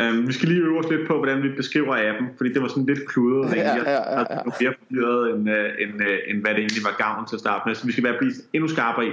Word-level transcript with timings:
Um, 0.00 0.28
vi 0.28 0.32
skal 0.32 0.48
lige 0.48 0.60
øve 0.60 0.78
os 0.78 0.90
lidt 0.90 1.06
på, 1.08 1.16
hvordan 1.16 1.42
vi 1.42 1.48
beskriver 1.56 2.10
appen, 2.10 2.28
fordi 2.36 2.52
det 2.52 2.62
var 2.62 2.68
sådan 2.68 2.86
lidt 2.86 3.08
kludret. 3.08 3.56
Ja, 3.56 3.60
ja, 3.60 3.90
ja, 3.90 3.92
ja. 3.92 4.24
havde 4.30 4.52
mere 4.60 4.74
forvirret, 4.78 5.34
end, 5.34 5.50
uh, 5.50 5.82
end, 5.82 5.94
uh, 5.94 6.30
end 6.30 6.40
hvad 6.42 6.50
det 6.50 6.58
egentlig 6.58 6.84
var 6.84 6.96
gavn 6.98 7.26
til 7.26 7.36
at 7.36 7.40
starte 7.40 7.62
med. 7.66 7.74
Så 7.74 7.86
vi 7.86 7.92
skal 7.92 8.04
være 8.04 8.18
blive 8.18 8.32
endnu 8.52 8.68
skarpere 8.68 9.06
i, 9.06 9.10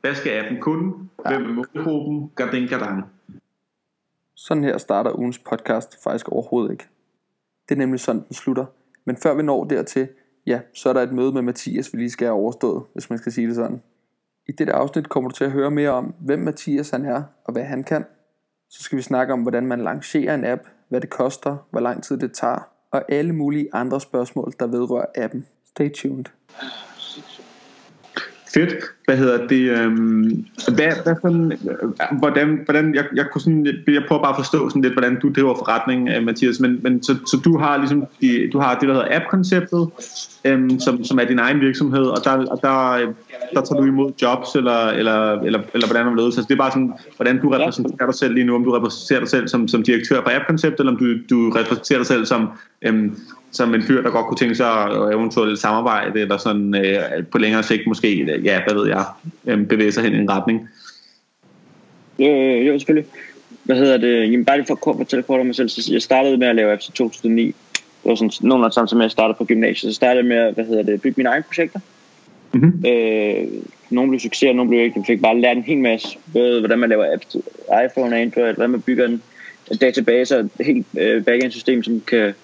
hvad 0.00 0.14
skal 0.14 0.38
appen 0.38 0.60
kunne? 0.60 0.92
Hvem 1.28 1.44
er 1.44 1.52
målgruppen? 1.52 2.30
Gardin, 2.36 2.68
gardin. 2.68 3.02
Sådan 4.36 4.64
her 4.64 4.78
starter 4.78 5.18
ugens 5.18 5.38
podcast 5.38 6.02
faktisk 6.04 6.28
overhovedet 6.28 6.70
ikke. 6.72 6.84
Det 7.68 7.74
er 7.74 7.78
nemlig 7.78 8.00
sådan, 8.00 8.22
den 8.28 8.34
slutter. 8.34 8.64
Men 9.04 9.16
før 9.16 9.34
vi 9.34 9.42
når 9.42 9.64
dertil, 9.64 10.08
ja, 10.46 10.60
så 10.74 10.88
er 10.88 10.92
der 10.92 11.02
et 11.02 11.12
møde 11.12 11.32
med 11.32 11.42
Mathias, 11.42 11.92
vi 11.92 11.98
lige 11.98 12.10
skal 12.10 12.26
have 12.26 12.34
overstået, 12.34 12.82
hvis 12.92 13.10
man 13.10 13.18
skal 13.18 13.32
sige 13.32 13.46
det 13.46 13.54
sådan. 13.56 13.82
I 14.46 14.52
dette 14.52 14.72
afsnit 14.72 15.08
kommer 15.08 15.30
du 15.30 15.36
til 15.36 15.44
at 15.44 15.50
høre 15.50 15.70
mere 15.70 15.90
om, 15.90 16.14
hvem 16.20 16.38
Mathias 16.38 16.90
han 16.90 17.04
er, 17.04 17.22
og 17.44 17.52
hvad 17.52 17.64
han 17.64 17.84
kan. 17.84 18.04
Så 18.70 18.82
skal 18.82 18.98
vi 18.98 19.02
snakke 19.02 19.32
om, 19.32 19.42
hvordan 19.42 19.66
man 19.66 19.80
lancerer 19.84 20.34
en 20.34 20.44
app, 20.44 20.62
hvad 20.88 21.00
det 21.00 21.10
koster, 21.10 21.56
hvor 21.70 21.80
lang 21.80 22.02
tid 22.02 22.18
det 22.18 22.32
tager, 22.32 22.68
og 22.90 23.12
alle 23.12 23.32
mulige 23.32 23.68
andre 23.72 24.00
spørgsmål, 24.00 24.52
der 24.60 24.66
vedrører 24.66 25.06
appen. 25.16 25.46
Stay 25.66 25.90
tuned. 25.92 26.24
Fedt. 28.54 28.74
Hvad 29.04 29.16
hedder 29.16 29.46
det? 29.46 29.70
Øhm, 29.70 30.44
hvad, 30.74 30.92
hvad 31.04 31.14
sådan, 31.22 31.52
øh, 31.52 32.18
hvordan, 32.18 32.60
hvordan 32.64 32.94
jeg, 32.94 33.04
jeg, 33.16 33.26
kunne 33.32 33.40
sådan, 33.40 33.66
jeg 33.88 34.02
prøver 34.08 34.22
bare 34.22 34.32
at 34.32 34.36
forstå 34.36 34.68
sådan 34.68 34.82
lidt, 34.82 34.94
hvordan 34.94 35.20
du 35.20 35.32
driver 35.36 35.54
forretning, 35.54 36.08
øh, 36.08 36.24
Mathias, 36.24 36.60
men, 36.60 36.80
men 36.82 37.02
så, 37.02 37.16
så, 37.26 37.40
du 37.44 37.58
har 37.58 37.76
ligesom 37.76 38.04
de, 38.20 38.50
du 38.52 38.58
har 38.58 38.78
det, 38.78 38.88
der 38.88 38.94
hedder 38.94 39.16
app-konceptet, 39.16 39.88
øhm, 40.44 40.80
som, 40.80 41.04
som 41.04 41.18
er 41.18 41.24
din 41.24 41.38
egen 41.38 41.60
virksomhed, 41.60 42.04
og 42.04 42.24
der, 42.24 42.30
og 42.30 42.58
der, 42.62 42.98
der 43.54 43.60
tager 43.60 43.80
du 43.80 43.84
imod 43.84 44.12
jobs, 44.22 44.54
eller, 44.54 44.88
eller, 44.88 45.32
eller, 45.32 45.60
eller 45.74 45.86
hvordan 45.86 46.06
man 46.06 46.32
Så 46.32 46.44
det 46.48 46.54
er 46.54 46.58
bare 46.58 46.70
sådan, 46.70 46.92
hvordan 47.16 47.40
du 47.40 47.50
repræsenterer 47.50 48.06
dig 48.06 48.14
selv 48.14 48.34
lige 48.34 48.46
nu, 48.46 48.54
om 48.54 48.64
du 48.64 48.70
repræsenterer 48.70 49.20
dig 49.20 49.28
selv 49.28 49.48
som, 49.48 49.68
som 49.68 49.82
direktør 49.82 50.22
for 50.22 50.30
app-konceptet, 50.34 50.80
eller 50.80 50.92
om 50.92 50.98
du, 50.98 51.06
du 51.30 51.50
repræsenterer 51.50 51.98
dig 51.98 52.06
selv 52.06 52.26
som, 52.26 52.48
øhm, 52.82 53.16
som 53.54 53.74
en 53.74 53.82
fyr, 53.82 54.02
der 54.02 54.10
godt 54.10 54.26
kunne 54.26 54.36
tænke 54.36 54.54
sig 54.54 54.70
at 54.70 55.14
eventuelt 55.14 55.58
samarbejde, 55.58 56.20
eller 56.20 56.36
sådan 56.36 56.74
øh, 56.74 57.26
på 57.30 57.38
længere 57.38 57.62
sigt 57.62 57.86
måske, 57.86 58.40
ja, 58.44 58.62
hvad 58.66 58.74
ved 58.74 58.88
jeg, 58.88 59.04
øh, 59.46 59.66
bevæge 59.66 59.92
sig 59.92 60.02
hen 60.02 60.12
i 60.12 60.18
en 60.18 60.30
retning. 60.30 60.68
Jo, 62.18 62.26
jo, 62.26 62.56
jo, 62.56 62.78
selvfølgelig. 62.78 63.10
Hvad 63.64 63.76
hedder 63.76 63.96
det? 63.96 64.32
Jamen, 64.32 64.44
bare 64.44 64.56
lige 64.56 64.66
for 64.66 64.90
at 64.90 64.96
fortælle 64.96 65.22
kort 65.22 65.40
om 65.40 65.46
mig 65.46 65.54
selv. 65.54 65.68
Så 65.68 65.92
jeg 65.92 66.02
startede 66.02 66.36
med 66.36 66.46
at 66.46 66.56
lave 66.56 66.72
apps 66.72 66.88
i 66.88 66.92
2009. 66.92 67.46
Det 67.46 67.54
var 68.04 68.14
sådan 68.14 68.30
nogenlunde 68.40 68.74
samtidig 68.74 68.98
med, 68.98 69.04
at 69.04 69.08
jeg 69.08 69.10
startede 69.10 69.36
på 69.38 69.44
gymnasiet. 69.44 69.92
Så 69.92 69.96
startede 69.96 70.16
jeg 70.16 70.24
med 70.24 70.36
at 70.36 70.54
hvad 70.54 70.64
hedder 70.64 70.82
det, 70.82 71.02
bygge 71.02 71.14
mine 71.16 71.28
egne 71.28 71.42
projekter. 71.42 71.80
Mm-hmm. 72.52 72.84
Øh, 72.86 73.46
nogle 73.90 74.10
blev 74.10 74.20
succes, 74.20 74.48
og 74.48 74.54
nogle 74.54 74.68
blev 74.68 74.80
ikke. 74.80 74.98
Jeg 74.98 75.06
fik 75.06 75.22
bare 75.22 75.40
lært 75.40 75.56
en 75.56 75.62
hel 75.62 75.78
masse. 75.78 76.18
Både 76.32 76.58
hvordan 76.58 76.78
man 76.78 76.88
laver 76.88 77.12
apps 77.14 77.26
til 77.26 77.42
iPhone 77.86 78.16
og 78.16 78.20
Android, 78.20 78.54
hvordan 78.54 78.70
man 78.70 78.82
bygger 78.82 79.06
en, 79.06 79.22
database 79.80 80.38
og 80.38 80.40
et 80.44 80.66
helt 80.66 80.86
øh, 80.98 81.24
backend 81.24 81.50
system, 81.50 81.82
som 81.82 82.00
kan 82.00 82.34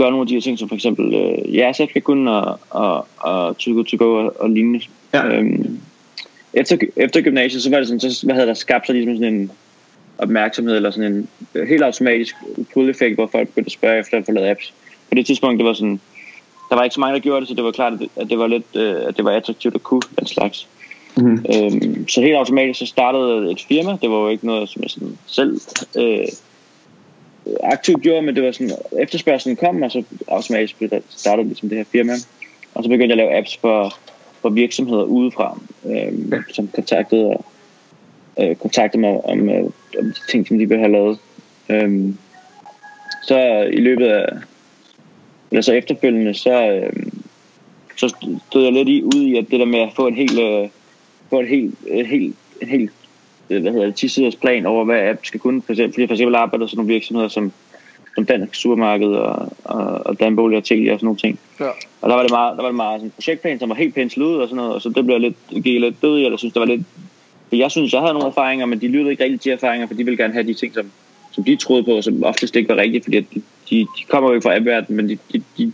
gøre 0.00 0.10
nogle 0.10 0.22
af 0.22 0.26
de 0.26 0.34
her 0.34 0.40
ting, 0.40 0.58
som 0.58 0.68
for 0.68 0.74
eksempel 0.74 1.14
øh, 1.14 1.56
jeres 1.56 1.80
kunne, 2.04 2.30
og, 2.30 2.60
og, 2.70 3.06
og 3.16 3.58
Too 3.58 3.74
Good 3.74 3.84
To 3.84 3.96
Go 4.04 4.14
og, 4.14 4.40
og 4.40 4.50
lignende. 4.50 4.80
Ja. 5.14 5.26
Øhm, 5.26 5.80
efter, 6.54 6.76
efter 6.96 7.20
gymnasiet, 7.20 7.62
så 7.62 7.70
var 7.70 7.78
det 7.78 7.86
sådan, 7.86 8.00
så 8.00 8.26
hvad 8.26 8.34
hedder 8.34 8.46
der, 8.46 8.54
skabt 8.54 8.86
sig 8.86 8.94
ligesom 8.94 9.14
sådan 9.16 9.34
en 9.34 9.50
opmærksomhed, 10.18 10.76
eller 10.76 10.90
sådan 10.90 11.12
en 11.12 11.28
øh, 11.54 11.68
helt 11.68 11.82
automatisk 11.82 12.34
pull-effekt, 12.72 13.14
hvor 13.14 13.26
folk 13.26 13.48
begyndte 13.48 13.68
at 13.68 13.72
spørge 13.72 13.98
efter 13.98 14.18
at 14.18 14.26
få 14.26 14.32
lavet 14.32 14.48
apps. 14.48 14.74
På 15.08 15.14
det 15.14 15.26
tidspunkt, 15.26 15.58
det 15.58 15.66
var 15.66 15.72
sådan, 15.72 16.00
der 16.68 16.76
var 16.76 16.84
ikke 16.84 16.94
så 16.94 17.00
mange, 17.00 17.14
der 17.14 17.20
gjorde 17.20 17.40
det, 17.40 17.48
så 17.48 17.54
det 17.54 17.64
var 17.64 17.70
klart, 17.70 17.92
at 17.92 17.98
det, 17.98 18.08
at 18.16 18.30
det 18.30 18.38
var 18.38 18.46
lidt, 18.46 18.76
øh, 18.76 18.96
at 19.08 19.16
det 19.16 19.24
var 19.24 19.30
attraktivt 19.30 19.74
at 19.74 19.82
kunne 19.82 20.02
den 20.18 20.26
slags. 20.26 20.68
Mm-hmm. 21.16 21.44
Øhm, 21.54 22.08
så 22.08 22.20
helt 22.20 22.36
automatisk 22.36 22.78
så 22.78 22.86
startede 22.86 23.50
et 23.50 23.64
firma. 23.68 23.96
Det 24.02 24.10
var 24.10 24.16
jo 24.16 24.28
ikke 24.28 24.46
noget, 24.46 24.68
som 24.68 24.82
jeg 24.82 24.90
sådan 24.90 25.18
selv 25.26 25.60
øh, 25.98 26.26
aktivt 27.62 28.02
gjorde, 28.02 28.22
men 28.22 28.34
det 28.34 28.44
var 28.44 28.52
sådan, 28.52 28.72
efterspørgselen 28.98 29.56
kom, 29.56 29.82
og 29.82 29.90
så 29.90 30.02
automatisk 30.28 30.76
startet 31.08 31.46
ligesom 31.46 31.68
det 31.68 31.78
her 31.78 31.84
firma. 31.84 32.12
Og 32.74 32.84
så 32.84 32.90
begyndte 32.90 33.16
jeg 33.16 33.22
at 33.22 33.30
lave 33.30 33.38
apps 33.38 33.56
for, 33.56 33.98
for 34.40 34.48
virksomheder 34.48 35.02
udefra, 35.02 35.60
øh, 35.86 36.42
som 36.52 36.68
kontaktede, 36.68 37.26
og, 37.26 37.44
øh, 38.40 38.56
kontaktede 38.56 39.00
mig 39.00 39.24
om, 39.24 39.48
øh, 39.48 39.64
om 39.98 40.04
de 40.04 40.30
ting, 40.30 40.48
som 40.48 40.58
de 40.58 40.68
ville 40.68 40.82
have 40.82 40.92
lavet. 40.92 41.18
Øh, 41.68 42.14
så 43.22 43.68
i 43.72 43.80
løbet 43.80 44.06
af, 44.06 44.26
eller 45.50 45.62
så 45.62 45.72
efterfølgende, 45.72 46.34
så, 46.34 46.70
øh, 46.70 46.92
så 47.96 48.08
stod 48.48 48.64
jeg 48.64 48.72
lidt 48.72 48.88
i, 48.88 49.02
ude 49.02 49.28
i, 49.28 49.36
at 49.36 49.46
det 49.50 49.60
der 49.60 49.66
med 49.66 49.78
at 49.78 49.92
få 49.96 50.06
en 50.06 50.14
helt, 50.14 50.40
øh, 50.40 50.68
få 51.30 51.40
en 51.40 51.46
helt, 51.46 51.74
en 51.86 52.06
helt, 52.06 52.36
en 52.62 52.68
helt 52.68 52.90
øh, 52.90 52.99
hvad 53.58 53.72
hedder 53.72 53.86
det, 53.86 53.94
10 53.94 54.08
siders 54.08 54.36
plan 54.36 54.66
over, 54.66 54.84
hvad 54.84 55.08
app 55.08 55.26
skal 55.26 55.40
kunne. 55.40 55.62
For 55.62 55.72
eksempel, 55.72 55.92
fordi 55.92 56.00
jeg 56.02 56.08
for 56.08 56.14
eksempel 56.14 56.34
arbejder 56.34 56.66
sådan 56.66 56.76
nogle 56.76 56.92
virksomheder 56.92 57.28
som, 57.28 57.52
som 58.14 58.24
Dansk 58.26 58.54
Supermarked 58.54 59.08
og, 59.08 59.52
og, 59.64 60.06
og 60.06 60.20
Dan 60.20 60.36
Bolig 60.36 60.58
og 60.58 60.64
Telia 60.64 60.92
og 60.92 60.98
sådan 60.98 61.06
nogle 61.06 61.18
ting. 61.18 61.38
Ja. 61.60 61.68
Og 62.00 62.10
der 62.10 62.14
var 62.16 62.22
det 62.22 62.30
meget, 62.30 62.56
der 62.56 62.62
var 62.62 62.68
det 62.68 62.76
meget 62.76 62.98
sådan 63.00 63.06
en 63.06 63.10
projektplan, 63.10 63.58
som 63.58 63.68
var 63.68 63.74
helt 63.74 63.94
penslet 63.94 64.24
ud 64.26 64.36
og 64.36 64.48
sådan 64.48 64.56
noget, 64.56 64.74
og 64.74 64.82
så 64.82 64.88
det 64.88 65.04
blev 65.04 65.18
lidt, 65.18 65.36
gik 65.50 65.80
lidt 65.80 66.02
død 66.02 66.18
i, 66.18 66.24
eller 66.24 66.38
synes, 66.38 66.54
det 66.54 66.60
var 66.60 66.66
lidt... 66.66 66.82
For 67.48 67.56
jeg 67.56 67.70
synes, 67.70 67.92
jeg 67.92 68.00
havde 68.00 68.12
nogle 68.14 68.28
erfaringer, 68.28 68.66
men 68.66 68.80
de 68.80 68.88
lyttede 68.88 69.10
ikke 69.10 69.24
rigtig 69.24 69.40
til 69.40 69.52
erfaringer, 69.52 69.86
for 69.86 69.94
de 69.94 70.04
ville 70.04 70.16
gerne 70.16 70.32
have 70.32 70.46
de 70.46 70.54
ting, 70.54 70.74
som, 70.74 70.90
som 71.30 71.44
de 71.44 71.56
troede 71.56 71.82
på, 71.84 72.02
som 72.02 72.24
oftest 72.24 72.56
ikke 72.56 72.68
var 72.68 72.76
rigtige, 72.76 73.02
fordi 73.02 73.20
de, 73.20 73.42
de, 73.70 73.76
de 73.80 73.86
kommer 74.08 74.30
jo 74.30 74.34
ikke 74.34 74.44
fra 74.44 74.56
appverdenen, 74.56 74.96
men 74.96 75.08
de, 75.08 75.18
de, 75.32 75.42
de, 75.58 75.64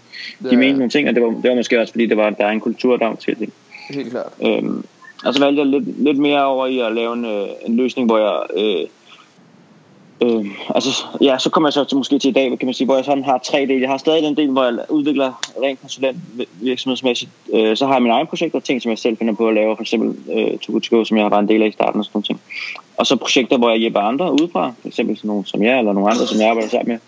de 0.42 0.48
Ja. 0.50 0.56
mente 0.56 0.72
nogle 0.78 0.90
ting, 0.90 1.08
og 1.08 1.14
det 1.14 1.22
var, 1.22 1.28
det 1.28 1.50
var 1.50 1.54
måske 1.54 1.80
også, 1.80 1.92
fordi 1.92 2.06
det 2.06 2.16
var, 2.16 2.30
der 2.30 2.46
er 2.46 2.50
en 2.50 2.60
kultur, 2.60 2.96
der 2.96 3.14
til 3.14 3.38
det. 3.38 3.50
Helt 3.90 4.10
klart. 4.10 4.32
Øhm, 4.42 4.84
og 5.24 5.34
så 5.34 5.40
valgte 5.40 5.60
jeg 5.60 5.66
lidt, 5.66 6.02
lidt 6.04 6.18
mere 6.18 6.44
over 6.44 6.66
i 6.66 6.78
at 6.78 6.92
lave 6.92 7.12
en, 7.12 7.24
øh, 7.24 7.48
en 7.66 7.76
løsning, 7.76 8.08
hvor 8.08 8.18
jeg... 8.18 8.42
Øh, 8.56 8.86
øh, 10.20 10.46
altså, 10.74 11.04
ja, 11.20 11.38
så 11.38 11.50
kommer 11.50 11.68
jeg 11.68 11.72
så 11.72 11.84
til, 11.84 11.96
måske 11.96 12.18
til 12.18 12.28
i 12.28 12.32
dag, 12.32 12.58
kan 12.58 12.66
man 12.66 12.74
sige, 12.74 12.84
hvor 12.84 12.94
jeg 12.94 13.04
sådan 13.04 13.24
har 13.24 13.38
tre 13.38 13.60
dele. 13.60 13.80
Jeg 13.80 13.90
har 13.90 13.98
stadig 13.98 14.22
den 14.22 14.36
del, 14.36 14.50
hvor 14.50 14.64
jeg 14.64 14.78
udvikler 14.88 15.32
rent 15.62 15.80
konsulent 15.80 16.18
virksomhedsmæssigt. 16.60 17.30
Øh, 17.54 17.76
så 17.76 17.86
har 17.86 17.94
jeg 17.94 18.02
mine 18.02 18.14
egne 18.14 18.26
projekter, 18.26 18.60
ting, 18.60 18.82
som 18.82 18.90
jeg 18.90 18.98
selv 18.98 19.16
finder 19.16 19.34
på 19.34 19.48
at 19.48 19.54
lave, 19.54 19.76
for 19.76 19.82
eksempel 19.82 20.32
øh, 20.32 20.58
to 20.58 20.72
Good 20.72 20.80
To 20.80 20.96
Go, 20.96 21.04
som 21.04 21.16
jeg 21.16 21.24
har 21.24 21.30
været 21.30 21.42
en 21.42 21.48
del 21.48 21.62
af 21.62 21.68
i 21.68 21.72
starten 21.72 21.98
og 21.98 22.04
sådan 22.04 22.16
noget 22.16 22.26
ting. 22.26 22.40
Og 22.96 23.06
så 23.06 23.16
projekter, 23.16 23.58
hvor 23.58 23.70
jeg 23.70 23.78
hjælper 23.78 24.00
andre 24.00 24.32
udefra, 24.32 24.72
for 24.80 24.88
eksempel 24.88 25.16
sådan 25.16 25.28
nogle 25.28 25.46
som 25.46 25.62
jeg, 25.62 25.78
eller 25.78 25.92
nogle 25.92 26.10
andre, 26.10 26.26
som 26.26 26.40
jeg 26.40 26.48
arbejder 26.48 26.68
sammen 26.68 26.88
med, 26.92 26.98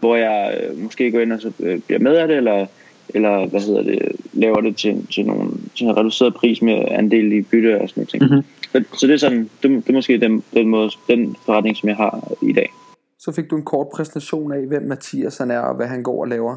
hvor 0.00 0.16
jeg 0.16 0.58
øh, 0.60 0.82
måske 0.82 1.10
går 1.10 1.20
ind 1.20 1.32
og 1.32 1.40
så, 1.40 1.52
øh, 1.60 1.80
bliver 1.80 1.98
med 1.98 2.16
af 2.16 2.28
det, 2.28 2.36
eller 2.36 2.66
eller 3.14 3.46
hvad 3.46 3.60
hedder 3.60 3.82
det, 3.82 4.00
laver 4.32 4.60
det 4.60 4.76
til, 4.76 5.06
til, 5.06 5.26
nogle, 5.26 5.50
til 5.76 5.86
en 5.86 5.96
reduceret 5.96 6.34
pris 6.34 6.62
med 6.62 6.84
andel 6.90 7.32
i 7.32 7.42
bytte 7.42 7.80
og 7.80 7.88
sådan 7.88 8.00
noget 8.00 8.08
ting. 8.08 8.22
Mhm. 8.22 8.42
Så, 8.72 8.98
så 8.98 9.06
det 9.06 9.12
er 9.14 9.18
sådan, 9.18 9.50
det, 9.62 9.70
det 9.70 9.88
er 9.88 9.92
måske 9.92 10.20
den, 10.20 10.44
den, 10.54 10.68
måde, 10.68 10.90
den 11.08 11.36
forretning, 11.46 11.76
som 11.76 11.88
jeg 11.88 11.96
har 11.96 12.32
i 12.42 12.52
dag. 12.52 12.70
Så 13.18 13.32
fik 13.32 13.50
du 13.50 13.56
en 13.56 13.64
kort 13.64 13.86
præsentation 13.94 14.52
af, 14.52 14.66
hvem 14.66 14.82
Mathias 14.82 15.38
han 15.38 15.50
er 15.50 15.60
og 15.60 15.76
hvad 15.76 15.86
han 15.86 16.02
går 16.02 16.20
og 16.20 16.28
laver. 16.28 16.56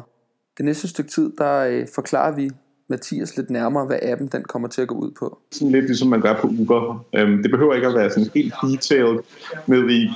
Det 0.58 0.64
næste 0.64 0.88
stykke 0.88 1.10
tid, 1.10 1.32
der 1.38 1.58
øh, 1.58 1.86
forklarer 1.94 2.36
vi 2.36 2.50
Mathias 2.88 3.36
lidt 3.36 3.50
nærmere, 3.50 3.86
hvad 3.86 3.98
appen 4.02 4.28
den 4.32 4.42
kommer 4.42 4.68
til 4.68 4.82
at 4.82 4.88
gå 4.88 4.94
ud 4.94 5.10
på. 5.18 5.38
Sådan 5.52 5.72
lidt 5.72 5.84
ligesom 5.84 6.08
man 6.08 6.20
gør 6.20 6.34
på 6.40 6.46
Uber. 6.60 7.04
Øhm, 7.14 7.42
det 7.42 7.50
behøver 7.50 7.74
ikke 7.74 7.86
at 7.86 7.94
være 7.94 8.10
sådan 8.10 8.28
helt 8.34 8.54
detailed 8.62 9.18
ned 9.66 9.90
i, 9.90 10.08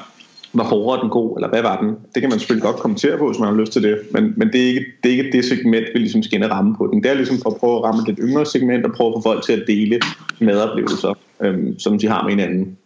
hvor 0.52 0.64
hård 0.64 0.96
er 0.96 1.00
den 1.00 1.10
god, 1.10 1.36
eller 1.36 1.48
hvad 1.48 1.62
var 1.62 1.80
den? 1.80 1.88
Det 2.14 2.20
kan 2.22 2.30
man 2.30 2.38
selvfølgelig 2.38 2.62
godt 2.62 2.76
kommentere 2.76 3.18
på, 3.18 3.26
hvis 3.26 3.38
man 3.38 3.48
har 3.48 3.56
lyst 3.60 3.72
til 3.72 3.82
det, 3.82 3.98
men, 4.10 4.34
men 4.36 4.48
det, 4.52 4.62
er 4.62 4.66
ikke, 4.68 4.84
det 5.02 5.12
er 5.12 5.16
ikke 5.18 5.32
det 5.32 5.44
segment, 5.44 5.86
vi 5.94 5.98
ligesom 5.98 6.22
skal 6.22 6.36
ind 6.36 6.44
og 6.44 6.50
ramme 6.50 6.76
på 6.76 6.86
den. 6.92 7.02
Det 7.02 7.10
er 7.10 7.14
ligesom 7.14 7.38
for 7.42 7.50
at 7.50 7.56
prøve 7.56 7.76
at 7.76 7.82
ramme 7.82 8.00
et 8.00 8.08
lidt 8.08 8.18
yngre 8.22 8.46
segment, 8.46 8.86
og 8.86 8.92
prøve 8.92 9.08
at 9.08 9.14
få 9.16 9.22
folk 9.22 9.44
til 9.44 9.52
at 9.52 9.64
dele 9.66 10.00
medoplevelser, 10.40 11.14
øhm, 11.42 11.78
som 11.78 11.98
de 11.98 12.08
har 12.08 12.22
med 12.22 12.30
hinanden. 12.30 12.78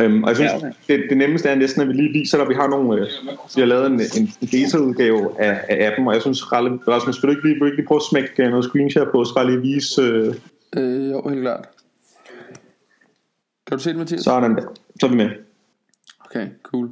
Øhm, 0.00 0.22
og 0.22 0.28
jeg 0.28 0.36
synes, 0.36 0.52
Ja, 0.52 0.56
okay. 0.56 0.72
det, 0.88 1.04
det 1.08 1.18
nemmeste 1.18 1.48
er 1.48 1.54
næsten, 1.54 1.82
at 1.82 1.88
vi 1.88 1.92
lige 1.92 2.12
viser 2.12 2.38
dig, 2.38 2.42
at 2.42 2.48
vi 2.48 2.54
har 2.54 2.68
nogle, 2.68 3.00
øh, 3.00 3.06
vi 3.54 3.60
har 3.60 3.66
lavet 3.66 3.86
en, 3.86 4.00
en 4.00 4.32
beta-udgave 4.40 5.40
af, 5.40 5.60
af 5.68 5.86
appen, 5.86 6.08
og 6.08 6.14
jeg 6.14 6.22
synes, 6.22 6.52
Rasmus, 6.52 7.22
vil 7.22 7.28
du 7.28 7.36
ikke 7.36 7.48
lige, 7.48 7.54
vil 7.54 7.60
du 7.60 7.64
ikke 7.64 7.76
lige 7.76 7.86
prøve 7.86 7.98
at 7.98 8.08
smække 8.10 8.42
øh, 8.42 8.50
noget 8.50 8.64
screenshare 8.64 9.06
på, 9.12 9.24
så 9.24 9.34
bare 9.34 9.50
lige 9.50 9.60
vise, 9.60 10.02
øh, 10.02 10.34
Øh, 10.76 11.10
jo, 11.10 11.28
helt 11.28 11.40
klart. 11.40 11.68
Kan 13.66 13.78
du 13.78 13.82
se 13.82 13.90
det, 13.90 13.98
Mathias? 13.98 14.20
sådan 14.20 14.56
der. 14.56 14.62
Så 15.00 15.06
er 15.06 15.10
vi 15.10 15.16
med. 15.16 15.30
Okay, 16.20 16.48
cool. 16.62 16.90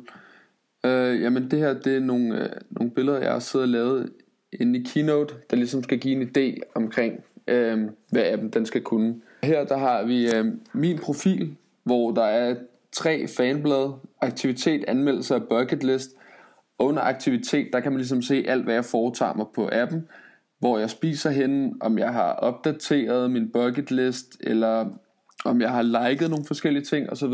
Øh, 0.87 1.23
jamen 1.23 1.51
det 1.51 1.59
her, 1.59 1.73
det 1.73 1.97
er 1.97 2.01
nogle, 2.01 2.43
øh, 2.43 2.51
nogle 2.71 2.91
billeder, 2.91 3.21
jeg 3.21 3.33
har 3.33 3.39
siddet 3.39 3.67
og 3.67 3.69
lavet 3.69 4.11
inde 4.61 4.79
i 4.79 4.83
Keynote, 4.83 5.35
der 5.51 5.57
ligesom 5.57 5.83
skal 5.83 5.99
give 5.99 6.23
en 6.23 6.29
idé 6.29 6.61
omkring, 6.75 7.25
øh, 7.49 7.79
hvad 8.11 8.23
appen 8.23 8.51
den 8.51 8.67
skal 8.67 8.83
kunne. 8.83 9.15
Her 9.43 9.65
der 9.65 9.77
har 9.77 10.03
vi 10.05 10.35
øh, 10.35 10.45
min 10.73 10.99
profil, 10.99 11.57
hvor 11.85 12.11
der 12.11 12.25
er 12.25 12.55
tre 12.93 13.27
fanblade, 13.29 13.95
aktivitet, 14.21 14.85
anmeldelse 14.89 15.35
og 15.35 15.43
bucket 15.49 15.85
list. 15.85 16.11
Under 16.79 17.03
aktivitet, 17.03 17.69
der 17.73 17.81
kan 17.81 17.93
man 17.93 17.99
ligesom 17.99 18.23
se 18.23 18.45
alt, 18.49 18.65
hvad 18.65 18.75
jeg 18.75 18.85
foretager 18.85 19.35
mig 19.35 19.47
på 19.55 19.69
appen, 19.73 20.09
hvor 20.59 20.79
jeg 20.79 20.91
spiser 20.91 21.31
henne, 21.31 21.73
om 21.81 21.99
jeg 21.99 22.13
har 22.13 22.33
opdateret 22.33 23.31
min 23.31 23.51
bucket 23.53 23.91
list, 23.91 24.37
eller 24.41 24.87
om 25.45 25.61
jeg 25.61 25.71
har 25.71 25.83
liket 25.83 26.31
nogle 26.31 26.45
forskellige 26.45 26.85
ting 26.85 27.11
osv. 27.11 27.33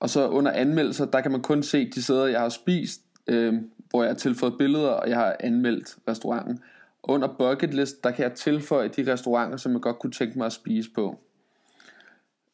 Og 0.00 0.10
så 0.10 0.28
under 0.28 0.52
anmeldelser, 0.52 1.04
der 1.04 1.20
kan 1.20 1.30
man 1.30 1.42
kun 1.42 1.62
se 1.62 1.90
de 1.90 2.02
steder, 2.02 2.26
jeg 2.26 2.40
har 2.40 2.48
spist, 2.48 3.00
øh, 3.26 3.54
hvor 3.90 4.02
jeg 4.02 4.10
har 4.10 4.16
tilføjet 4.16 4.58
billeder, 4.58 4.88
og 4.88 5.08
jeg 5.08 5.16
har 5.16 5.36
anmeldt 5.40 5.96
restauranten. 6.08 6.60
Under 7.02 7.28
bucket 7.28 7.74
list, 7.74 8.04
der 8.04 8.10
kan 8.10 8.22
jeg 8.22 8.32
tilføje 8.32 8.88
de 8.88 9.12
restauranter, 9.12 9.56
som 9.56 9.72
jeg 9.72 9.80
godt 9.80 9.98
kunne 9.98 10.12
tænke 10.12 10.38
mig 10.38 10.46
at 10.46 10.52
spise 10.52 10.90
på. 10.90 11.18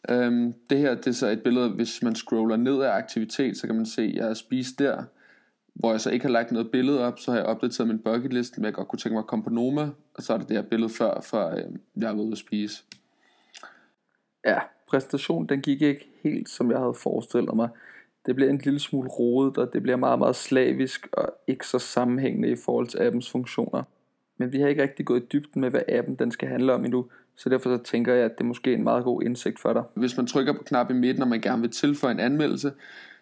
Øhm, 0.08 0.54
det 0.70 0.78
her 0.78 0.94
det 0.94 1.06
er 1.06 1.12
så 1.12 1.26
et 1.26 1.42
billede, 1.42 1.68
hvis 1.68 2.02
man 2.02 2.14
scroller 2.14 2.56
ned 2.56 2.82
af 2.82 2.90
aktivitet, 2.90 3.56
så 3.56 3.66
kan 3.66 3.76
man 3.76 3.86
se, 3.86 4.02
at 4.02 4.14
jeg 4.14 4.24
har 4.24 4.34
spist 4.34 4.78
der. 4.78 5.04
hvor 5.74 5.90
jeg 5.90 6.00
så 6.00 6.10
ikke 6.10 6.24
har 6.24 6.32
lagt 6.32 6.52
noget 6.52 6.70
billede 6.70 7.00
op, 7.06 7.18
så 7.18 7.30
har 7.30 7.38
jeg 7.38 7.46
opdateret 7.46 7.88
min 7.88 7.98
bucket 7.98 8.32
list, 8.32 8.58
men 8.58 8.64
jeg 8.64 8.74
godt 8.74 8.88
kunne 8.88 8.98
tænke 8.98 9.14
mig 9.14 9.20
at 9.20 9.26
komme 9.26 9.44
på 9.44 9.50
Noma, 9.50 9.88
og 10.14 10.22
så 10.22 10.32
er 10.32 10.38
det 10.38 10.48
det 10.48 10.56
her 10.56 10.62
billede 10.62 10.90
før, 10.90 11.20
før 11.20 11.54
øh, 11.56 11.62
jeg 11.96 12.08
er 12.10 12.12
ude 12.12 12.32
at 12.32 12.38
spise. 12.38 12.82
Ja, 14.44 14.58
præstation, 14.88 15.46
den 15.46 15.60
gik 15.60 15.82
ikke 15.82 16.08
helt 16.22 16.48
som 16.48 16.70
jeg 16.70 16.78
havde 16.78 16.94
forestillet 16.94 17.56
mig. 17.56 17.68
Det 18.26 18.34
bliver 18.34 18.50
en 18.50 18.60
lille 18.64 18.80
smule 18.80 19.08
rodet, 19.08 19.58
og 19.58 19.72
det 19.72 19.82
bliver 19.82 19.96
meget, 19.96 20.18
meget 20.18 20.36
slavisk 20.36 21.08
og 21.12 21.34
ikke 21.46 21.66
så 21.66 21.78
sammenhængende 21.78 22.48
i 22.48 22.56
forhold 22.64 22.86
til 22.86 22.98
appens 22.98 23.30
funktioner. 23.30 23.82
Men 24.36 24.52
vi 24.52 24.60
har 24.60 24.68
ikke 24.68 24.82
rigtig 24.82 25.06
gået 25.06 25.22
i 25.22 25.26
dybden 25.32 25.60
med, 25.60 25.70
hvad 25.70 25.82
appen 25.88 26.14
den 26.14 26.30
skal 26.30 26.48
handle 26.48 26.72
om 26.72 26.84
endnu, 26.84 27.06
så 27.36 27.48
derfor 27.48 27.76
så 27.76 27.82
tænker 27.82 28.14
jeg, 28.14 28.24
at 28.24 28.38
det 28.38 28.44
er 28.44 28.48
måske 28.48 28.74
en 28.74 28.84
meget 28.84 29.04
god 29.04 29.22
indsigt 29.22 29.60
for 29.60 29.72
dig. 29.72 29.82
Hvis 29.94 30.16
man 30.16 30.26
trykker 30.26 30.52
på 30.52 30.62
knap 30.62 30.90
i 30.90 30.94
midten, 30.94 31.22
og 31.22 31.28
man 31.28 31.40
gerne 31.40 31.62
vil 31.62 31.70
tilføje 31.70 32.12
en 32.12 32.20
anmeldelse, 32.20 32.72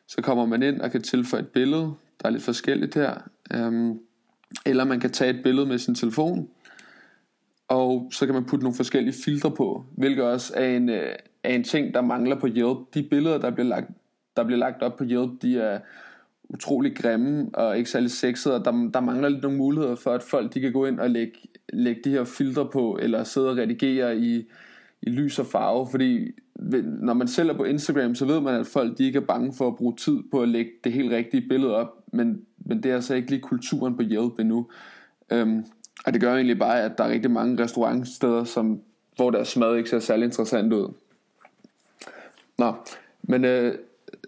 så 0.07 0.23
kommer 0.23 0.47
man 0.47 0.63
ind 0.63 0.81
og 0.81 0.91
kan 0.91 1.03
tilføje 1.03 1.43
et 1.43 1.49
billede. 1.49 1.95
Der 2.23 2.29
er 2.29 2.31
lidt 2.31 2.43
forskelligt 2.43 2.95
her. 2.95 3.15
Um, 3.55 4.01
eller 4.67 4.85
man 4.85 5.01
kan 5.01 5.11
tage 5.11 5.31
et 5.31 5.43
billede 5.43 5.67
med 5.67 5.79
sin 5.79 5.95
telefon, 5.95 6.49
og 7.69 8.09
så 8.13 8.27
kan 8.27 8.35
man 8.35 8.45
putte 8.45 8.65
nogle 8.65 8.77
forskellige 8.77 9.15
filtre 9.25 9.51
på, 9.51 9.85
hvilket 9.97 10.25
også 10.25 10.53
er 10.57 10.77
en, 10.77 10.89
øh, 10.89 11.15
er 11.45 11.55
en 11.55 11.65
ting, 11.65 11.95
der 11.95 12.01
mangler 12.01 12.41
på 12.41 12.47
Yelp. 12.47 12.79
De 12.95 13.03
billeder, 13.03 13.39
der 13.39 13.51
bliver 13.51 13.69
lagt, 13.69 13.91
der 14.37 14.45
bliver 14.45 14.59
lagt 14.59 14.83
op 14.83 14.97
på 14.97 15.05
Yelp, 15.05 15.43
de 15.43 15.59
er 15.59 15.79
utrolig 16.49 16.97
grimme 16.97 17.51
og 17.55 17.79
ikke 17.79 17.91
særlig 17.91 18.11
sexede, 18.11 18.55
og 18.55 18.65
der, 18.65 18.91
der 18.95 19.01
mangler 19.01 19.29
lidt 19.29 19.43
nogle 19.43 19.59
muligheder 19.59 19.95
for, 19.95 20.11
at 20.11 20.23
folk 20.23 20.55
de 20.55 20.61
kan 20.61 20.73
gå 20.73 20.87
ind 20.87 21.01
og 21.01 21.11
lægge, 21.11 21.33
lægge 21.73 22.01
de 22.05 22.11
her 22.11 22.25
filtre 22.25 22.69
på, 22.73 22.99
eller 23.03 23.25
sidde 23.25 23.51
og 23.51 23.57
redigere 23.57 24.17
i, 24.17 24.49
i 25.03 25.11
lys 25.11 25.39
og 25.39 25.47
farve, 25.47 25.89
fordi 25.91 26.31
når 26.85 27.15
man 27.15 27.29
selv 27.29 27.49
er 27.51 27.55
på 27.55 27.65
Instagram, 27.65 28.15
så 28.15 28.25
ved 28.25 28.41
man, 28.41 28.61
at 28.61 28.67
folk 28.67 28.99
de 28.99 29.05
ikke 29.05 29.17
er 29.17 29.27
bange 29.27 29.53
for 29.53 29.69
at 29.69 29.77
bruge 29.77 29.97
tid 29.97 30.19
på 30.31 30.43
at 30.43 30.49
lægge 30.49 30.71
det 30.85 30.93
helt 30.93 31.13
rigtige 31.13 31.49
billede 31.49 31.77
op, 31.77 32.05
men, 32.13 32.41
men 32.59 32.83
det 32.83 32.91
er 32.91 32.95
altså 32.95 33.15
ikke 33.15 33.31
lige 33.31 33.41
kulturen 33.41 33.97
på 33.97 34.03
Yelp 34.03 34.39
endnu. 34.39 34.67
Øhm, 35.33 35.65
og 36.07 36.13
det 36.13 36.21
gør 36.21 36.35
egentlig 36.35 36.59
bare, 36.59 36.83
at 36.83 36.99
der 36.99 37.05
er 37.05 37.09
rigtig 37.09 37.31
mange 37.31 37.63
restaurantsteder, 37.63 38.45
som, 38.45 38.81
hvor 39.17 39.31
deres 39.31 39.57
mad 39.57 39.77
ikke 39.77 39.91
ser 39.91 39.99
særlig 39.99 40.25
interessant 40.25 40.73
ud. 40.73 40.93
Nå, 42.59 42.75
men 43.23 43.45
øh, 43.45 43.75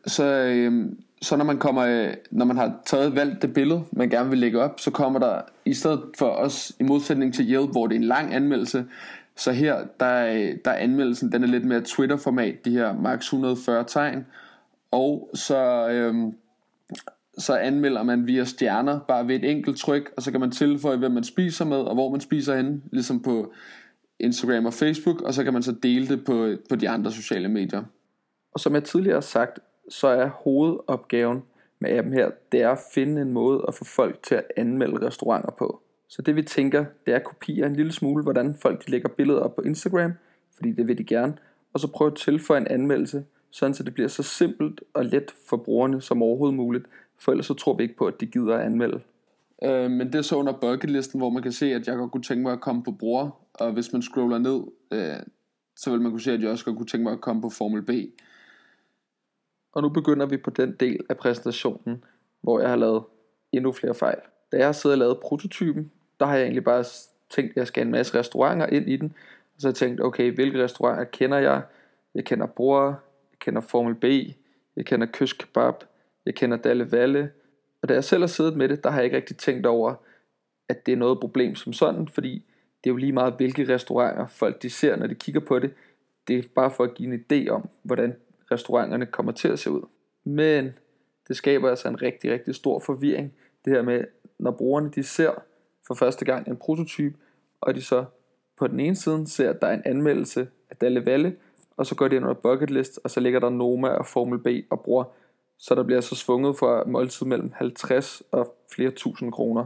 så, 0.06 0.25
øh, 0.25 0.93
så 1.23 1.37
når 1.37 1.44
man 1.44 1.59
kommer, 1.59 1.82
øh, 1.82 2.15
når 2.31 2.44
man 2.44 2.56
har 2.56 2.81
taget 2.87 3.15
valgt 3.15 3.43
det 3.43 3.55
billede, 3.55 3.85
man 3.93 4.11
gerne 4.11 4.31
vil 4.31 4.38
lægge 4.38 4.61
op, 4.61 4.81
så 4.81 4.91
kommer 4.91 5.19
der 5.19 5.41
i 5.65 5.75
stedet 5.75 6.03
for 6.19 6.26
os, 6.26 6.73
i 6.81 6.82
modsætning 6.82 7.35
til 7.35 7.53
Yelp, 7.53 7.71
hvor 7.71 7.87
det 7.87 7.94
er 7.94 7.99
en 7.99 8.05
lang 8.05 8.35
anmeldelse, 8.35 8.85
så 9.37 9.53
her, 9.53 9.85
der 10.00 10.06
er, 10.06 10.55
der 10.65 10.71
er 10.71 10.76
anmeldelsen, 10.76 11.32
den 11.32 11.43
er 11.43 11.47
lidt 11.47 11.65
mere 11.65 11.81
Twitter-format, 11.81 12.65
de 12.65 12.71
her 12.71 13.00
max 13.00 13.25
140 13.25 13.85
tegn, 13.88 14.27
og 14.91 15.31
så, 15.35 15.88
øh, 15.88 16.15
så 17.38 17.56
anmelder 17.56 18.03
man 18.03 18.27
via 18.27 18.44
stjerner, 18.44 19.00
bare 19.09 19.29
ved 19.29 19.37
et 19.37 19.50
enkelt 19.50 19.79
tryk, 19.79 20.12
og 20.17 20.23
så 20.23 20.31
kan 20.31 20.41
man 20.41 20.50
tilføje, 20.50 20.97
hvem 20.97 21.12
man 21.12 21.25
spiser 21.25 21.65
med, 21.65 21.77
og 21.77 21.94
hvor 21.94 22.11
man 22.11 22.20
spiser 22.20 22.56
henne, 22.56 22.81
ligesom 22.93 23.23
på 23.23 23.53
Instagram 24.19 24.67
og 24.67 24.75
Facebook, 24.75 25.20
og 25.20 25.35
så 25.35 25.44
kan 25.44 25.53
man 25.53 25.62
så 25.62 25.75
dele 25.82 26.09
det 26.09 26.25
på, 26.25 26.55
på 26.69 26.77
de 26.77 26.88
andre 26.88 27.12
sociale 27.12 27.49
medier. 27.49 27.82
Og 28.55 28.61
som 28.61 28.75
jeg 28.75 28.85
tidligere 28.85 29.17
har 29.17 29.21
sagt, 29.21 29.59
så 29.89 30.06
er 30.06 30.29
hovedopgaven 30.29 31.43
med 31.79 31.91
appen 31.91 32.12
her, 32.12 32.31
det 32.53 32.62
er 32.62 32.71
at 32.71 32.79
finde 32.95 33.23
en 33.23 33.33
måde 33.33 33.65
at 33.69 33.75
få 33.75 33.85
folk 33.85 34.23
til 34.23 34.35
at 34.35 34.45
anmelde 34.56 35.06
restauranter 35.06 35.51
på. 35.51 35.81
Så 36.09 36.23
det 36.23 36.37
vi 36.37 36.43
tænker, 36.43 36.85
det 37.06 37.12
er 37.12 37.17
at 37.17 37.25
kopiere 37.25 37.67
en 37.67 37.77
lille 37.77 37.93
smule, 37.93 38.23
hvordan 38.23 38.55
folk 38.55 38.87
de 38.87 38.91
lægger 38.91 39.09
billeder 39.09 39.41
op 39.41 39.56
på 39.56 39.62
Instagram, 39.62 40.12
fordi 40.55 40.73
det 40.73 40.89
vil 40.89 40.99
de 40.99 41.05
gerne, 41.05 41.35
og 41.73 41.81
så 41.81 41.89
prøve 41.89 42.11
at 42.11 42.17
tilføje 42.17 42.61
en 42.61 42.67
anmeldelse, 42.67 43.25
sådan 43.51 43.75
så 43.75 43.83
det 43.83 43.95
bliver 43.95 44.09
så 44.09 44.23
simpelt 44.23 44.81
og 44.95 45.05
let 45.05 45.35
for 45.49 45.56
brugerne 45.56 46.01
som 46.01 46.23
overhovedet 46.23 46.56
muligt, 46.56 46.87
for 47.19 47.33
ellers 47.33 47.47
så 47.47 47.55
tror 47.55 47.77
vi 47.77 47.83
ikke 47.83 47.97
på, 47.97 48.06
at 48.06 48.21
de 48.21 48.27
gider 48.27 48.55
at 48.55 48.67
anmelde. 48.67 49.01
Øh, 49.62 49.91
men 49.91 50.06
det 50.06 50.15
er 50.15 50.23
så 50.23 50.37
under 50.37 50.53
bucketlisten, 50.53 51.21
hvor 51.21 51.31
man 51.31 51.43
kan 51.43 51.53
se, 51.53 51.75
at 51.75 51.87
jeg 51.87 51.97
godt 51.97 52.12
kunne 52.12 52.23
tænke 52.23 52.43
mig 52.43 52.53
at 52.53 52.61
komme 52.61 52.83
på 52.83 52.91
bruger, 52.91 53.31
og 53.55 53.73
hvis 53.73 53.93
man 53.93 54.03
scroller 54.03 54.39
ned, 54.39 54.62
øh, 54.91 55.17
så 55.77 55.91
vil 55.91 56.01
man 56.01 56.11
kunne 56.11 56.21
se, 56.21 56.33
at 56.33 56.43
jeg 56.43 56.51
også 56.51 56.65
godt 56.65 56.77
kunne 56.77 56.87
tænke 56.87 57.05
mig 57.05 57.12
at 57.12 57.21
komme 57.21 57.43
på 57.43 57.51
Formel 57.51 57.83
B. 57.83 57.91
Og 59.75 59.82
nu 59.82 59.88
begynder 59.88 60.26
vi 60.26 60.37
på 60.37 60.50
den 60.50 60.76
del 60.81 61.00
af 61.09 61.17
præsentationen, 61.17 62.05
hvor 62.43 62.61
jeg 62.61 62.69
har 62.69 62.76
lavet 62.76 63.03
endnu 63.53 63.73
flere 63.73 63.94
fejl. 63.94 64.19
Da 64.53 64.56
jeg 64.56 64.67
har 64.67 64.73
siddet 64.73 64.94
og 64.94 64.99
lavet 64.99 65.21
prototypen, 65.21 65.91
der 66.21 66.26
har 66.26 66.35
jeg 66.35 66.43
egentlig 66.43 66.65
bare 66.65 66.85
tænkt, 67.31 67.50
at 67.50 67.56
jeg 67.56 67.67
skal 67.67 67.81
have 67.81 67.87
en 67.87 67.93
masse 67.93 68.19
restauranter 68.19 68.67
ind 68.67 68.88
i 68.88 68.97
den. 68.97 69.15
Og 69.55 69.61
så 69.61 69.67
har 69.67 69.71
jeg 69.71 69.76
tænkt, 69.76 70.00
okay, 70.00 70.35
hvilke 70.35 70.65
restauranter 70.65 71.05
kender 71.05 71.38
jeg? 71.38 71.62
Jeg 72.15 72.25
kender 72.25 72.47
Bror, 72.47 72.87
jeg 73.31 73.38
kender 73.41 73.61
Formel 73.61 73.94
B, 73.94 74.05
jeg 74.76 74.87
kender 74.87 75.06
Kysk 75.12 75.38
Kebab, 75.38 75.75
jeg 76.27 76.35
kender 76.35 76.56
Dalle 76.56 76.93
Valle. 76.93 77.31
Og 77.82 77.88
da 77.88 77.94
jeg 77.94 78.05
selv 78.05 78.23
har 78.23 78.27
siddet 78.27 78.56
med 78.56 78.69
det, 78.69 78.85
der 78.85 78.91
har 78.91 78.99
jeg 78.99 79.05
ikke 79.05 79.17
rigtig 79.17 79.37
tænkt 79.37 79.67
over, 79.67 79.94
at 80.69 80.87
det 80.87 80.93
er 80.93 80.97
noget 80.97 81.20
problem 81.20 81.55
som 81.55 81.73
sådan, 81.73 82.09
fordi 82.09 82.35
det 82.85 82.91
er 82.91 82.94
jo 82.94 82.97
lige 82.97 83.12
meget, 83.12 83.35
hvilke 83.35 83.75
restauranter 83.75 84.27
folk 84.27 84.62
de 84.62 84.70
ser, 84.70 84.97
når 84.97 85.06
de 85.06 85.15
kigger 85.15 85.41
på 85.41 85.59
det. 85.59 85.75
Det 86.29 86.38
er 86.38 86.43
bare 86.55 86.70
for 86.70 86.85
at 86.85 86.94
give 86.94 87.15
en 87.15 87.25
idé 87.32 87.49
om, 87.49 87.69
hvordan 87.82 88.17
restauranterne 88.50 89.06
kommer 89.06 89.32
til 89.32 89.49
at 89.49 89.58
se 89.58 89.70
ud. 89.70 89.82
Men 90.25 90.73
det 91.29 91.37
skaber 91.37 91.70
altså 91.70 91.88
en 91.88 92.02
rigtig, 92.02 92.32
rigtig 92.32 92.55
stor 92.55 92.79
forvirring, 92.79 93.32
det 93.64 93.73
her 93.73 93.82
med, 93.82 94.05
når 94.38 94.50
brugerne 94.50 94.91
de 94.91 95.02
ser 95.02 95.31
for 95.87 95.94
første 95.94 96.25
gang 96.25 96.49
en 96.49 96.56
prototype, 96.56 97.17
og 97.61 97.75
de 97.75 97.82
så 97.82 98.05
på 98.56 98.67
den 98.67 98.81
ene 98.81 98.96
side 98.96 99.26
ser, 99.26 99.50
at 99.50 99.62
der 99.62 99.69
er 99.69 99.75
en 99.75 99.82
anmeldelse 99.85 100.49
af 100.70 100.76
Dalle 100.76 101.06
Valle, 101.06 101.37
og 101.76 101.87
så 101.87 101.94
går 101.94 102.08
de 102.08 102.17
ind 102.17 102.25
under 102.25 102.41
bucket 102.41 102.70
list, 102.70 103.00
og 103.05 103.11
så 103.11 103.20
ligger 103.20 103.41
der 103.41 103.50
Noma 103.50 103.88
og 103.88 104.06
Formel 104.06 104.38
B 104.38 104.46
og 104.70 104.81
bruger, 104.81 105.05
så 105.58 105.75
der 105.75 105.82
bliver 105.82 106.00
så 106.00 106.14
svunget 106.14 106.58
fra 106.58 106.85
måltid 106.87 107.26
mellem 107.26 107.52
50 107.55 108.23
og 108.31 108.55
flere 108.75 108.91
tusind 108.91 109.32
kroner. 109.32 109.64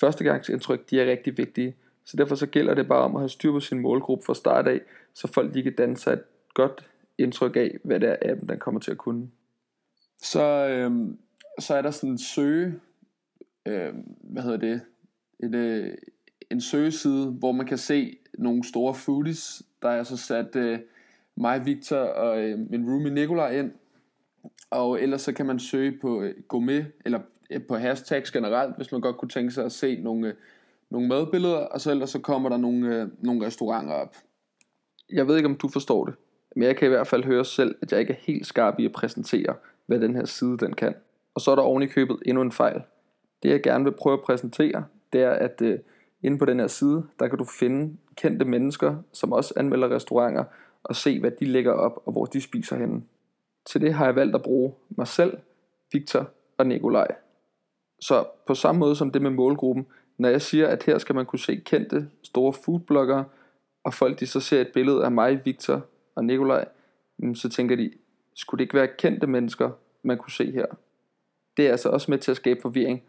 Førstegangsindtryk, 0.00 0.90
de 0.90 1.00
er 1.00 1.10
rigtig 1.10 1.38
vigtige, 1.38 1.76
så 2.04 2.16
derfor 2.16 2.34
så 2.34 2.46
gælder 2.46 2.74
det 2.74 2.88
bare 2.88 3.02
om 3.02 3.16
at 3.16 3.22
have 3.22 3.28
styr 3.28 3.52
på 3.52 3.60
sin 3.60 3.80
målgruppe 3.80 4.24
fra 4.24 4.34
start 4.34 4.68
af, 4.68 4.80
så 5.14 5.28
folk 5.28 5.54
lige 5.54 5.62
kan 5.62 5.74
danne 5.74 5.96
sig 5.96 6.12
et 6.12 6.22
godt 6.54 6.90
indtryk 7.18 7.56
af, 7.56 7.78
hvad 7.84 8.00
det 8.00 8.08
er 8.08 8.16
appen 8.32 8.48
den 8.48 8.58
kommer 8.58 8.80
til 8.80 8.90
at 8.90 8.98
kunne. 8.98 9.28
Så, 10.22 10.42
øhm, 10.68 11.18
så 11.58 11.74
er 11.74 11.82
der 11.82 11.90
sådan 11.90 12.10
en 12.10 12.18
søge, 12.18 12.74
øhm, 13.66 14.16
hvad 14.20 14.42
hedder 14.42 14.56
det, 14.56 14.80
et, 15.40 15.54
øh, 15.54 15.94
en 16.50 16.60
søgeside, 16.60 17.26
hvor 17.26 17.52
man 17.52 17.66
kan 17.66 17.78
se 17.78 18.18
nogle 18.38 18.64
store 18.64 18.94
foodies. 18.94 19.62
Der 19.82 19.88
er 19.88 20.02
så 20.02 20.16
sat 20.16 20.56
øh, 20.56 20.78
mig, 21.36 21.66
Victor 21.66 21.96
og 21.96 22.40
øh, 22.40 22.58
min 22.70 22.90
roomie 22.90 23.14
Nikolaj 23.14 23.58
ind. 23.58 23.72
Og 24.70 25.02
ellers 25.02 25.22
så 25.22 25.32
kan 25.32 25.46
man 25.46 25.58
søge 25.58 25.98
på 26.00 26.22
øh, 26.22 26.34
gourmet, 26.48 26.86
eller 27.04 27.20
øh, 27.50 27.66
på 27.66 27.76
hashtags 27.76 28.30
generelt, 28.30 28.76
hvis 28.76 28.92
man 28.92 29.00
godt 29.00 29.16
kunne 29.16 29.28
tænke 29.28 29.50
sig 29.50 29.64
at 29.64 29.72
se 29.72 30.00
nogle, 30.02 30.28
øh, 30.28 30.34
nogle 30.90 31.08
madbilleder, 31.08 31.58
og 31.58 31.80
så 31.80 31.90
ellers 31.90 32.10
så 32.10 32.20
kommer 32.20 32.48
der 32.48 32.56
nogle, 32.56 32.96
øh, 32.96 33.08
nogle 33.18 33.46
restauranter 33.46 33.94
op. 33.94 34.16
Jeg 35.12 35.28
ved 35.28 35.36
ikke, 35.36 35.48
om 35.48 35.56
du 35.56 35.68
forstår 35.68 36.04
det, 36.04 36.14
men 36.56 36.62
jeg 36.62 36.76
kan 36.76 36.86
i 36.86 36.88
hvert 36.88 37.06
fald 37.06 37.24
høre 37.24 37.44
selv, 37.44 37.74
at 37.82 37.92
jeg 37.92 38.00
ikke 38.00 38.12
er 38.12 38.18
helt 38.20 38.46
skarp 38.46 38.78
i 38.78 38.84
at 38.84 38.92
præsentere, 38.92 39.54
hvad 39.86 40.00
den 40.00 40.14
her 40.14 40.24
side 40.24 40.58
den 40.58 40.72
kan. 40.72 40.94
Og 41.34 41.40
så 41.40 41.50
er 41.50 41.54
der 41.54 41.62
oven 41.62 41.82
i 41.82 41.86
købet 41.86 42.18
endnu 42.26 42.42
en 42.42 42.52
fejl. 42.52 42.82
Det 43.42 43.50
jeg 43.50 43.62
gerne 43.62 43.84
vil 43.84 43.92
prøve 43.92 44.12
at 44.12 44.24
præsentere, 44.24 44.84
det 45.12 45.22
er, 45.22 45.30
at 45.30 45.62
øh, 45.62 45.78
inde 46.22 46.38
på 46.38 46.44
den 46.44 46.60
her 46.60 46.66
side, 46.66 47.06
der 47.18 47.28
kan 47.28 47.38
du 47.38 47.44
finde 47.44 47.96
kendte 48.16 48.44
mennesker, 48.44 48.96
som 49.12 49.32
også 49.32 49.54
anmelder 49.56 49.94
restauranter, 49.94 50.44
og 50.82 50.96
se, 50.96 51.20
hvad 51.20 51.30
de 51.30 51.44
lægger 51.44 51.72
op, 51.72 52.02
og 52.04 52.12
hvor 52.12 52.24
de 52.24 52.40
spiser 52.40 52.76
henne. 52.76 53.02
Til 53.66 53.80
det 53.80 53.94
har 53.94 54.04
jeg 54.04 54.16
valgt 54.16 54.34
at 54.34 54.42
bruge 54.42 54.74
mig 54.88 55.08
selv, 55.08 55.38
Victor 55.92 56.30
og 56.58 56.66
Nikolaj. 56.66 57.14
Så 58.00 58.24
på 58.46 58.54
samme 58.54 58.78
måde 58.78 58.96
som 58.96 59.10
det 59.10 59.22
med 59.22 59.30
målgruppen, 59.30 59.86
når 60.18 60.28
jeg 60.28 60.42
siger, 60.42 60.68
at 60.68 60.82
her 60.82 60.98
skal 60.98 61.14
man 61.14 61.26
kunne 61.26 61.38
se 61.38 61.56
kendte, 61.56 62.08
store 62.22 62.52
foodbloggere, 62.52 63.24
og 63.84 63.94
folk 63.94 64.20
de 64.20 64.26
så 64.26 64.40
ser 64.40 64.60
et 64.60 64.70
billede 64.74 65.04
af 65.04 65.12
mig, 65.12 65.40
Victor 65.44 65.86
og 66.16 66.24
Nikolaj, 66.24 66.68
så 67.34 67.48
tænker 67.48 67.76
de, 67.76 67.92
skulle 68.34 68.58
det 68.58 68.64
ikke 68.64 68.74
være 68.74 68.88
kendte 68.98 69.26
mennesker, 69.26 69.70
man 70.02 70.18
kunne 70.18 70.32
se 70.32 70.52
her? 70.52 70.66
Det 71.56 71.66
er 71.66 71.70
altså 71.70 71.88
også 71.88 72.10
med 72.10 72.18
til 72.18 72.30
at 72.30 72.36
skabe 72.36 72.60
forvirring, 72.62 73.02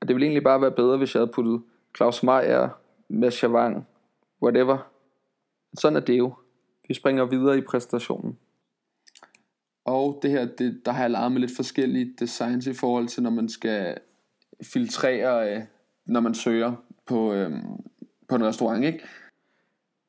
og 0.00 0.08
det 0.08 0.16
ville 0.16 0.26
egentlig 0.26 0.44
bare 0.44 0.60
være 0.60 0.72
bedre, 0.72 0.96
hvis 0.96 1.14
jeg 1.14 1.20
havde 1.20 1.32
puttet 1.32 1.62
Claus 1.96 2.22
Meier, 2.22 2.68
Mads 3.08 3.42
Javang, 3.42 3.86
whatever. 4.42 4.90
Sådan 5.78 5.96
er 5.96 6.00
det 6.00 6.18
jo. 6.18 6.34
Vi 6.88 6.94
springer 6.94 7.24
videre 7.24 7.58
i 7.58 7.60
præsentationen. 7.60 8.38
Og 9.84 10.18
det 10.22 10.30
her, 10.30 10.44
det, 10.44 10.82
der 10.84 10.92
har 10.92 11.02
jeg 11.02 11.10
lavet 11.10 11.32
med 11.32 11.40
lidt 11.40 11.56
forskellige 11.56 12.14
designs 12.18 12.66
i 12.66 12.74
forhold 12.74 13.08
til, 13.08 13.22
når 13.22 13.30
man 13.30 13.48
skal 13.48 13.98
filtrere, 14.62 15.54
øh, 15.54 15.62
når 16.06 16.20
man 16.20 16.34
søger 16.34 16.72
på, 17.06 17.32
øh, 17.32 17.52
på 18.28 18.34
en 18.34 18.44
restaurant, 18.44 18.84
ikke? 18.84 19.04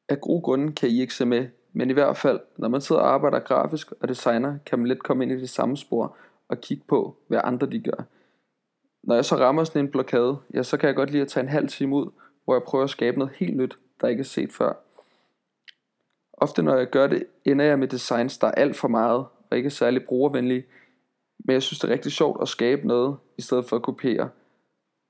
Af 0.10 0.22
gode 0.22 0.42
grunde 0.42 0.74
kan 0.74 0.90
I 0.90 1.02
ikke 1.02 1.14
se 1.14 1.26
med, 1.26 1.48
men 1.74 1.90
i 1.90 1.94
hvert 1.94 2.18
fald, 2.18 2.40
når 2.58 2.68
man 2.68 2.82
sidder 2.82 3.02
og 3.02 3.14
arbejder 3.14 3.40
grafisk 3.40 3.92
og 4.00 4.08
designer, 4.08 4.58
kan 4.66 4.80
man 4.80 4.88
let 4.88 5.04
komme 5.04 5.24
ind 5.24 5.32
i 5.32 5.42
det 5.42 5.50
samme 5.50 5.78
spor 5.78 6.18
og 6.48 6.62
kigge 6.62 6.84
på, 6.88 7.18
hvad 7.28 7.42
andre 7.44 7.68
de 7.68 7.80
gør. 7.80 8.04
Når 9.04 9.16
jeg 9.16 9.26
så 9.26 9.36
rammer 9.36 9.64
sådan 9.64 9.86
en 9.86 9.92
blokade, 9.92 10.38
ja, 10.54 10.64
så 10.64 10.78
kan 10.78 10.88
jeg 10.88 10.96
godt 10.96 11.12
lide 11.12 11.22
at 11.22 11.28
tage 11.28 11.44
en 11.44 11.50
halv 11.50 11.68
time 11.68 11.96
ud, 11.96 12.12
hvor 12.44 12.56
jeg 12.56 12.64
prøver 12.64 12.84
at 12.84 12.90
skabe 12.90 13.20
noget 13.20 13.34
helt 13.36 13.58
nyt, 13.58 13.78
der 14.02 14.08
ikke 14.08 14.22
er 14.22 14.26
set 14.26 14.54
før. 14.54 14.74
Ofte 16.34 16.64
når 16.64 16.76
jeg 16.76 16.90
gør 16.90 17.08
det, 17.08 17.24
ender 17.46 17.66
jeg 17.66 17.80
med 17.80 17.88
designs, 17.88 18.38
der 18.38 18.48
er 18.48 18.52
alt 18.52 18.76
for 18.76 18.88
meget 18.88 19.26
og 19.52 19.58
ikke 19.58 19.70
særlig 19.70 20.06
brugervenlige. 20.06 20.66
Men 21.46 21.54
jeg 21.54 21.64
synes, 21.64 21.80
det 21.80 21.90
er 21.90 21.94
rigtig 21.94 22.12
sjovt 22.12 22.42
at 22.42 22.48
skabe 22.48 22.88
noget, 22.88 23.18
i 23.38 23.42
stedet 23.42 23.66
for 23.66 23.76
at 23.76 23.82
kopiere. 23.82 24.30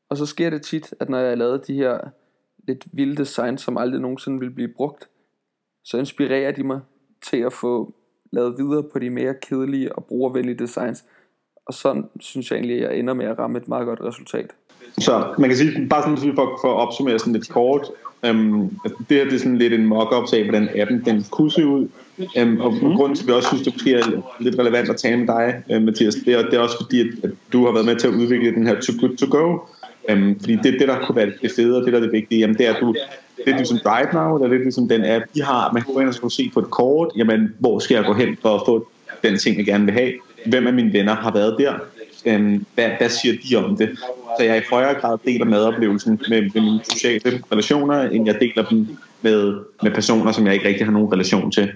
Og 0.10 0.18
så 0.18 0.26
sker 0.26 0.50
det 0.50 0.62
tit, 0.62 0.94
at 1.00 1.10
når 1.10 1.18
jeg 1.18 1.30
har 1.30 1.36
lavet 1.36 1.68
de 1.68 1.74
her 1.74 2.00
lidt 2.58 2.86
vilde 2.92 3.16
designs, 3.16 3.62
som 3.62 3.78
aldrig 3.78 4.02
nogensinde 4.02 4.40
vil 4.40 4.52
blive 4.52 4.74
brugt, 4.74 5.10
så 5.84 5.98
inspirerer 5.98 6.52
de 6.52 6.64
mig 6.64 6.80
til 7.30 7.38
at 7.38 7.54
få 7.54 7.94
lavet 8.32 8.56
videre 8.58 8.84
på 8.94 9.00
de 9.00 9.10
mere 9.10 9.34
kedelige 9.42 9.96
og 9.96 10.06
brugervenlige 10.06 10.58
designs. 10.58 11.04
Og 11.66 11.74
sådan 11.74 12.10
synes 12.20 12.52
jeg 12.52 12.58
egentlig, 12.58 12.76
at 12.76 12.92
jeg 12.92 13.00
ender 13.00 13.14
med 13.14 13.26
at 13.26 13.40
ramme 13.40 13.58
et 13.58 13.68
meget 13.68 13.86
godt 13.86 14.02
resultat. 14.02 14.52
Så 14.98 15.34
man 15.38 15.50
kan 15.50 15.58
sige, 15.58 15.88
bare 15.90 16.04
sådan 16.04 16.36
for, 16.36 16.60
for 16.62 16.74
at 16.76 16.88
opsummere 16.88 17.20
sådan 17.20 17.34
lidt 17.34 17.50
kort, 17.50 17.88
øhm, 18.26 18.70
det 19.10 19.18
her 19.18 19.24
det 19.24 19.34
er 19.34 19.38
sådan 19.38 19.58
lidt 19.58 19.74
en 19.74 19.86
mock-up 19.86 20.34
af, 20.34 20.44
hvordan 20.44 20.70
appen 20.76 21.06
den 21.06 21.26
kunne 21.32 21.52
se 21.52 21.66
ud. 21.66 21.88
Øhm, 22.38 22.62
og 22.62 22.74
mm. 22.74 22.80
grunden 22.80 23.16
til, 23.16 23.24
at 23.24 23.28
vi 23.28 23.34
også 23.34 23.48
synes, 23.48 23.64
det 23.64 23.74
måske 23.74 23.94
er 23.94 24.34
lidt 24.40 24.60
relevant 24.60 24.90
at 24.90 24.98
tale 24.98 25.18
med 25.18 25.28
dig, 25.28 25.64
øh, 25.72 25.82
Mathias, 25.82 26.16
det 26.16 26.34
er, 26.34 26.42
det 26.46 26.54
er 26.54 26.60
også 26.60 26.78
fordi, 26.84 27.00
at, 27.00 27.08
at 27.24 27.32
du 27.54 27.66
har 27.66 27.72
været 27.74 27.86
med 27.86 27.96
til 27.96 28.08
at 28.08 28.14
udvikle 28.14 28.56
den 28.56 28.68
her 28.68 28.80
Too 28.80 28.96
Good 29.00 29.18
To 29.18 29.38
Go. 29.38 29.58
Øhm, 30.10 30.40
fordi 30.40 30.56
det, 30.56 30.74
det, 30.80 30.88
der 30.88 31.06
kunne 31.06 31.16
være 31.16 31.32
det 31.42 31.52
fede, 31.56 31.78
og 31.78 31.84
det, 31.86 31.94
der 31.94 32.00
er 32.00 32.04
det 32.04 32.12
vigtige, 32.12 32.40
jamen, 32.40 32.58
det 32.58 32.68
er, 32.68 32.74
at 32.74 32.82
du, 32.82 32.96
det 33.46 33.54
er 33.54 33.58
ligesom 33.58 33.78
Drive 33.78 34.14
Now, 34.14 34.36
eller 34.36 34.48
lidt 34.48 34.62
ligesom 34.62 34.88
den 34.88 35.06
app, 35.06 35.26
vi 35.34 35.40
har. 35.40 35.74
Man 35.74 35.82
kan 35.82 35.94
gå 35.94 36.00
ind 36.00 36.10
og 36.24 36.32
se 36.32 36.52
på 36.54 36.60
et 36.60 36.70
kort, 36.70 37.12
jamen, 37.16 37.56
hvor 37.60 37.80
skal 37.80 37.96
jeg 37.96 38.06
gå 38.06 38.14
hen 38.14 38.38
for 38.42 38.56
at 38.56 38.62
få 38.66 38.88
den 39.24 39.38
ting, 39.38 39.58
jeg 39.58 39.66
gerne 39.66 39.86
vil 39.86 39.94
have? 39.94 40.14
Hvem 40.46 40.68
af 40.68 40.74
mine 40.74 40.94
venner 40.94 41.16
har 41.16 41.34
været 41.34 41.56
der? 41.60 41.74
Øhm, 42.26 42.66
hvad, 42.76 42.90
hvad 42.98 43.10
siger 43.10 43.36
de 43.44 43.66
om 43.66 43.78
det? 43.78 44.00
Så 44.38 44.44
jeg 44.44 44.58
i 44.58 44.62
højere 44.72 44.94
grad 44.94 45.18
deler 45.26 45.46
madoplevelsen 45.46 46.22
med, 46.30 46.42
med 46.42 46.62
mine 46.62 46.80
sociale 46.84 47.44
relationer, 47.52 48.02
end 48.02 48.26
jeg 48.26 48.40
deler 48.40 48.66
dem 48.66 48.88
med, 49.22 49.64
med 49.84 49.92
personer, 49.92 50.32
som 50.32 50.46
jeg 50.46 50.54
ikke 50.54 50.68
rigtig 50.68 50.86
har 50.86 50.92
nogen 50.92 51.12
relation 51.12 51.52
til. 51.52 51.72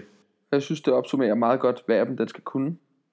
Jeg 0.52 0.62
synes, 0.62 0.82
det 0.82 0.94
opsummerer 0.94 1.36
meget 1.36 1.60
godt, 1.60 1.84
hvad 1.86 2.00
appen 2.00 2.18
den 2.18 2.28
skal 2.28 2.44
kunne. 2.44 2.70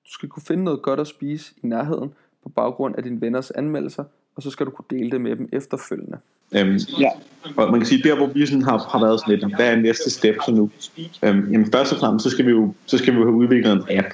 Du 0.07 0.13
skal 0.13 0.29
kunne 0.29 0.43
finde 0.49 0.65
noget 0.65 0.83
godt 0.83 1.01
at 1.01 1.07
spise 1.07 1.53
i 1.63 1.67
nærheden 1.67 2.13
på 2.43 2.49
baggrund 2.49 2.97
af 2.97 3.03
dine 3.03 3.21
venners 3.21 3.51
anmeldelser, 3.51 4.05
og 4.37 4.43
så 4.43 4.51
skal 4.51 4.67
du 4.67 4.71
kunne 4.71 4.99
dele 4.99 5.11
det 5.11 5.21
med 5.21 5.37
dem 5.37 5.49
efterfølgende. 5.53 6.19
Øhm, 6.57 6.79
ja. 7.01 7.09
Og 7.57 7.71
man 7.71 7.81
kan 7.81 7.87
sige, 7.87 8.03
der 8.03 8.17
hvor 8.17 8.27
vi 8.27 8.47
sådan 8.47 8.63
har, 8.63 8.79
har 8.93 9.01
været 9.01 9.21
sådan 9.21 9.39
lidt, 9.39 9.57
hvad 9.57 9.73
er 9.73 9.77
næste 9.77 10.11
step 10.11 10.37
så 10.47 10.53
nu? 10.53 10.71
Øhm, 11.25 11.53
jamen 11.53 11.73
først 11.73 11.93
og 11.93 11.99
fremmest, 11.99 12.23
så 12.23 12.31
skal 12.31 12.47
vi 12.47 12.51
jo, 12.51 12.75
så 12.87 12.99
skal 12.99 13.13
vi 13.13 13.19
jo 13.19 13.25
have 13.25 13.35
udviklet 13.35 13.73
en 13.73 13.99
app. 13.99 14.07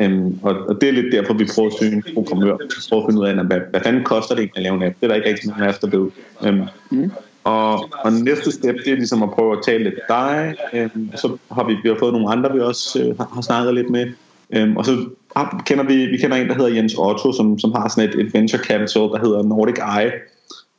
Øhm, 0.00 0.38
og, 0.42 0.56
og, 0.68 0.80
det 0.80 0.88
er 0.88 0.92
lidt 0.92 1.12
derfor, 1.12 1.34
vi 1.34 1.48
prøver 1.54 1.68
at 1.68 1.74
søge 1.80 1.92
en 1.92 2.04
programmør. 2.14 2.56
Prøver 2.88 3.02
at 3.02 3.08
finde 3.08 3.20
ud 3.20 3.26
af, 3.26 3.34
hvad, 3.34 3.60
hvad 3.70 3.80
fanden 3.80 4.04
koster 4.04 4.34
det 4.34 4.50
at 4.56 4.62
lave 4.62 4.74
en 4.76 4.82
app? 4.82 4.96
Det 5.00 5.02
er 5.02 5.08
der 5.08 5.14
ikke 5.14 5.28
rigtig 5.28 5.48
nogen 5.48 5.62
af 5.62 5.68
os, 5.68 5.78
der 5.78 5.88
ved. 5.98 6.10
Øhm, 6.44 6.62
mm. 6.90 7.10
Og, 7.44 7.88
og 8.04 8.12
næste 8.12 8.52
step, 8.52 8.76
det 8.84 8.92
er 8.92 8.96
ligesom 8.96 9.22
at 9.22 9.30
prøve 9.30 9.52
at 9.52 9.62
tale 9.64 9.84
lidt 9.84 10.00
dig. 10.08 10.54
Øhm, 10.72 11.10
så 11.16 11.36
har 11.52 11.64
vi, 11.66 11.76
vi 11.82 11.88
har 11.88 11.96
fået 11.98 12.12
nogle 12.12 12.32
andre, 12.32 12.52
vi 12.52 12.60
også 12.60 13.02
øh, 13.02 13.16
har, 13.18 13.30
har 13.34 13.40
snakket 13.40 13.74
lidt 13.74 13.90
med. 13.90 14.06
Øhm, 14.50 14.76
og 14.76 14.84
så 14.84 15.08
har, 15.36 15.62
kender 15.66 15.84
vi, 15.84 16.06
vi 16.06 16.16
kender 16.16 16.36
en, 16.36 16.48
der 16.48 16.54
hedder 16.54 16.74
Jens 16.74 16.94
Otto, 16.94 17.32
som, 17.32 17.58
som 17.58 17.72
har 17.72 17.88
sådan 17.88 18.08
et, 18.08 18.26
et 18.26 18.34
venture 18.34 18.62
capital, 18.62 19.02
der 19.02 19.18
hedder 19.18 19.42
Nordic 19.42 19.78
Eye. 19.78 20.12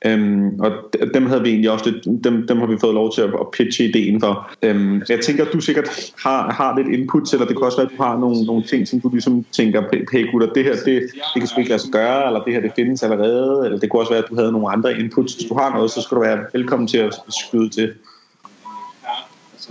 Øhm, 0.05 0.59
og 0.59 0.71
dem 1.13 1.25
havde 1.25 1.41
vi 1.41 1.49
egentlig 1.49 1.71
også 1.71 1.89
lidt, 1.89 2.23
dem, 2.23 2.47
dem 2.47 2.57
har 2.57 2.65
vi 2.65 2.77
fået 2.81 2.93
lov 2.93 3.13
til 3.13 3.21
at, 3.21 3.29
at 3.29 3.51
pitche 3.53 3.85
ideen 3.85 4.19
for. 4.19 4.51
Øhm, 4.61 5.01
jeg 5.09 5.19
tænker, 5.19 5.45
at 5.45 5.53
du 5.53 5.59
sikkert 5.59 6.13
har, 6.23 6.51
har 6.51 6.77
lidt 6.77 6.99
input 6.99 7.27
til, 7.27 7.35
eller 7.35 7.47
det 7.47 7.57
kan 7.57 7.65
også 7.65 7.77
være, 7.77 7.87
at 7.91 7.97
du 7.97 8.03
har 8.03 8.17
nogle, 8.17 8.45
nogle 8.45 8.63
ting, 8.63 8.87
som 8.87 9.01
du 9.01 9.09
ligesom 9.09 9.45
tænker, 9.51 9.83
hey 10.11 10.31
gutter, 10.31 10.53
det 10.53 10.63
her, 10.63 10.75
det, 10.85 11.01
det 11.33 11.39
kan 11.41 11.47
sgu 11.47 11.59
ikke 11.59 11.69
lade 11.69 11.81
sig 11.81 11.91
gøre, 11.91 12.27
eller 12.27 12.43
det 12.43 12.53
her, 12.53 12.61
det 12.61 12.71
findes 12.75 13.03
allerede, 13.03 13.65
eller 13.65 13.79
det 13.79 13.89
kunne 13.89 14.01
også 14.01 14.11
være, 14.11 14.23
at 14.23 14.29
du 14.29 14.35
havde 14.35 14.51
nogle 14.51 14.71
andre 14.71 14.99
inputs. 14.99 15.33
Hvis 15.33 15.45
du 15.49 15.55
har 15.55 15.73
noget, 15.73 15.91
så 15.91 16.01
skal 16.01 16.15
du 16.15 16.21
være 16.21 16.45
velkommen 16.53 16.87
til 16.87 16.97
at 16.97 17.13
skyde 17.29 17.69
til. 17.69 17.93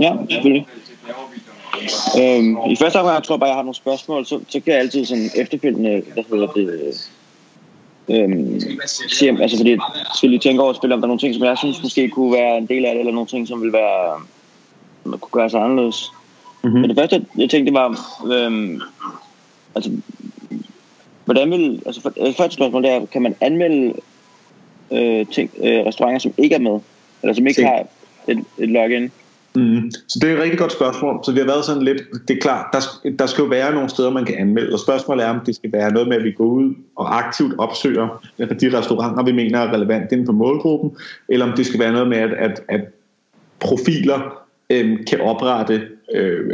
Ja, 0.01 0.17
selvfølgelig. 0.31 0.67
Øhm, 2.21 2.57
I 2.71 2.77
første 2.77 3.01
omgang 3.01 3.25
tror 3.25 3.35
jeg 3.35 3.41
bare, 3.41 3.49
jeg 3.49 3.57
har 3.57 3.63
nogle 3.63 3.75
spørgsmål, 3.75 4.27
så, 4.27 4.41
så 4.49 4.61
kan 4.61 4.73
jeg 4.73 4.81
altid 4.81 5.05
sådan 5.05 5.31
efterfølgende, 5.37 6.03
hvad 6.15 6.25
hedder 6.31 6.47
det, 6.47 7.11
øhm, 8.09 8.61
sige, 8.87 9.43
altså 9.43 9.57
fordi 9.57 9.71
jeg 9.71 9.81
skal 10.15 10.31
lige 10.31 10.41
tænke 10.41 10.63
over 10.63 10.71
at 10.71 10.77
spille, 10.77 10.95
om 10.95 11.01
der 11.01 11.07
er 11.07 11.09
nogle 11.09 11.21
ting, 11.21 11.35
som 11.35 11.45
jeg 11.45 11.59
synes 11.59 11.83
måske 11.83 12.09
kunne 12.09 12.33
være 12.33 12.59
en 12.59 12.67
del 12.67 12.85
af 12.85 12.95
det, 12.95 13.01
eller 13.01 13.13
nogle 13.13 13.29
ting, 13.29 13.49
som 13.49 13.63
vil 13.63 13.73
være, 13.73 14.21
kunne 15.05 15.31
gøre 15.33 15.51
sig 15.51 15.63
anderledes. 15.63 16.13
Mm-hmm. 16.65 16.81
Men 16.81 16.91
det 16.91 16.99
første, 16.99 17.27
jeg 17.39 17.51
tænkte, 17.51 17.73
var, 17.73 17.99
øhm, 18.33 18.81
altså, 19.75 19.91
hvordan 21.25 21.51
vil, 21.51 21.83
altså 21.87 22.03
for, 22.03 22.13
øh, 22.17 22.35
første 22.35 22.55
spørgsmål, 22.55 22.83
det 22.83 22.91
er, 22.91 23.07
kan 23.07 23.23
man 23.23 23.35
anmelde 23.41 23.95
øh, 24.93 25.27
ting, 25.27 25.51
øh, 25.63 25.87
restauranter, 25.87 26.19
som 26.19 26.35
ikke 26.39 26.55
er 26.55 26.59
med, 26.59 26.81
eller 27.23 27.35
som 27.35 27.47
ikke 27.47 27.65
har 27.65 27.87
et, 28.29 28.45
et 28.59 28.69
login? 28.69 29.11
Mm. 29.55 29.91
Så 30.09 30.19
det 30.23 30.31
er 30.31 30.35
et 30.35 30.43
rigtig 30.43 30.59
godt 30.59 30.73
spørgsmål. 30.73 31.21
Så 31.25 31.33
vi 31.33 31.39
har 31.39 31.47
været 31.47 31.65
sådan 31.65 31.83
lidt, 31.83 32.03
det 32.29 32.37
er 32.37 32.41
klart, 32.41 32.67
der, 32.73 33.11
der 33.19 33.27
skal 33.27 33.43
jo 33.43 33.49
være 33.49 33.75
nogle 33.75 33.89
steder, 33.89 34.11
man 34.11 34.25
kan 34.25 34.35
anmelde. 34.39 34.73
Og 34.73 34.81
spørgsmålet 34.81 35.25
er, 35.25 35.31
om 35.31 35.41
det 35.47 35.55
skal 35.55 35.73
være 35.73 35.93
noget 35.93 36.09
med, 36.09 36.17
at 36.17 36.25
vi 36.25 36.33
går 36.33 36.45
ud 36.45 36.75
og 36.97 37.19
aktivt 37.19 37.55
opsøger 37.59 38.23
de 38.39 38.79
restauranter, 38.79 39.25
vi 39.25 39.33
mener 39.33 39.59
er 39.59 39.73
relevant 39.73 40.13
inden 40.13 40.27
for 40.27 40.33
målgruppen, 40.33 40.91
eller 41.29 41.47
om 41.47 41.53
det 41.57 41.67
skal 41.67 41.81
være 41.81 41.93
noget 41.93 42.09
med, 42.09 42.19
at, 42.19 42.33
at, 42.33 42.63
at 42.69 42.81
profiler 43.61 44.45
øhm, 44.71 45.05
kan 45.05 45.21
oprette 45.21 45.83
øh, 46.15 46.51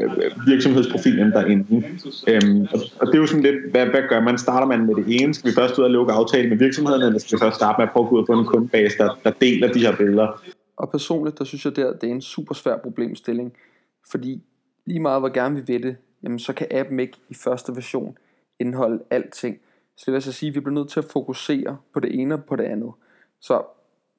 virksomhedsprofilen 0.46 1.32
derinde. 1.32 1.84
Øhm, 2.28 2.66
og, 2.72 2.80
og 3.00 3.06
det 3.06 3.14
er 3.14 3.18
jo 3.18 3.26
sådan 3.26 3.42
lidt, 3.42 3.70
hvad, 3.70 3.86
hvad 3.86 4.02
gør 4.08 4.20
man? 4.20 4.38
Starter 4.38 4.66
man 4.66 4.86
med 4.86 4.94
det 4.94 5.04
ene? 5.20 5.34
Skal 5.34 5.50
vi 5.50 5.54
først 5.54 5.78
ud 5.78 5.84
og 5.84 5.90
lukke 5.90 6.12
aftale 6.12 6.48
med 6.48 6.56
virksomhederne, 6.56 7.06
eller 7.06 7.18
skal 7.18 7.38
vi 7.38 7.40
først 7.40 7.56
starte 7.56 7.74
med 7.78 7.86
at 7.86 7.92
prøve 7.92 8.04
at 8.04 8.10
gå 8.10 8.16
ud 8.16 8.24
på 8.26 8.32
få 8.32 8.38
en 8.38 8.46
kundebase, 8.46 8.98
der, 8.98 9.18
der 9.24 9.30
deler 9.30 9.72
de 9.72 9.80
her 9.80 9.96
billeder? 9.96 10.42
Og 10.76 10.90
personligt, 10.90 11.38
der 11.38 11.44
synes 11.44 11.64
jeg, 11.64 11.76
der, 11.76 11.92
det 11.92 12.08
er 12.08 12.14
en 12.14 12.20
super 12.20 12.54
svær 12.54 12.78
problemstilling. 12.78 13.56
Fordi 14.10 14.42
lige 14.84 15.00
meget 15.00 15.20
hvor 15.20 15.28
gerne 15.28 15.54
vi 15.54 15.60
vil 15.66 15.82
det, 15.82 15.96
jamen 16.22 16.38
så 16.38 16.52
kan 16.52 16.66
appen 16.70 17.00
ikke 17.00 17.18
i 17.28 17.34
første 17.34 17.74
version 17.74 18.18
indeholde 18.58 19.04
alting. 19.10 19.60
Så 19.96 20.02
det 20.06 20.12
vil 20.12 20.16
altså 20.16 20.32
sige, 20.32 20.48
at 20.48 20.54
vi 20.54 20.60
bliver 20.60 20.74
nødt 20.74 20.90
til 20.90 21.00
at 21.00 21.04
fokusere 21.04 21.76
på 21.92 22.00
det 22.00 22.20
ene 22.20 22.34
og 22.34 22.44
på 22.44 22.56
det 22.56 22.64
andet. 22.64 22.92
Så 23.40 23.62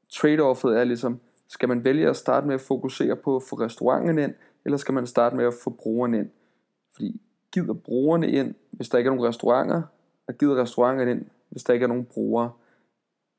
trade-offet 0.09 0.79
er 0.79 0.83
ligesom, 0.83 1.19
skal 1.47 1.69
man 1.69 1.83
vælge 1.83 2.09
at 2.09 2.15
starte 2.15 2.47
med 2.47 2.55
at 2.55 2.62
fokusere 2.62 3.15
på 3.15 3.35
at 3.35 3.43
få 3.43 3.55
restauranten 3.55 4.17
ind, 4.17 4.33
eller 4.65 4.77
skal 4.77 4.93
man 4.93 5.07
starte 5.07 5.35
med 5.35 5.45
at 5.45 5.53
få 5.63 5.69
brugerne 5.69 6.17
ind? 6.17 6.29
Fordi 6.95 7.21
gider 7.51 7.74
brugerne 7.74 8.31
ind, 8.31 8.55
hvis 8.71 8.89
der 8.89 8.97
ikke 8.97 9.07
er 9.07 9.13
nogen 9.13 9.27
restauranter, 9.27 9.81
og 10.27 10.38
gider 10.38 10.62
restauranterne 10.62 11.12
ind, 11.12 11.25
hvis 11.50 11.63
der 11.63 11.74
ikke 11.74 11.83
er 11.83 11.88
nogen 11.88 12.05
brugere. 12.05 12.51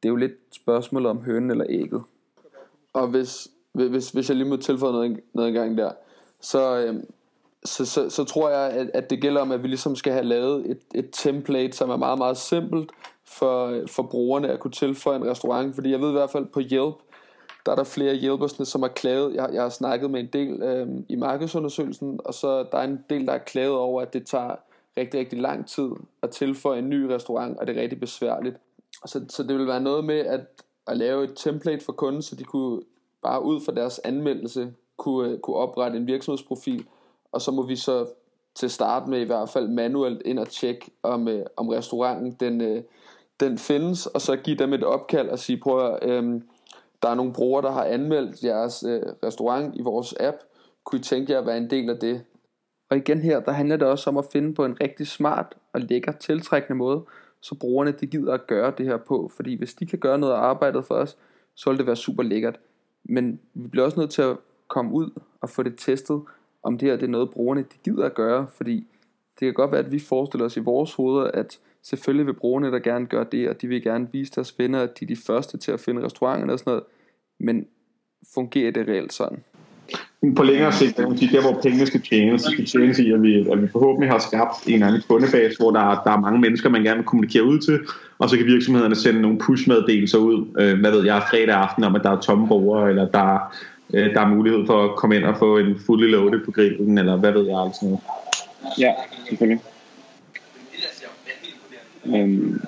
Det 0.03 0.09
er 0.09 0.11
jo 0.11 0.17
lidt 0.17 0.33
spørgsmålet 0.51 1.11
om 1.11 1.25
hønen 1.25 1.51
eller 1.51 1.67
ægget. 1.69 2.03
Og 2.97 3.07
hvis, 3.07 3.49
hvis, 3.73 4.11
hvis 4.11 4.29
jeg 4.29 4.37
lige 4.37 4.49
må 4.49 4.57
tilføje 4.57 4.93
noget, 4.93 5.21
noget 5.35 5.49
engang 5.49 5.79
der, 5.79 5.91
så, 6.41 6.77
øhm, 6.79 7.07
så, 7.65 7.85
så, 7.85 8.11
så 8.11 8.25
tror 8.25 8.51
jeg, 8.51 8.71
at, 8.71 8.91
at 8.95 9.11
det 9.11 9.21
gælder 9.21 9.41
om, 9.41 9.53
at 9.53 9.63
vi 9.63 9.69
ligesom 9.69 9.97
skal 9.97 10.13
have 10.13 10.25
lavet 10.25 10.71
et, 10.71 10.81
et 10.95 11.09
template, 11.13 11.77
som 11.77 11.91
er 11.91 11.97
meget, 11.97 12.19
meget 12.19 12.37
simpelt 12.37 12.91
for, 13.25 13.83
for 13.87 14.03
brugerne 14.03 14.49
at 14.49 14.61
kunne 14.61 14.73
tilføje 14.73 15.17
en 15.17 15.31
restaurant. 15.31 15.75
Fordi 15.75 15.91
jeg 15.91 16.01
ved 16.01 16.09
i 16.09 16.13
hvert 16.13 16.31
fald 16.31 16.47
på 16.47 16.61
Yelp, 16.61 16.95
der 17.67 17.73
er 17.73 17.77
der 17.77 17.85
flere 17.85 18.15
hjælpersne, 18.15 18.65
som 18.67 18.83
har 18.83 18.89
klaget. 18.89 19.35
Jeg, 19.35 19.51
jeg 19.53 19.63
har 19.63 19.69
snakket 19.69 20.11
med 20.11 20.21
en 20.21 20.29
del 20.33 20.63
øh, 20.63 20.89
i 21.09 21.17
markedsundersøgelsen, 21.17 22.21
og 22.25 22.35
så 22.35 22.63
der 22.73 22.79
er 22.79 22.85
en 22.85 23.05
del, 23.11 23.27
der 23.27 23.33
er 23.33 23.39
klaget 23.39 23.75
over, 23.75 24.03
at 24.03 24.13
det 24.13 24.27
tager 24.27 24.57
rigtig, 24.97 25.21
rigtig 25.21 25.41
lang 25.41 25.69
tid 25.69 25.89
at 26.23 26.31
tilføje 26.31 26.79
en 26.79 26.89
ny 26.89 27.03
restaurant, 27.03 27.59
og 27.59 27.67
det 27.67 27.77
er 27.77 27.83
rigtig 27.83 28.01
besværligt. 28.01 28.57
Så, 29.07 29.25
så 29.29 29.43
det 29.43 29.59
vil 29.59 29.67
være 29.67 29.81
noget 29.81 30.05
med, 30.05 30.19
at 30.19 30.41
at 30.87 30.97
lave 30.97 31.25
et 31.25 31.33
template 31.37 31.85
for 31.85 31.93
kunden, 31.93 32.23
så 32.23 32.37
de 32.37 32.45
kunne 32.45 32.83
bare 33.23 33.43
ud 33.45 33.61
fra 33.61 33.73
deres 33.73 33.99
anmeldelse 33.99 34.73
kunne, 34.97 35.31
øh, 35.31 35.39
kunne 35.39 35.57
oprette 35.57 35.97
en 35.97 36.07
virksomhedsprofil, 36.07 36.87
og 37.33 37.41
så 37.41 37.51
må 37.51 37.67
vi 37.67 37.77
så 37.77 38.07
til 38.55 38.71
start 38.71 39.09
med 39.09 39.21
i 39.21 39.25
hvert 39.25 39.49
fald 39.49 39.69
manuelt 39.69 40.23
ind 40.25 40.39
og 40.39 40.49
tjekke, 40.49 40.91
om, 41.03 41.29
øh, 41.29 41.47
om 41.57 41.69
restauranten 41.69 42.37
den, 42.41 42.61
øh, 42.61 42.83
den 43.41 43.59
findes, 43.59 44.07
og 44.07 44.21
så 44.21 44.37
give 44.37 44.57
dem 44.57 44.73
et 44.73 44.85
opkald 44.85 45.29
og 45.29 45.39
sige, 45.39 45.61
prøv 45.61 45.95
at 45.95 46.11
øh, 46.11 46.41
der 47.03 47.09
er 47.09 47.15
nogle 47.15 47.33
brugere, 47.33 47.63
der 47.63 47.71
har 47.71 47.85
anmeldt 47.85 48.45
jeres 48.45 48.85
øh, 48.89 49.03
restaurant 49.25 49.77
i 49.77 49.83
vores 49.83 50.15
app, 50.21 50.37
kunne 50.85 50.99
I 50.99 51.03
tænke 51.03 51.33
jer 51.33 51.39
at 51.39 51.47
være 51.47 51.57
en 51.57 51.71
del 51.71 51.91
af 51.91 51.99
det? 51.99 52.25
Og 52.91 52.97
igen 52.97 53.21
her, 53.21 53.41
der 53.41 53.53
handler 53.53 53.77
det 53.77 53.89
også 53.89 54.11
om 54.11 54.17
at 54.17 54.25
finde 54.33 54.55
på 54.55 54.65
en 54.65 54.81
rigtig 54.81 55.07
smart 55.07 55.55
og 55.73 55.81
lækker 55.81 56.13
tiltrækkende 56.13 56.77
måde, 56.77 57.03
så 57.41 57.55
brugerne 57.55 57.93
de 57.93 58.07
gider 58.07 58.35
at 58.35 58.47
gøre 58.47 58.73
det 58.79 58.87
her 58.87 58.97
på. 58.97 59.31
Fordi 59.37 59.55
hvis 59.55 59.75
de 59.75 59.87
kan 59.87 59.99
gøre 59.99 60.19
noget 60.19 60.33
af 60.33 60.39
arbejdet 60.39 60.85
for 60.85 60.95
os, 60.95 61.17
så 61.55 61.71
vil 61.71 61.79
det 61.79 61.87
være 61.87 61.97
super 61.97 62.23
lækkert. 62.23 62.61
Men 63.05 63.41
vi 63.55 63.69
bliver 63.69 63.85
også 63.85 64.01
nødt 64.01 64.11
til 64.11 64.23
at 64.23 64.37
komme 64.69 64.93
ud 64.93 65.11
og 65.41 65.51
få 65.51 65.63
det 65.63 65.75
testet, 65.77 66.23
om 66.63 66.79
det 66.79 66.89
her 66.89 66.97
det 66.97 67.07
er 67.07 67.11
noget, 67.11 67.31
brugerne 67.31 67.61
de 67.61 67.77
gider 67.85 68.07
at 68.07 68.15
gøre. 68.15 68.47
Fordi 68.49 68.87
det 69.41 69.47
kan 69.47 69.55
godt 69.55 69.73
være, 69.73 69.85
at 69.85 69.93
vi 69.93 69.99
forestiller 69.99 70.45
os 70.45 70.57
i 70.57 70.61
vores 70.61 70.95
hoveder, 70.95 71.31
at 71.31 71.61
selvfølgelig 71.83 72.27
vil 72.27 72.33
brugerne 72.33 72.73
der 72.73 72.79
gerne 72.79 73.07
gøre 73.07 73.27
det, 73.33 73.49
og 73.49 73.63
de 73.63 73.69
vil 73.69 73.83
gerne 73.83 74.09
vise 74.13 74.33
deres 74.35 74.59
venner, 74.59 74.81
at 74.81 75.01
de 75.01 75.05
er 75.05 75.07
de 75.07 75.17
første 75.17 75.59
til 75.59 75.73
at 75.73 75.81
finde 75.81 76.05
restauranterne 76.05 76.53
og 76.53 76.59
sådan 76.59 76.71
noget. 76.71 76.85
Men 77.39 77.67
fungerer 78.35 78.71
det 78.71 78.89
reelt 78.89 79.13
sådan? 79.13 79.45
På 80.35 80.43
længere 80.43 80.73
sigt, 80.73 80.97
det 80.97 81.19
sige, 81.19 81.37
der 81.37 81.41
hvor 81.41 81.61
pengene 81.63 81.87
skal 81.87 82.01
tjenes, 82.01 82.43
så 82.43 82.51
skal 82.51 82.67
tjenes 82.67 82.99
i, 82.99 83.13
at 83.13 83.23
vi, 83.23 83.51
at 83.53 83.63
vi 83.63 83.69
forhåbentlig 83.73 84.11
har 84.11 84.19
skabt 84.19 84.67
en 84.67 84.75
eller 84.75 84.87
anden 84.87 85.03
kundebase, 85.09 85.57
hvor 85.59 85.71
der, 85.71 85.81
er, 85.81 86.03
der 86.05 86.11
er 86.11 86.21
mange 86.21 86.41
mennesker, 86.41 86.69
man 86.69 86.83
gerne 86.83 86.97
vil 86.97 87.05
kommunikere 87.05 87.45
ud 87.45 87.59
til, 87.59 87.81
og 88.19 88.31
så 88.31 88.37
kan 88.37 88.47
virksomhederne 88.47 88.95
sende 88.95 89.21
nogle 89.21 89.39
push-meddelelser 89.39 90.19
ud, 90.19 90.47
øh, 90.59 90.81
hvad 90.81 90.91
ved 90.91 91.05
jeg, 91.05 91.23
fredag 91.31 91.55
aften 91.55 91.85
om, 91.85 91.95
at 91.95 92.03
der 92.03 92.11
er 92.11 92.21
tomme 92.21 92.49
borgere, 92.49 92.89
eller 92.89 93.09
der, 93.09 93.57
øh, 93.95 94.15
der 94.15 94.21
er 94.21 94.29
mulighed 94.29 94.67
for 94.67 94.85
at 94.85 94.97
komme 94.97 95.17
ind 95.17 95.25
og 95.25 95.37
få 95.39 95.59
en 95.59 95.79
fully 95.87 96.11
loaded 96.11 96.45
på 96.45 96.51
grillen, 96.51 96.99
eller 96.99 97.17
hvad 97.17 97.33
ved 97.33 97.47
jeg, 97.47 97.61
altså 97.61 97.85
noget. 97.85 98.01
Ja, 98.79 98.93
selvfølgelig. 99.29 99.61
Øhm, 102.07 102.61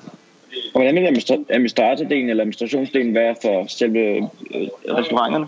og 0.74 0.80
hvordan 0.80 0.94
vil 0.94 1.46
administratordelen 1.48 2.30
eller 2.30 2.42
administrationsdelen 2.42 3.14
være 3.14 3.34
for 3.42 3.64
selve 3.68 4.16
øh, 4.54 4.68
restauranterne? 4.88 5.46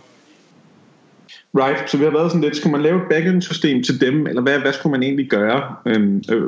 Right, 1.55 1.91
så 1.91 1.97
vi 1.97 2.05
har 2.05 2.11
været 2.11 2.31
sådan 2.31 2.43
lidt, 2.43 2.57
skulle 2.57 2.73
man 2.73 2.83
lave 2.83 2.97
et 2.97 3.09
backend-system 3.11 3.83
til 3.83 4.01
dem, 4.01 4.27
eller 4.27 4.43
hvad, 4.43 4.59
hvad 4.59 4.73
skulle 4.73 4.91
man 4.91 5.03
egentlig 5.03 5.31
gøre 5.31 5.63
øhm, 5.87 6.23
øh, 6.33 6.43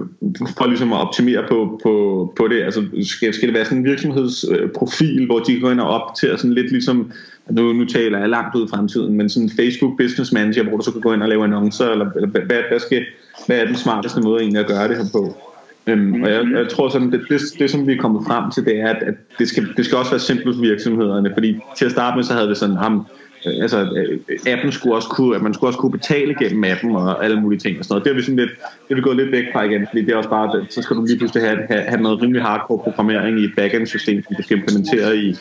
for 0.58 0.66
ligesom 0.66 0.92
at 0.92 0.98
optimere 0.98 1.44
på, 1.48 1.80
på, 1.82 1.92
på 2.36 2.48
det? 2.48 2.62
Altså 2.62 2.84
skal, 3.02 3.34
skal 3.34 3.48
det 3.48 3.54
være 3.54 3.64
sådan 3.64 3.78
en 3.78 3.84
virksomhedsprofil, 3.84 5.26
hvor 5.26 5.38
de 5.38 5.60
går 5.60 5.70
ind 5.70 5.80
og 5.80 5.88
optere 5.88 6.38
sådan 6.38 6.54
lidt 6.54 6.70
ligesom, 6.70 7.12
nu, 7.50 7.72
nu 7.72 7.84
taler 7.84 8.18
jeg 8.18 8.28
langt 8.28 8.54
ud 8.54 8.64
i 8.64 8.68
fremtiden, 8.70 9.14
men 9.14 9.28
sådan 9.28 9.48
en 9.48 9.56
Facebook 9.56 9.98
Business 9.98 10.32
Manager, 10.32 10.62
hvor 10.62 10.76
du 10.76 10.84
så 10.84 10.92
kan 10.92 11.00
gå 11.00 11.12
ind 11.12 11.22
og 11.22 11.28
lave 11.28 11.44
annoncer, 11.44 11.88
eller, 11.90 12.10
eller 12.10 12.28
hvad, 12.28 12.62
hvad, 12.68 12.80
skal, 12.80 13.04
hvad 13.46 13.58
er 13.58 13.64
den 13.64 13.76
smarteste 13.76 14.20
måde 14.20 14.40
egentlig 14.40 14.60
at 14.60 14.66
gøre 14.66 14.88
det 14.88 14.96
her 14.96 15.04
på? 15.12 15.36
Øhm, 15.86 16.22
og 16.22 16.30
jeg, 16.30 16.44
jeg 16.52 16.68
tror 16.68 16.88
sådan, 16.88 17.12
det, 17.12 17.20
det, 17.28 17.40
det 17.58 17.70
som 17.70 17.86
vi 17.86 17.92
er 17.92 18.00
kommet 18.00 18.26
frem 18.26 18.50
til, 18.50 18.64
det 18.64 18.80
er, 18.80 18.88
at, 18.88 19.02
at 19.02 19.14
det, 19.38 19.48
skal, 19.48 19.68
det 19.76 19.84
skal 19.84 19.98
også 19.98 20.10
være 20.10 20.20
simpelt 20.20 20.56
for 20.56 20.62
virksomhederne, 20.62 21.30
fordi 21.34 21.58
til 21.78 21.84
at 21.84 21.90
starte 21.90 22.16
med, 22.16 22.24
så 22.24 22.32
havde 22.32 22.48
vi 22.48 22.54
sådan, 22.54 22.76
ham, 22.76 23.06
altså 23.44 23.78
øh, 23.96 24.38
appen 24.46 24.72
skulle 24.72 24.94
også 24.94 25.08
kunne, 25.08 25.36
at 25.36 25.42
man 25.42 25.54
skulle 25.54 25.68
også 25.68 25.78
kunne 25.78 25.92
betale 25.92 26.34
gennem 26.34 26.64
appen 26.64 26.96
og 26.96 27.24
alle 27.24 27.40
mulige 27.40 27.60
ting 27.60 27.78
og 27.78 27.84
sådan 27.84 27.92
noget. 27.92 28.04
Det 28.04 28.10
er 28.10 28.14
vi 28.14 28.22
sådan 28.22 28.36
lidt, 28.36 28.50
det 28.88 28.90
er 28.90 28.94
vi 28.94 29.00
gået 29.00 29.16
lidt 29.16 29.32
væk 29.32 29.44
fra 29.52 29.62
igen, 29.62 29.86
fordi 29.90 30.04
det 30.04 30.12
er 30.12 30.16
også 30.16 30.30
bare, 30.30 30.66
så 30.70 30.82
skal 30.82 30.96
du 30.96 31.04
lige 31.04 31.18
pludselig 31.18 31.42
have, 31.48 31.58
have, 31.70 31.82
have 31.82 32.02
noget 32.02 32.22
rimelig 32.22 32.42
hardcore 32.42 32.78
programmering 32.78 33.40
i 33.40 33.44
et 33.44 33.52
backend 33.56 33.86
system, 33.86 34.22
som 34.22 34.36
du 34.36 34.42
skal 34.42 34.58
implementere 34.58 35.16
i 35.16 35.34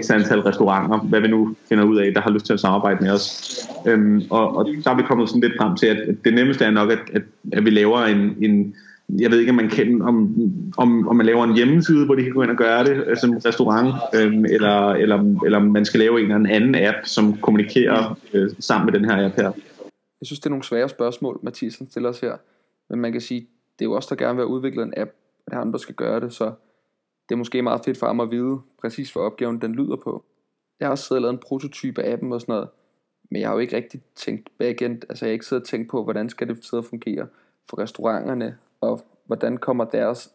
x 0.00 0.10
antal 0.10 0.40
restauranter, 0.40 0.98
hvad 0.98 1.20
vi 1.20 1.28
nu 1.28 1.56
finder 1.68 1.84
ud 1.84 1.96
af, 1.96 2.14
der 2.14 2.20
har 2.20 2.30
lyst 2.30 2.46
til 2.46 2.52
at 2.52 2.60
samarbejde 2.60 2.98
med 3.00 3.10
os. 3.10 3.56
Øhm, 3.86 4.22
og, 4.30 4.56
og 4.56 4.66
der 4.84 4.90
er 4.90 4.96
vi 4.96 5.02
kommet 5.02 5.28
sådan 5.28 5.40
lidt 5.40 5.52
frem 5.60 5.76
til, 5.76 5.86
at 5.86 5.98
det 6.24 6.34
nemmeste 6.34 6.64
er 6.64 6.70
nok, 6.70 6.90
at, 6.90 6.98
at, 7.12 7.22
at 7.52 7.64
vi 7.64 7.70
laver 7.70 8.04
en, 8.04 8.36
en 8.40 8.74
jeg 9.08 9.30
ved 9.30 9.38
ikke, 9.38 9.50
om 9.50 9.56
man 9.56 9.68
kan, 9.68 10.02
om, 10.02 10.36
om, 10.76 11.08
om 11.08 11.16
man 11.16 11.26
laver 11.26 11.44
en 11.44 11.54
hjemmeside, 11.54 12.06
hvor 12.06 12.14
de 12.14 12.22
kan 12.22 12.32
gå 12.32 12.42
ind 12.42 12.50
og 12.50 12.56
gøre 12.56 12.84
det 12.84 13.18
som 13.18 13.32
altså 13.32 13.48
restaurant, 13.48 13.94
øhm, 14.14 14.44
eller, 14.44 14.90
eller, 14.90 15.40
eller 15.44 15.58
man 15.58 15.84
skal 15.84 16.00
lave 16.00 16.20
en 16.20 16.32
eller 16.32 16.50
anden 16.54 16.74
app, 16.74 16.96
som 17.04 17.38
kommunikerer 17.38 18.18
øh, 18.32 18.50
sammen 18.58 18.86
med 18.86 19.00
den 19.00 19.10
her 19.10 19.26
app 19.26 19.36
her. 19.36 19.52
Jeg 20.20 20.26
synes, 20.26 20.40
det 20.40 20.46
er 20.46 20.50
nogle 20.50 20.64
svære 20.64 20.88
spørgsmål, 20.88 21.40
Mathias 21.42 21.82
stiller 21.90 22.08
os 22.08 22.20
her. 22.20 22.36
Men 22.90 23.00
man 23.00 23.12
kan 23.12 23.20
sige, 23.20 23.40
det 23.78 23.84
er 23.84 23.88
jo 23.88 23.92
også 23.92 24.08
der 24.10 24.24
gerne 24.24 24.36
vil 24.36 24.42
have 24.42 24.54
udviklet 24.54 24.82
en 24.82 24.94
app, 24.96 25.10
at 25.46 25.52
han 25.52 25.60
andre 25.60 25.78
skal 25.78 25.94
gøre 25.94 26.20
det, 26.20 26.32
så 26.32 26.44
det 27.28 27.34
er 27.34 27.36
måske 27.36 27.62
meget 27.62 27.80
fedt 27.84 27.98
for 27.98 28.06
ham 28.06 28.20
at 28.20 28.30
vide 28.30 28.58
præcis, 28.80 29.12
hvad 29.12 29.22
opgaven 29.22 29.60
den 29.60 29.74
lyder 29.74 29.96
på. 29.96 30.24
Jeg 30.80 30.86
har 30.86 30.90
også 30.90 31.04
siddet 31.04 31.18
og 31.18 31.22
lavet 31.22 31.32
en 31.32 31.46
prototype 31.48 32.02
af 32.02 32.12
appen 32.12 32.32
og 32.32 32.40
sådan 32.40 32.52
noget, 32.52 32.68
men 33.30 33.40
jeg 33.40 33.48
har 33.48 33.54
jo 33.54 33.60
ikke 33.60 33.76
rigtig 33.76 34.02
tænkt 34.14 34.48
backend, 34.58 35.02
altså 35.08 35.24
jeg 35.24 35.30
har 35.30 35.32
ikke 35.32 35.46
siddet 35.46 35.62
og 35.62 35.68
tænkt 35.68 35.90
på, 35.90 36.04
hvordan 36.04 36.28
skal 36.28 36.48
det 36.48 36.64
sidde 36.64 36.80
og 36.80 36.84
fungere 36.84 37.26
for 37.70 37.78
restauranterne, 37.78 38.56
og 38.80 39.00
hvordan 39.26 39.56
kommer 39.56 39.84
deres 39.84 40.30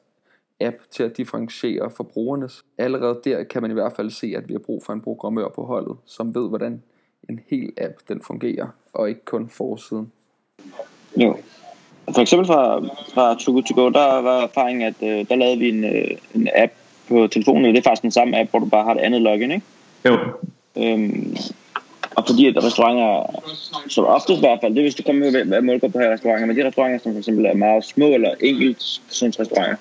app 0.61 0.75
til 0.91 1.03
at 1.03 1.17
differentiere 1.17 1.91
for 1.91 2.03
brugernes. 2.03 2.63
Allerede 2.77 3.19
der 3.23 3.43
kan 3.43 3.61
man 3.61 3.71
i 3.71 3.73
hvert 3.73 3.93
fald 3.93 4.09
se, 4.09 4.33
at 4.37 4.47
vi 4.47 4.53
har 4.53 4.59
brug 4.59 4.83
for 4.85 4.93
en 4.93 5.01
programmør 5.01 5.47
på 5.47 5.63
holdet, 5.63 5.97
som 6.05 6.35
ved, 6.35 6.49
hvordan 6.49 6.83
en 7.29 7.39
hel 7.49 7.73
app 7.77 7.93
den 8.09 8.21
fungerer, 8.21 8.67
og 8.93 9.09
ikke 9.09 9.25
kun 9.25 9.49
forsiden. 9.49 10.11
Jo. 11.17 11.37
For 12.13 12.21
eksempel 12.21 12.47
fra, 12.47 12.79
fra 13.13 13.35
Too 13.39 13.53
Good 13.53 13.63
To 13.63 13.81
Go, 13.81 13.89
der 13.89 14.21
var 14.21 14.41
erfaringen, 14.41 14.87
at 14.87 14.95
øh, 15.03 15.29
der 15.29 15.35
lavede 15.35 15.59
vi 15.59 15.69
en, 15.69 15.83
øh, 15.83 16.17
en 16.35 16.47
app 16.55 16.71
på 17.07 17.27
telefonen, 17.27 17.65
det 17.65 17.77
er 17.77 17.89
faktisk 17.89 18.01
den 18.01 18.11
samme 18.11 18.39
app, 18.39 18.49
hvor 18.49 18.59
du 18.59 18.65
bare 18.65 18.83
har 18.83 18.95
et 18.95 18.99
andet 18.99 19.21
login, 19.21 19.51
ikke? 19.51 19.65
Jo. 20.05 20.17
Øhm, 20.77 21.35
og 21.35 21.60
fordi 22.27 22.47
at 22.47 22.63
restauranter, 22.63 23.41
som 23.87 24.05
oftest 24.05 24.37
i 24.37 24.39
hvert 24.39 24.59
fald, 24.61 24.71
det 24.73 24.79
er 24.79 24.83
hvis 24.83 24.95
du 24.95 25.03
kommer 25.03 25.31
med 25.31 25.45
hvad 25.45 25.61
målgruppe 25.61 25.93
på 25.93 25.99
her 25.99 26.13
restauranter, 26.13 26.45
men 26.45 26.57
de 26.57 26.67
restauranter, 26.67 26.99
som 26.99 27.11
for 27.11 27.19
eksempel 27.19 27.45
er 27.45 27.53
meget 27.53 27.85
små 27.85 28.07
eller 28.07 28.31
enkelt 28.41 29.01
restauranter, 29.11 29.75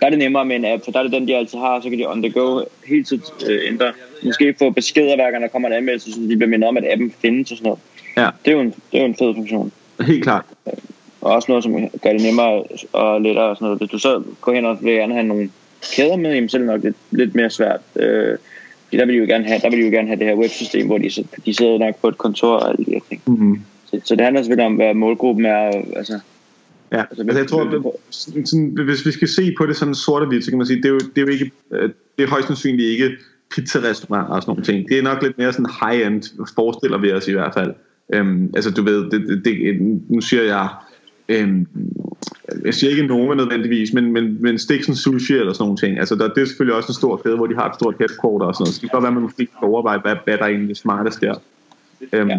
der 0.00 0.06
er 0.06 0.10
det 0.10 0.18
nemmere 0.18 0.44
med 0.44 0.56
en 0.56 0.64
app, 0.64 0.84
for 0.84 0.92
der 0.92 0.98
er 0.98 1.02
det 1.02 1.12
den, 1.12 1.28
de 1.28 1.36
altid 1.36 1.58
har, 1.58 1.80
så 1.80 1.90
kan 1.90 1.98
de 1.98 2.10
on 2.10 2.22
the 2.22 2.32
go 2.32 2.60
hele 2.86 3.04
tiden 3.04 3.22
øh, 3.48 3.60
ændre. 3.66 3.92
Måske 4.22 4.54
få 4.58 4.70
beskeder 4.70 5.14
hver 5.14 5.30
gang 5.30 5.42
der 5.42 5.48
kommer 5.48 5.68
en 5.68 5.74
anmeldelse, 5.74 6.12
så 6.12 6.20
de 6.20 6.36
bliver 6.36 6.50
mindet 6.50 6.68
om, 6.68 6.76
at 6.76 6.84
appen 6.92 7.14
findes 7.22 7.50
og 7.50 7.56
sådan 7.56 7.66
noget. 7.68 7.80
Ja. 8.16 8.28
Det 8.44 8.50
er 8.50 8.54
jo 8.54 8.60
en, 8.60 8.74
det 8.92 8.98
er 8.98 9.00
jo 9.00 9.06
en 9.06 9.14
fed 9.14 9.34
funktion. 9.34 9.72
Helt 10.00 10.22
klart. 10.22 10.44
Og 11.20 11.32
også 11.32 11.46
noget, 11.48 11.64
som 11.64 11.90
gør 12.02 12.12
det 12.12 12.22
nemmere 12.22 12.62
og 12.92 13.20
lettere 13.20 13.44
og 13.44 13.56
sådan 13.56 13.66
noget. 13.66 13.78
Hvis 13.78 13.90
du 13.90 13.98
så 13.98 14.22
går 14.40 14.52
hen 14.52 14.66
og 14.66 14.78
vil 14.80 14.92
gerne 14.92 15.14
have 15.14 15.26
nogle 15.26 15.50
kæder 15.96 16.16
med, 16.16 16.34
jamen, 16.34 16.48
så 16.48 16.56
er 16.56 16.58
det 16.58 16.66
nok 16.66 16.82
lidt, 16.82 16.96
lidt 17.10 17.34
mere 17.34 17.50
svært. 17.50 17.80
Øh, 17.96 18.38
fordi 18.94 19.00
der 19.00 19.06
vil 19.06 19.14
de 19.14 19.20
jo 19.20 19.26
gerne 19.26 19.44
have, 19.44 19.60
der 19.62 19.70
vil 19.70 19.78
de 19.78 19.84
jo 19.84 19.90
gerne 19.90 20.08
have 20.08 20.18
det 20.18 20.26
her 20.26 20.34
websystem, 20.34 20.86
hvor 20.86 20.98
de, 20.98 21.10
de 21.46 21.54
sidder 21.54 21.78
nok 21.78 22.00
på 22.00 22.08
et 22.08 22.18
kontor 22.18 22.56
og 22.56 22.68
alle 22.68 22.84
de 22.84 22.90
her 22.90 23.00
ting. 23.08 23.22
Mm-hmm. 23.26 23.60
Så, 23.86 24.00
så 24.04 24.16
det 24.16 24.24
handler 24.24 24.42
selvfølgelig 24.42 24.66
om, 24.66 24.74
hvad 24.74 24.94
målgruppen 24.94 25.46
er. 25.46 25.70
Altså, 25.96 26.18
Ja, 26.92 27.00
altså, 27.00 27.22
altså 27.22 27.38
jeg 27.38 27.48
tror, 27.48 27.64
det, 27.64 27.82
sådan, 28.44 28.78
hvis 28.84 29.06
vi 29.06 29.10
skal 29.10 29.28
se 29.28 29.54
på 29.58 29.66
det 29.66 29.76
sådan 29.76 29.94
sort 29.94 30.22
og 30.22 30.28
hvidt, 30.28 30.44
så 30.44 30.50
kan 30.50 30.58
man 30.58 30.66
sige, 30.66 30.76
det 30.76 30.84
er 30.84 30.90
jo, 30.90 30.98
det 30.98 31.18
er 31.18 31.22
jo 31.22 31.28
ikke, 31.28 31.50
øh, 31.72 31.90
det 32.18 32.24
er 32.24 32.28
højst 32.28 32.46
sandsynligt 32.46 32.88
ikke 32.88 33.10
pizzarestauranter 33.54 34.34
og 34.34 34.42
sådan 34.42 34.50
nogle 34.50 34.64
ting. 34.64 34.88
Det 34.88 34.98
er 34.98 35.02
nok 35.02 35.22
lidt 35.22 35.38
mere 35.38 35.52
sådan 35.52 35.70
high-end, 35.82 36.22
forestiller 36.54 36.98
vi 36.98 37.12
os 37.12 37.28
i 37.28 37.32
hvert 37.32 37.54
fald. 37.54 37.74
Øhm, 38.14 38.50
altså 38.54 38.70
du 38.70 38.82
ved, 38.82 39.10
det, 39.10 39.28
det, 39.28 39.44
det, 39.44 39.80
nu 40.08 40.20
siger 40.20 40.42
jeg, 40.42 40.68
øhm, 41.28 41.66
jeg 42.64 42.74
siger 42.74 42.90
ikke 42.90 43.06
nogen 43.06 43.36
nødvendigvis, 43.36 43.92
men, 43.92 44.12
men, 44.12 44.42
men 44.42 44.58
Stiksen 44.58 44.96
Sushi 44.96 45.34
eller 45.34 45.52
sådan 45.52 45.64
nogle 45.64 45.76
ting. 45.76 45.98
Altså 45.98 46.14
der, 46.14 46.28
det 46.28 46.42
er 46.42 46.46
selvfølgelig 46.46 46.76
også 46.76 46.88
en 46.88 46.94
stor 46.94 47.16
kæde, 47.16 47.36
hvor 47.36 47.46
de 47.46 47.54
har 47.54 47.68
et 47.68 47.74
stort 47.74 47.94
headquarter 47.98 48.46
og 48.46 48.54
sådan 48.54 48.62
noget. 48.62 48.74
Så 48.74 48.80
det 48.80 48.90
kan 48.90 48.96
godt 48.96 49.02
være, 49.02 49.10
at 49.10 49.14
man 49.14 49.22
måske 49.22 49.48
skal 49.56 49.66
overveje, 49.66 49.98
hvad, 49.98 50.16
hvad 50.24 50.38
der 50.38 50.44
er 50.44 50.48
egentlig 50.48 50.76
smartest 50.76 51.20
der. 51.20 51.34
Øhm, 52.12 52.30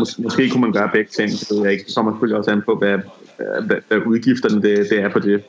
mås- 0.00 0.22
måske 0.22 0.50
kunne 0.50 0.60
man 0.60 0.72
gøre 0.72 0.90
begge 0.92 1.10
ting, 1.10 1.30
det 1.30 1.46
ved 1.50 1.62
jeg 1.62 1.72
ikke. 1.72 1.84
Så 1.88 1.94
kommer 1.96 2.12
selvfølgelig 2.12 2.38
også 2.38 2.50
an 2.50 2.62
på, 2.62 2.74
hvad, 2.74 2.98
hvad, 3.66 3.76
hvad 3.88 3.98
udgifterne 4.06 4.62
det, 4.62 4.90
det 4.90 4.98
er 5.00 5.08
på 5.08 5.18
det. 5.18 5.42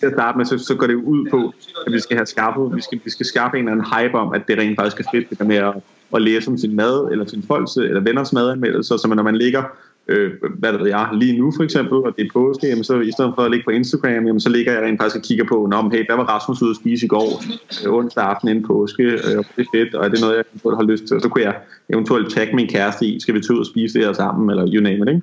Til 0.00 0.06
at 0.06 0.12
starte 0.12 0.38
med, 0.38 0.44
så, 0.46 0.58
så 0.58 0.74
går 0.74 0.86
det 0.86 0.94
ud 0.94 1.30
på, 1.30 1.54
at 1.86 1.92
vi 1.92 2.00
skal 2.00 2.16
have 2.16 2.26
skaffet, 2.26 2.76
vi 2.76 2.82
skal, 2.82 3.00
vi 3.04 3.10
skal 3.10 3.26
skaffe 3.26 3.58
en 3.58 3.68
eller 3.68 3.72
anden 3.72 3.86
hype 3.94 4.18
om, 4.18 4.32
at 4.34 4.42
det 4.48 4.58
rent 4.58 4.76
faktisk 4.80 5.00
er 5.00 5.10
fedt, 5.12 5.30
det 5.30 5.38
der 5.38 5.44
med 5.44 5.56
at, 5.56 5.74
at 6.14 6.22
læse 6.22 6.50
om 6.50 6.58
sin 6.58 6.76
mad, 6.76 7.08
eller 7.12 7.26
sin 7.26 7.42
folks, 7.42 7.76
eller 7.76 8.00
venners 8.00 8.32
madanmeldelser, 8.32 8.96
så 8.96 9.08
når 9.08 9.22
man 9.22 9.36
ligger 9.36 9.62
øh, 10.08 10.32
hvad 10.58 10.72
ved 10.72 10.88
jeg, 10.88 11.08
lige 11.12 11.38
nu 11.38 11.52
for 11.56 11.62
eksempel, 11.62 11.98
og 11.98 12.16
det 12.16 12.26
er 12.26 12.30
påske, 12.32 12.66
jamen, 12.66 12.84
så 12.84 13.00
i 13.00 13.12
stedet 13.12 13.32
for 13.34 13.42
at 13.42 13.50
ligge 13.50 13.64
på 13.64 13.70
Instagram, 13.70 14.26
jamen, 14.26 14.40
så 14.40 14.48
ligger 14.48 14.72
jeg 14.72 14.82
rent 14.82 15.00
faktisk 15.00 15.16
og 15.16 15.22
kigger 15.22 15.44
på, 15.44 15.66
Nå, 15.70 15.88
hey, 15.92 16.06
hvad 16.06 16.16
var 16.16 16.24
Rasmus 16.24 16.62
ude 16.62 16.70
at 16.70 16.76
spise 16.76 17.06
i 17.06 17.08
går, 17.08 17.42
øh, 17.86 17.92
onsdag 17.94 18.24
aften 18.24 18.48
inden 18.48 18.64
påske, 18.66 19.02
øh, 19.02 19.44
det 19.56 19.66
er 19.66 19.70
fedt, 19.74 19.94
og 19.94 20.04
er 20.04 20.08
det 20.08 20.20
noget, 20.20 20.36
jeg 20.36 20.76
har 20.76 20.82
lyst 20.82 21.04
til, 21.04 21.16
og 21.16 21.22
så 21.22 21.28
kunne 21.28 21.44
jeg 21.44 21.54
eventuelt 21.88 22.34
tagge 22.34 22.56
min 22.56 22.68
kæreste 22.68 23.06
i, 23.06 23.20
skal 23.20 23.34
vi 23.34 23.40
tage 23.40 23.54
ud 23.54 23.60
og 23.60 23.66
spise 23.66 23.98
det 23.98 24.06
her 24.06 24.12
sammen, 24.12 24.50
eller 24.50 24.72
you 24.74 24.82
name 24.82 25.02
it, 25.02 25.08
ikke? 25.08 25.22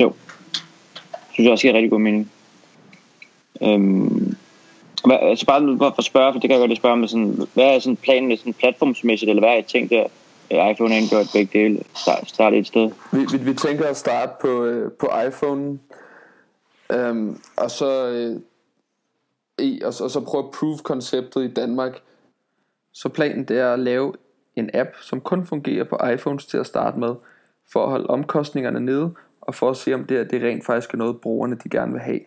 Jo, 0.00 0.12
synes 1.32 1.44
jeg 1.44 1.52
også 1.52 1.62
giver 1.62 1.74
rigtig 1.74 1.90
god 1.90 2.00
mening. 2.00 2.30
Øhm, 3.62 4.36
hvad, 5.04 5.16
altså 5.22 5.46
bare 5.46 5.76
for 5.78 5.98
at 5.98 6.04
spørge, 6.04 6.32
for 6.32 6.40
det 6.40 6.50
kan 6.50 6.60
jeg 6.60 6.68
godt 6.68 6.78
spørge 6.78 6.96
med 6.96 7.08
sådan, 7.08 7.38
hvad 7.54 7.64
er 7.64 7.78
sådan 7.78 7.96
planen 7.96 8.36
sådan 8.36 8.52
platformsmæssigt, 8.52 9.28
eller 9.28 9.42
hvad 9.42 9.50
er 9.50 9.58
I 9.58 9.62
tænkt 9.62 9.90
der? 9.90 10.04
iPhone 10.50 10.94
er 10.94 11.20
et 11.20 11.30
begge 11.32 11.58
dele. 11.58 11.82
Start, 11.94 12.28
starte 12.28 12.58
et 12.58 12.66
sted. 12.66 12.90
Vi, 13.12 13.26
vi, 13.32 13.44
vi 13.44 13.54
tænker 13.54 13.86
at 13.86 13.96
starte 13.96 14.32
på, 14.40 14.64
øh, 14.64 14.92
på 14.92 15.10
iPhone. 15.26 15.78
Øhm, 16.92 17.40
og 17.56 17.70
så 17.70 18.08
øh, 18.08 18.40
i, 19.58 19.80
og, 19.84 19.94
og 20.00 20.10
så 20.10 20.20
prøve 20.20 20.44
at 20.44 20.50
prove 20.50 20.78
konceptet 20.78 21.44
i 21.44 21.54
Danmark. 21.54 22.00
Så 22.92 23.08
planen 23.08 23.44
det 23.44 23.58
er 23.58 23.72
at 23.72 23.78
lave 23.78 24.12
en 24.56 24.70
app, 24.74 24.88
som 25.00 25.20
kun 25.20 25.46
fungerer 25.46 25.84
på 25.84 25.98
iPhones 26.14 26.46
til 26.46 26.56
at 26.56 26.66
starte 26.66 26.98
med, 26.98 27.14
for 27.72 27.84
at 27.84 27.90
holde 27.90 28.06
omkostningerne 28.06 28.80
nede, 28.80 29.14
og 29.40 29.54
for 29.54 29.70
at 29.70 29.76
se 29.76 29.94
om 29.94 30.04
det, 30.04 30.16
er, 30.16 30.24
det 30.24 30.42
rent 30.42 30.66
faktisk 30.66 30.94
er 30.94 30.98
noget, 30.98 31.20
brugerne 31.20 31.56
de 31.64 31.68
gerne 31.68 31.92
vil 31.92 32.00
have. 32.00 32.20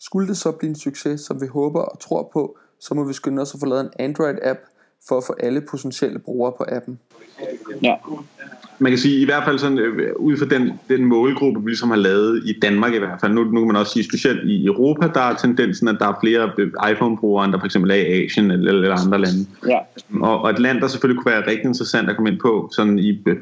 Skulle 0.00 0.28
det 0.28 0.36
så 0.36 0.52
blive 0.52 0.68
en 0.68 0.76
succes, 0.76 1.20
som 1.20 1.40
vi 1.40 1.46
håber 1.46 1.80
og 1.80 1.98
tror 1.98 2.30
på, 2.32 2.58
så 2.80 2.94
må 2.94 3.04
vi 3.04 3.12
skynde 3.12 3.42
os 3.42 3.54
at 3.54 3.60
få 3.60 3.66
lavet 3.66 3.80
en 3.80 4.10
Android-app, 4.10 4.58
for 5.08 5.18
at 5.18 5.24
få 5.24 5.34
alle 5.40 5.60
potentielle 5.60 6.18
brugere 6.18 6.52
på 6.52 6.64
appen. 6.68 7.00
Ja. 7.82 7.94
Man 8.80 8.92
kan 8.92 8.98
sige 8.98 9.20
i 9.20 9.24
hvert 9.24 9.44
fald 9.44 9.58
sådan, 9.58 9.78
øh, 9.78 10.12
ud 10.16 10.36
fra 10.36 10.46
den, 10.46 10.72
den 10.88 11.04
målgruppe, 11.04 11.60
vi 11.64 11.70
ligesom 11.70 11.90
har 11.90 11.96
lavet 11.96 12.42
i 12.44 12.58
Danmark 12.62 12.94
i 12.94 12.98
hvert 12.98 13.20
fald, 13.20 13.32
nu, 13.32 13.44
nu 13.44 13.60
kan 13.60 13.66
man 13.66 13.76
også 13.76 13.92
sige 13.92 14.04
specielt 14.04 14.50
i 14.50 14.66
Europa, 14.66 15.06
der 15.14 15.20
er 15.20 15.34
tendensen, 15.34 15.88
at 15.88 15.96
der 15.98 16.08
er 16.08 16.18
flere 16.22 16.50
øh, 16.58 16.70
iPhone-brugere, 16.90 17.44
end 17.44 17.52
der 17.52 17.58
for 17.58 17.66
eksempel 17.66 17.90
er 17.90 17.94
i 17.94 18.24
Asien 18.24 18.50
eller, 18.50 18.72
eller 18.72 19.04
andre 19.06 19.18
lande. 19.18 19.46
Ja. 19.68 19.78
Og, 20.20 20.40
og 20.40 20.50
et 20.50 20.58
land, 20.58 20.80
der 20.80 20.88
selvfølgelig 20.88 21.22
kunne 21.22 21.32
være 21.32 21.46
rigtig 21.46 21.64
interessant 21.64 22.10
at 22.10 22.16
komme 22.16 22.30
ind 22.30 22.40
på, 22.40 22.70
sådan 22.72 22.98
i, 22.98 23.22
øh, 23.26 23.36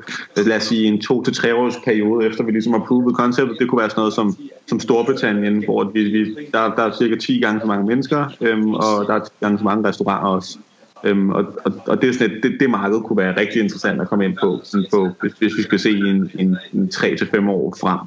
lad 0.46 0.56
os 0.56 0.62
sige, 0.62 0.86
en 0.86 1.00
to 1.00 1.22
til 1.22 1.34
tre 1.34 1.54
års 1.54 1.76
periode, 1.84 2.26
efter 2.26 2.44
vi 2.44 2.52
ligesom 2.52 2.72
har 2.72 2.84
provet 2.88 3.16
konceptet, 3.16 3.56
det 3.60 3.68
kunne 3.68 3.80
være 3.80 3.90
sådan 3.90 4.00
noget 4.00 4.14
som, 4.14 4.36
som 4.66 4.80
Storbritannien, 4.80 5.64
hvor 5.64 5.84
vi, 5.84 6.04
vi, 6.04 6.36
der, 6.52 6.74
der 6.74 6.82
er 6.82 6.92
cirka 6.98 7.16
10 7.16 7.40
gange 7.40 7.60
så 7.60 7.66
mange 7.66 7.86
mennesker, 7.86 8.32
øhm, 8.40 8.74
og 8.74 9.06
der 9.06 9.14
er 9.14 9.18
10 9.18 9.30
gange 9.40 9.58
så 9.58 9.64
mange 9.64 9.88
restauranter 9.88 10.28
også. 10.28 10.58
Øhm, 11.04 11.30
og, 11.30 11.44
og, 11.64 11.72
og 11.86 12.02
det, 12.02 12.08
er 12.08 12.12
sådan 12.12 12.36
et, 12.36 12.42
det, 12.42 12.60
det 12.60 12.70
marked 12.70 13.00
kunne 13.00 13.16
være 13.16 13.36
rigtig 13.36 13.62
interessant 13.62 14.00
at 14.00 14.08
komme 14.08 14.24
ind 14.24 14.36
på, 14.36 14.60
sådan 14.64 14.86
på 14.92 15.08
hvis, 15.20 15.32
hvis 15.32 15.56
vi 15.56 15.62
skal 15.62 15.78
se 15.78 15.90
en, 15.90 16.30
en, 16.38 16.56
en 16.72 16.90
3-5 16.94 17.50
år 17.50 17.76
frem. 17.80 17.98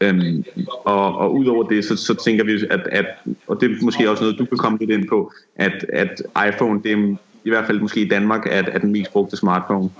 Øhm, 0.00 0.44
og, 0.84 1.18
og 1.18 1.34
udover 1.34 1.62
det, 1.62 1.84
så, 1.84 1.96
så 1.96 2.14
tænker 2.14 2.44
vi, 2.44 2.52
at, 2.70 2.80
at, 2.92 3.06
og 3.46 3.60
det 3.60 3.70
er 3.70 3.84
måske 3.84 4.10
også 4.10 4.22
noget, 4.22 4.38
du 4.38 4.44
kan 4.44 4.58
komme 4.58 4.78
lidt 4.78 4.90
ind 4.90 5.08
på, 5.08 5.32
at, 5.56 5.86
at 5.92 6.22
iPhone, 6.48 6.82
det 6.82 6.92
er 6.92 7.16
i 7.44 7.50
hvert 7.50 7.66
fald 7.66 7.80
måske 7.80 8.00
i 8.00 8.08
Danmark, 8.08 8.46
er, 8.46 8.62
er 8.72 8.78
den 8.78 8.92
mest 8.92 9.12
brugte 9.12 9.36
smartphone. 9.36 9.90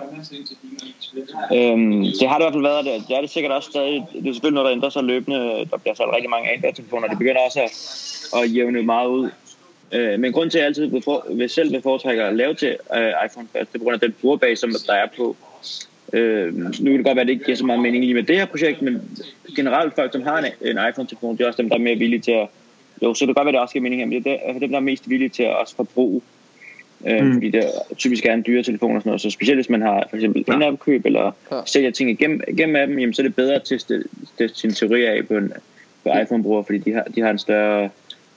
Øhm, 1.55 2.03
det 2.21 2.29
har 2.29 2.39
det 2.39 2.45
i 2.45 2.47
hvert 2.47 2.53
fald 2.53 2.63
været, 2.63 2.85
det, 2.85 3.09
det 3.09 3.17
er 3.17 3.21
det 3.21 3.31
sikkert 3.31 3.53
også 3.53 3.71
stadig. 3.71 4.07
Det 4.13 4.29
er 4.29 4.33
selvfølgelig 4.33 4.55
noget, 4.55 4.67
der 4.67 4.73
ændrer 4.73 4.89
sig 4.89 5.05
løbende. 5.05 5.39
Der 5.71 5.77
bliver 5.77 5.95
så 5.95 6.13
rigtig 6.17 6.31
mange 6.31 6.53
Android-telefoner, 6.53 7.09
det 7.09 7.19
begynder 7.19 7.41
også 7.47 7.61
at, 7.61 7.73
at 8.43 8.55
jævne 8.55 8.83
meget 8.83 9.09
ud. 9.09 9.31
Øh, 9.95 10.21
men 10.21 10.33
grund 10.33 10.51
til, 10.51 10.59
at 10.59 10.63
jeg 10.63 10.67
altid 10.67 10.87
vil, 10.87 11.03
for, 11.03 11.47
selv 11.49 11.73
vil 11.73 11.83
foretrække 11.83 12.23
at 12.23 12.37
lave 12.37 12.55
til 12.55 12.77
øh, 12.97 13.13
iPhone 13.27 13.49
først, 13.53 13.73
det 13.73 13.75
er 13.75 13.79
på 13.79 13.85
grund 13.85 13.95
af 13.95 14.01
den 14.01 14.15
brugerbase, 14.21 14.61
som 14.61 14.73
der 14.87 14.93
er 14.93 15.07
på. 15.17 15.37
Øh, 16.13 16.55
nu 16.55 16.73
kan 16.91 16.97
det 16.97 17.05
godt 17.05 17.17
være, 17.17 17.21
at 17.21 17.27
det 17.27 17.33
ikke 17.33 17.45
giver 17.45 17.57
så 17.57 17.65
meget 17.65 17.83
mening 17.83 18.05
lige 18.05 18.15
med 18.15 18.23
det 18.23 18.37
her 18.37 18.47
projekt, 18.47 18.83
men 18.83 19.03
generelt 19.57 19.95
folk, 19.95 20.13
som 20.13 20.23
har 20.23 20.39
en, 20.39 20.45
en 20.71 20.79
iPhone-telefon, 20.91 21.37
det 21.37 21.45
er 21.45 21.49
også 21.49 21.63
dem, 21.63 21.69
der 21.69 21.77
er 21.77 21.81
mere 21.81 21.97
villige 21.97 22.21
til 22.21 22.33
at... 22.33 22.49
Jo, 23.03 23.15
så 23.15 23.27
det 23.27 23.29
kan 23.29 23.35
godt 23.35 23.47
være, 23.47 23.49
at 23.49 23.55
det 23.55 23.61
også 23.61 23.73
giver 23.73 23.83
mening 23.83 24.01
her, 24.01 24.07
men 24.07 24.25
det 24.25 24.39
er 24.45 24.59
dem, 24.59 24.71
der 24.71 24.77
er 24.77 24.81
mest 24.81 25.11
villige 25.11 25.29
til 25.29 25.43
at 25.43 25.57
også 25.57 25.77
forbruge. 25.77 26.21
Øh, 27.07 27.25
mm. 27.25 27.33
Fordi 27.33 27.51
det 27.51 27.65
typisk 27.97 28.27
er 28.27 28.35
en 28.35 28.45
dyre 28.47 28.63
telefon 28.63 28.97
og 28.97 29.03
sådan 29.03 29.09
noget, 29.09 29.21
så 29.21 29.31
specielt 29.31 29.57
hvis 29.57 29.69
man 29.69 29.83
har 29.83 30.07
for 30.11 30.17
eksempel 30.17 30.45
ja. 30.49 30.69
en 30.69 30.77
køb 30.77 31.07
eller 31.07 31.33
ja. 31.53 31.61
sælger 31.67 31.91
ting 31.91 32.11
igennem, 32.11 32.41
igennem 32.49 32.77
appen, 32.77 32.99
jamen, 32.99 33.15
så 33.15 33.23
er 33.23 33.27
det 33.27 33.37
bedre 33.37 33.55
at 33.55 33.63
teste, 33.65 34.05
teste 34.39 34.59
sin 34.59 34.73
teori 34.73 35.05
af 35.05 35.27
på 35.29 35.37
en 35.37 35.53
på 36.05 36.11
iPhone-bruger, 36.23 36.63
fordi 36.63 36.79
de 36.79 36.93
har, 36.93 37.03
de 37.03 37.21
har 37.21 37.31
en 37.31 37.39
større 37.39 37.91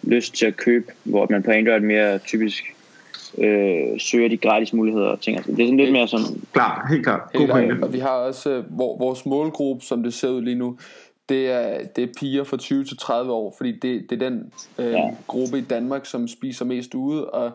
lyst 0.10 0.36
til 0.36 0.46
at 0.46 0.58
købe, 0.58 0.92
hvor 1.04 1.28
man 1.30 1.44
på 1.44 1.52
Android 1.52 1.82
mere 1.82 2.18
typisk 2.18 2.64
øh, 3.38 4.00
søger 4.00 4.30
de 4.30 4.38
gratis 4.38 4.74
muligheder 4.74 5.08
og 5.08 5.22
ting. 5.22 5.38
Altså, 5.38 5.52
det 5.52 5.60
er 5.60 5.68
sådan 5.68 5.78
lidt 5.78 5.92
mere 5.92 6.08
sådan... 6.08 6.42
Klar, 6.54 6.88
helt 6.90 7.04
klart. 7.04 7.22
God 7.34 7.62
helt 7.62 7.84
Og 7.84 7.94
vi 7.94 8.00
har 8.00 8.10
også, 8.10 8.50
øh, 8.50 8.64
hvor, 8.76 8.98
vores 8.98 9.26
målgruppe, 9.26 9.86
som 9.86 10.04
det 10.04 10.14
ser 10.14 10.30
ud 10.30 10.42
lige 10.42 10.56
nu, 10.56 10.78
det 11.30 11.52
er, 11.52 11.80
det 11.96 12.04
er 12.04 12.08
piger 12.20 12.44
fra 12.44 12.58
20 12.58 12.84
til 12.84 12.98
30 12.98 13.32
år, 13.32 13.54
fordi 13.58 13.72
det, 13.72 14.10
det 14.10 14.22
er 14.22 14.30
den 14.30 14.52
øh, 14.78 14.92
ja. 14.92 15.10
gruppe 15.28 15.58
i 15.58 15.62
Danmark, 15.62 16.06
som 16.06 16.28
spiser 16.28 16.66
mest 16.66 16.94
ude, 16.94 17.30
og 17.30 17.52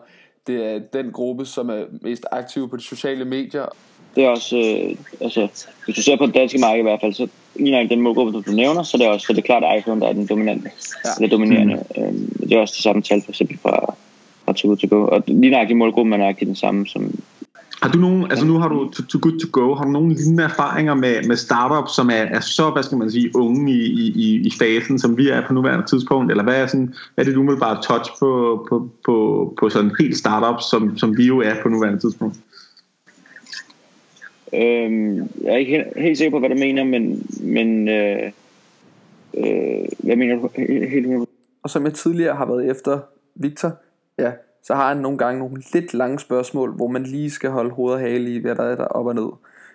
det 0.47 0.65
er 0.65 0.79
den 0.79 1.11
gruppe, 1.11 1.45
som 1.45 1.69
er 1.69 1.83
mest 2.01 2.25
aktiv 2.31 2.69
på 2.69 2.77
de 2.77 2.81
sociale 2.81 3.25
medier. 3.25 3.65
Det 4.15 4.23
er 4.23 4.29
også, 4.29 4.57
øh, 4.57 4.95
altså, 5.21 5.47
hvis 5.85 5.95
du 5.95 6.01
ser 6.01 6.17
på 6.17 6.25
det 6.25 6.33
danske 6.33 6.59
marked 6.59 6.79
i 6.79 6.81
hvert 6.81 7.01
fald, 7.01 7.13
så 7.13 7.27
ligner 7.55 7.87
den 7.87 8.01
målgruppe, 8.01 8.41
du 8.41 8.51
nævner, 8.51 8.83
så 8.83 8.97
det 8.97 9.05
er 9.05 9.09
også 9.09 9.27
så 9.27 9.33
det 9.33 9.39
er 9.39 9.45
klart 9.45 9.63
at 9.63 9.79
iPhone, 9.79 10.01
der 10.01 10.07
er 10.07 10.13
den 10.13 10.27
dominante, 10.27 10.69
ja. 11.05 11.09
eller 11.17 11.29
dominerende. 11.29 11.83
Mm. 11.97 12.03
Øhm, 12.03 12.29
det 12.39 12.51
er 12.51 12.61
også 12.61 12.73
det 12.77 12.83
samme 12.83 13.01
tal 13.01 13.21
for 13.21 13.31
eksempel 13.31 13.57
fra, 13.61 13.95
fra 14.45 14.53
Too 14.53 14.67
Good 14.67 14.77
To 14.77 14.87
Go. 14.97 15.07
Og 15.07 15.23
lige 15.27 15.51
nok 15.51 15.69
i 15.69 15.73
målgruppen 15.73 16.21
er 16.21 16.29
ikke 16.29 16.45
den 16.45 16.55
samme 16.55 16.87
som, 16.87 17.13
har 17.83 17.89
du 17.89 17.97
nogen, 17.97 18.23
altså 18.23 18.45
nu 18.45 18.59
har 18.59 18.67
du 18.67 18.91
Too 18.91 19.19
Good 19.21 19.39
To 19.39 19.47
Go, 19.51 19.75
har 19.75 19.83
du 19.83 19.91
nogle 19.91 20.15
lignende 20.15 20.43
erfaringer 20.43 20.93
med, 20.93 21.27
med 21.27 21.35
startups, 21.35 21.95
som 21.95 22.09
er, 22.09 22.13
er 22.13 22.39
så, 22.39 22.69
hvad 22.69 22.83
skal 22.83 22.97
man 22.97 23.11
sige, 23.11 23.35
unge 23.35 23.71
i, 23.73 24.11
i, 24.15 24.47
i 24.47 24.51
fasen, 24.59 24.99
som 24.99 25.17
vi 25.17 25.29
er 25.29 25.47
på 25.47 25.53
nuværende 25.53 25.85
tidspunkt, 25.85 26.31
eller 26.31 26.43
hvad 26.43 26.61
er, 26.61 26.67
sådan, 26.67 26.93
hvad 27.15 27.25
er 27.25 27.29
det 27.29 27.37
umiddelbare 27.37 27.81
touch 27.81 28.11
på, 28.19 28.65
på, 28.69 28.89
på, 29.05 29.53
på 29.59 29.69
sådan 29.69 29.91
helt 29.99 30.17
startup, 30.17 30.61
som, 30.71 30.97
som 30.97 31.17
vi 31.17 31.25
jo 31.25 31.39
er 31.39 31.53
på 31.63 31.69
nuværende 31.69 31.99
tidspunkt? 31.99 32.35
Øhm, 34.53 35.17
jeg 35.17 35.53
er 35.53 35.57
ikke 35.57 35.71
helt, 35.71 35.97
helt 35.97 36.17
sikker 36.17 36.31
på, 36.31 36.39
hvad 36.39 36.49
du 36.49 36.55
mener, 36.55 36.83
men, 36.83 37.27
men 37.41 37.87
øh, 37.87 38.31
øh, 39.33 39.85
hvad 39.99 40.15
mener 40.15 40.35
du 40.35 40.49
helt, 40.55 40.89
helt 40.89 41.29
Og 41.63 41.69
som 41.69 41.85
jeg 41.85 41.93
tidligere 41.93 42.35
har 42.35 42.45
været 42.45 42.69
efter 42.69 42.99
Victor, 43.35 43.71
ja, 44.19 44.31
så 44.63 44.75
har 44.75 44.87
han 44.87 44.97
nogle 44.97 45.17
gange 45.17 45.39
nogle 45.39 45.63
lidt 45.73 45.93
lange 45.93 46.19
spørgsmål, 46.19 46.75
hvor 46.75 46.87
man 46.87 47.03
lige 47.03 47.29
skal 47.29 47.49
holde 47.49 47.71
hovedet 47.71 47.95
og 47.95 48.01
hale 48.01 48.35
i, 48.35 48.39
hvad 48.39 48.55
der 48.55 48.63
er 48.63 48.75
der 48.75 48.85
op 48.85 49.05
og 49.05 49.15
ned. 49.15 49.29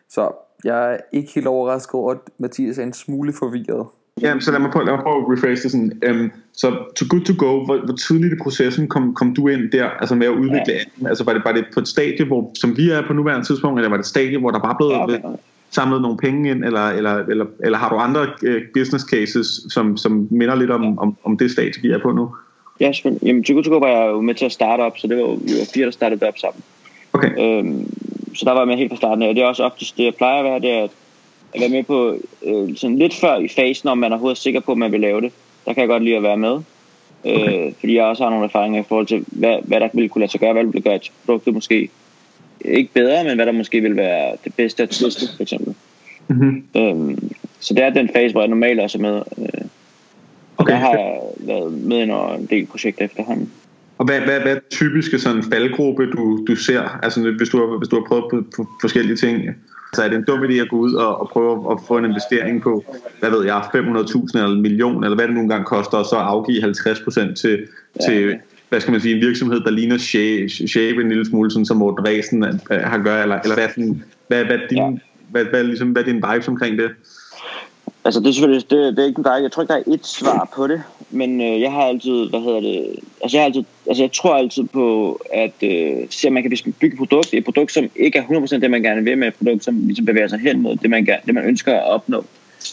Så 0.08 0.32
jeg 0.64 0.94
er 0.94 0.98
ikke 1.12 1.32
helt 1.34 1.46
overrasket 1.46 1.94
over, 1.94 2.12
at 2.12 2.18
Mathias 2.38 2.78
er 2.78 2.82
en 2.82 2.92
smule 2.92 3.32
forvirret. 3.32 3.86
Ja, 4.22 4.40
så 4.40 4.50
lad 4.50 4.60
mig 4.60 4.70
prøve, 4.70 4.84
lad 4.84 4.92
mig 4.92 5.02
prøve 5.02 5.16
at 5.18 5.24
rephrase 5.32 5.62
det 5.62 5.70
sådan. 5.70 5.92
Um, 6.10 6.32
så 6.52 6.70
to 6.96 7.04
good 7.08 7.24
to 7.24 7.32
go, 7.38 7.64
hvor, 7.64 7.76
hvor 7.84 7.94
tidligt 7.94 8.32
i 8.32 8.36
processen 8.42 8.88
kom, 8.88 9.14
kom 9.14 9.34
du 9.34 9.48
ind 9.48 9.70
der, 9.72 9.84
altså 9.84 10.14
med 10.14 10.26
at 10.26 10.32
udvikle 10.32 10.62
ja. 10.68 10.80
appen? 10.80 11.06
Altså 11.06 11.24
var 11.24 11.32
det, 11.32 11.42
var 11.44 11.52
det 11.52 11.64
på 11.74 11.80
et 11.80 11.88
stadie, 11.88 12.26
hvor, 12.26 12.50
som 12.54 12.76
vi 12.76 12.90
er 12.90 13.02
på 13.06 13.12
nuværende 13.12 13.46
tidspunkt, 13.46 13.78
eller 13.78 13.88
var 13.88 13.96
det 13.96 14.02
et 14.02 14.08
stadie, 14.08 14.38
hvor 14.38 14.50
der 14.50 14.58
bare 14.58 14.74
blev 14.78 14.88
ja, 14.88 15.04
okay. 15.04 15.38
samlet 15.70 16.02
nogle 16.02 16.16
penge 16.16 16.50
ind, 16.50 16.64
eller, 16.64 16.88
eller, 16.88 17.14
eller, 17.16 17.46
eller 17.64 17.78
har 17.78 17.88
du 17.88 17.96
andre 17.96 18.22
uh, 18.22 18.62
business 18.74 19.04
cases, 19.04 19.46
som, 19.70 19.96
som 19.96 20.28
minder 20.30 20.54
lidt 20.54 20.70
om, 20.70 20.98
om, 20.98 21.16
om 21.24 21.38
det 21.38 21.50
stadie, 21.50 21.82
vi 21.82 21.90
er 21.90 21.98
på 21.98 22.12
nu? 22.12 22.28
Ja, 22.80 22.92
selvfølgelig. 22.92 23.26
Jamen, 23.26 23.44
to 23.44 23.52
good 23.52 23.64
to 23.64 23.70
go 23.70 23.78
var 23.78 23.88
jeg 23.88 24.08
jo 24.08 24.20
med 24.20 24.34
til 24.34 24.44
at 24.44 24.52
starte 24.52 24.80
op, 24.80 24.98
så 24.98 25.06
det 25.06 25.16
var 25.16 25.22
jo 25.22 25.38
vi 25.42 25.52
var 25.58 25.66
fire, 25.74 25.84
der 25.84 25.90
startede 25.90 26.28
op 26.28 26.38
sammen. 26.38 26.62
Okay. 27.12 27.30
Øhm, 27.38 27.94
så 28.34 28.44
der 28.44 28.52
var 28.52 28.60
jeg 28.60 28.68
med 28.68 28.76
helt 28.76 28.90
fra 28.90 28.96
starten 28.96 29.22
af, 29.22 29.28
og 29.28 29.34
det 29.34 29.42
er 29.42 29.46
også 29.46 29.62
oftest 29.62 29.96
det, 29.96 30.04
jeg 30.04 30.14
plejer 30.14 30.38
at 30.38 30.44
være, 30.44 30.60
det 30.60 30.70
er 30.70 30.84
at 30.84 30.90
at 31.54 31.60
være 31.60 31.68
med 31.68 31.82
på 31.82 32.18
øh, 32.46 32.76
sådan 32.76 32.98
lidt 32.98 33.14
før 33.14 33.36
i 33.36 33.48
fasen, 33.48 33.86
når 33.86 33.94
man 33.94 34.12
er 34.12 34.16
overhovedet 34.16 34.38
sikker 34.38 34.60
på, 34.60 34.72
at 34.72 34.78
man 34.78 34.92
vil 34.92 35.00
lave 35.00 35.20
det. 35.20 35.32
Der 35.66 35.72
kan 35.72 35.80
jeg 35.80 35.88
godt 35.88 36.02
lide 36.02 36.16
at 36.16 36.22
være 36.22 36.36
med. 36.36 36.60
Okay. 37.24 37.66
Øh, 37.66 37.72
fordi 37.80 37.94
jeg 37.94 38.04
også 38.04 38.22
har 38.22 38.30
nogle 38.30 38.44
erfaringer 38.44 38.80
i 38.80 38.84
forhold 38.88 39.06
til, 39.06 39.24
hvad, 39.26 39.58
hvad 39.64 39.80
der 39.80 39.88
ville 39.92 40.08
kunne 40.08 40.20
lade 40.20 40.30
sig 40.30 40.40
gøre, 40.40 40.52
hvad 40.52 40.64
ville 40.64 40.80
gøre 40.80 40.94
et 40.94 41.12
produkt 41.26 41.54
måske 41.54 41.88
ikke 42.60 42.92
bedre, 42.92 43.24
men 43.24 43.34
hvad 43.34 43.46
der 43.46 43.52
måske 43.52 43.80
vil 43.80 43.96
være 43.96 44.36
det 44.44 44.54
bedste 44.54 44.82
at 44.82 44.90
teste, 44.90 45.36
for 45.36 45.42
eksempel. 45.42 45.74
Mm-hmm. 46.28 46.64
Øhm, 46.76 47.32
så 47.60 47.74
det 47.74 47.84
er 47.84 47.90
den 47.90 48.10
fase, 48.14 48.32
hvor 48.32 48.40
jeg 48.40 48.48
normalt 48.48 48.80
også 48.80 48.98
er 48.98 49.02
med. 49.02 49.14
Øh, 49.14 49.64
og 50.56 50.64
okay. 50.64 50.72
der 50.72 50.78
har 50.78 50.92
jeg 50.92 51.20
været 51.38 51.72
med 51.72 51.98
i 51.98 52.02
en 52.40 52.46
del 52.50 52.66
projekter 52.66 53.04
efterhånden. 53.04 53.52
Og 53.98 54.04
hvad, 54.04 54.20
hvad, 54.20 54.40
hvad 54.40 54.56
er 54.56 54.60
typiske 54.70 55.18
sådan 55.18 55.42
faldgruppe, 55.42 56.06
du, 56.06 56.44
du 56.48 56.56
ser? 56.56 56.98
Altså 57.02 57.30
hvis 57.38 57.48
du, 57.48 57.58
har, 57.58 57.78
hvis 57.78 57.88
du 57.88 57.96
har 57.96 58.04
prøvet 58.08 58.24
på, 58.30 58.44
på 58.56 58.68
forskellige 58.80 59.16
ting? 59.16 59.42
Så 59.94 60.02
er 60.02 60.08
det 60.08 60.16
en 60.16 60.24
dum 60.24 60.44
idé 60.44 60.52
at 60.52 60.68
gå 60.68 60.76
ud 60.76 60.94
og, 60.94 61.20
og 61.20 61.28
prøve 61.28 61.72
at 61.72 61.78
få 61.88 61.98
en 61.98 62.04
investering 62.04 62.62
på, 62.62 62.96
hvad 63.20 63.30
ved 63.30 63.44
jeg, 63.44 63.60
500.000 63.60 64.30
eller 64.34 64.48
en 64.48 64.62
million, 64.62 65.04
eller 65.04 65.16
hvad 65.16 65.26
det 65.26 65.34
nogle 65.34 65.48
gange 65.48 65.64
koster, 65.64 65.98
og 65.98 66.04
så 66.04 66.16
afgive 66.16 66.64
50% 66.64 67.34
til, 67.34 67.66
ja. 68.00 68.06
til 68.06 68.38
hvad 68.68 68.80
skal 68.80 68.92
man 68.92 69.00
sige, 69.00 69.14
en 69.14 69.20
virksomhed, 69.20 69.60
der 69.60 69.70
ligner 69.70 69.98
Shape 70.68 71.02
en 71.02 71.08
lille 71.08 71.26
smule, 71.26 71.50
sådan 71.50 71.66
som 71.66 71.76
Morten 71.76 72.06
Ræsen 72.06 72.42
har 72.70 72.98
gør, 72.98 73.22
eller, 73.22 73.40
eller 73.40 73.54
hvad, 73.54 73.68
sådan, 73.68 74.02
hvad, 74.28 74.44
hvad, 74.44 74.58
din, 74.70 74.78
ja. 74.78 74.90
hvad, 75.30 75.44
hvad, 75.44 75.64
ligesom, 75.64 75.88
hvad 75.88 76.02
er 76.02 76.06
din 76.06 76.22
vibes 76.32 76.48
omkring 76.48 76.78
det? 76.78 76.90
Altså 78.04 78.20
det 78.20 78.28
er 78.28 78.32
selvfølgelig, 78.32 78.70
det, 78.70 78.96
det 78.96 79.02
er 79.02 79.06
ikke 79.06 79.18
en 79.18 79.42
jeg 79.42 79.52
tror 79.52 79.62
ikke, 79.62 79.72
der 79.72 79.78
er 79.78 79.94
et 79.94 80.06
svar 80.06 80.50
på 80.54 80.66
det, 80.66 80.82
men 81.10 81.40
øh, 81.40 81.60
jeg 81.60 81.72
har 81.72 81.82
altid, 81.82 82.30
hvad 82.30 82.40
hedder 82.40 82.60
det, 82.60 82.96
altså 83.22 83.36
jeg, 83.36 83.42
har 83.42 83.46
altid, 83.46 83.62
altså 83.86 84.02
jeg 84.02 84.12
tror 84.12 84.36
altid 84.36 84.64
på, 84.64 85.20
at 85.32 85.52
øh, 85.62 86.06
se, 86.10 86.30
man 86.30 86.42
kan 86.42 86.72
bygge 86.80 86.94
et 86.94 86.98
produkt, 86.98 87.34
et 87.34 87.44
produkt, 87.44 87.72
som 87.72 87.90
ikke 87.96 88.18
er 88.18 88.22
100% 88.22 88.58
det, 88.58 88.70
man 88.70 88.82
gerne 88.82 89.04
vil 89.04 89.18
med, 89.18 89.28
et 89.28 89.34
produkt, 89.34 89.64
som 89.64 89.86
ligesom 89.86 90.06
bevæger 90.06 90.28
sig 90.28 90.38
hen 90.38 90.62
mod 90.62 90.76
det, 90.76 90.90
man, 90.90 91.04
gerne, 91.04 91.22
det, 91.26 91.34
man 91.34 91.44
ønsker 91.44 91.74
at 91.74 91.84
opnå. 91.84 92.24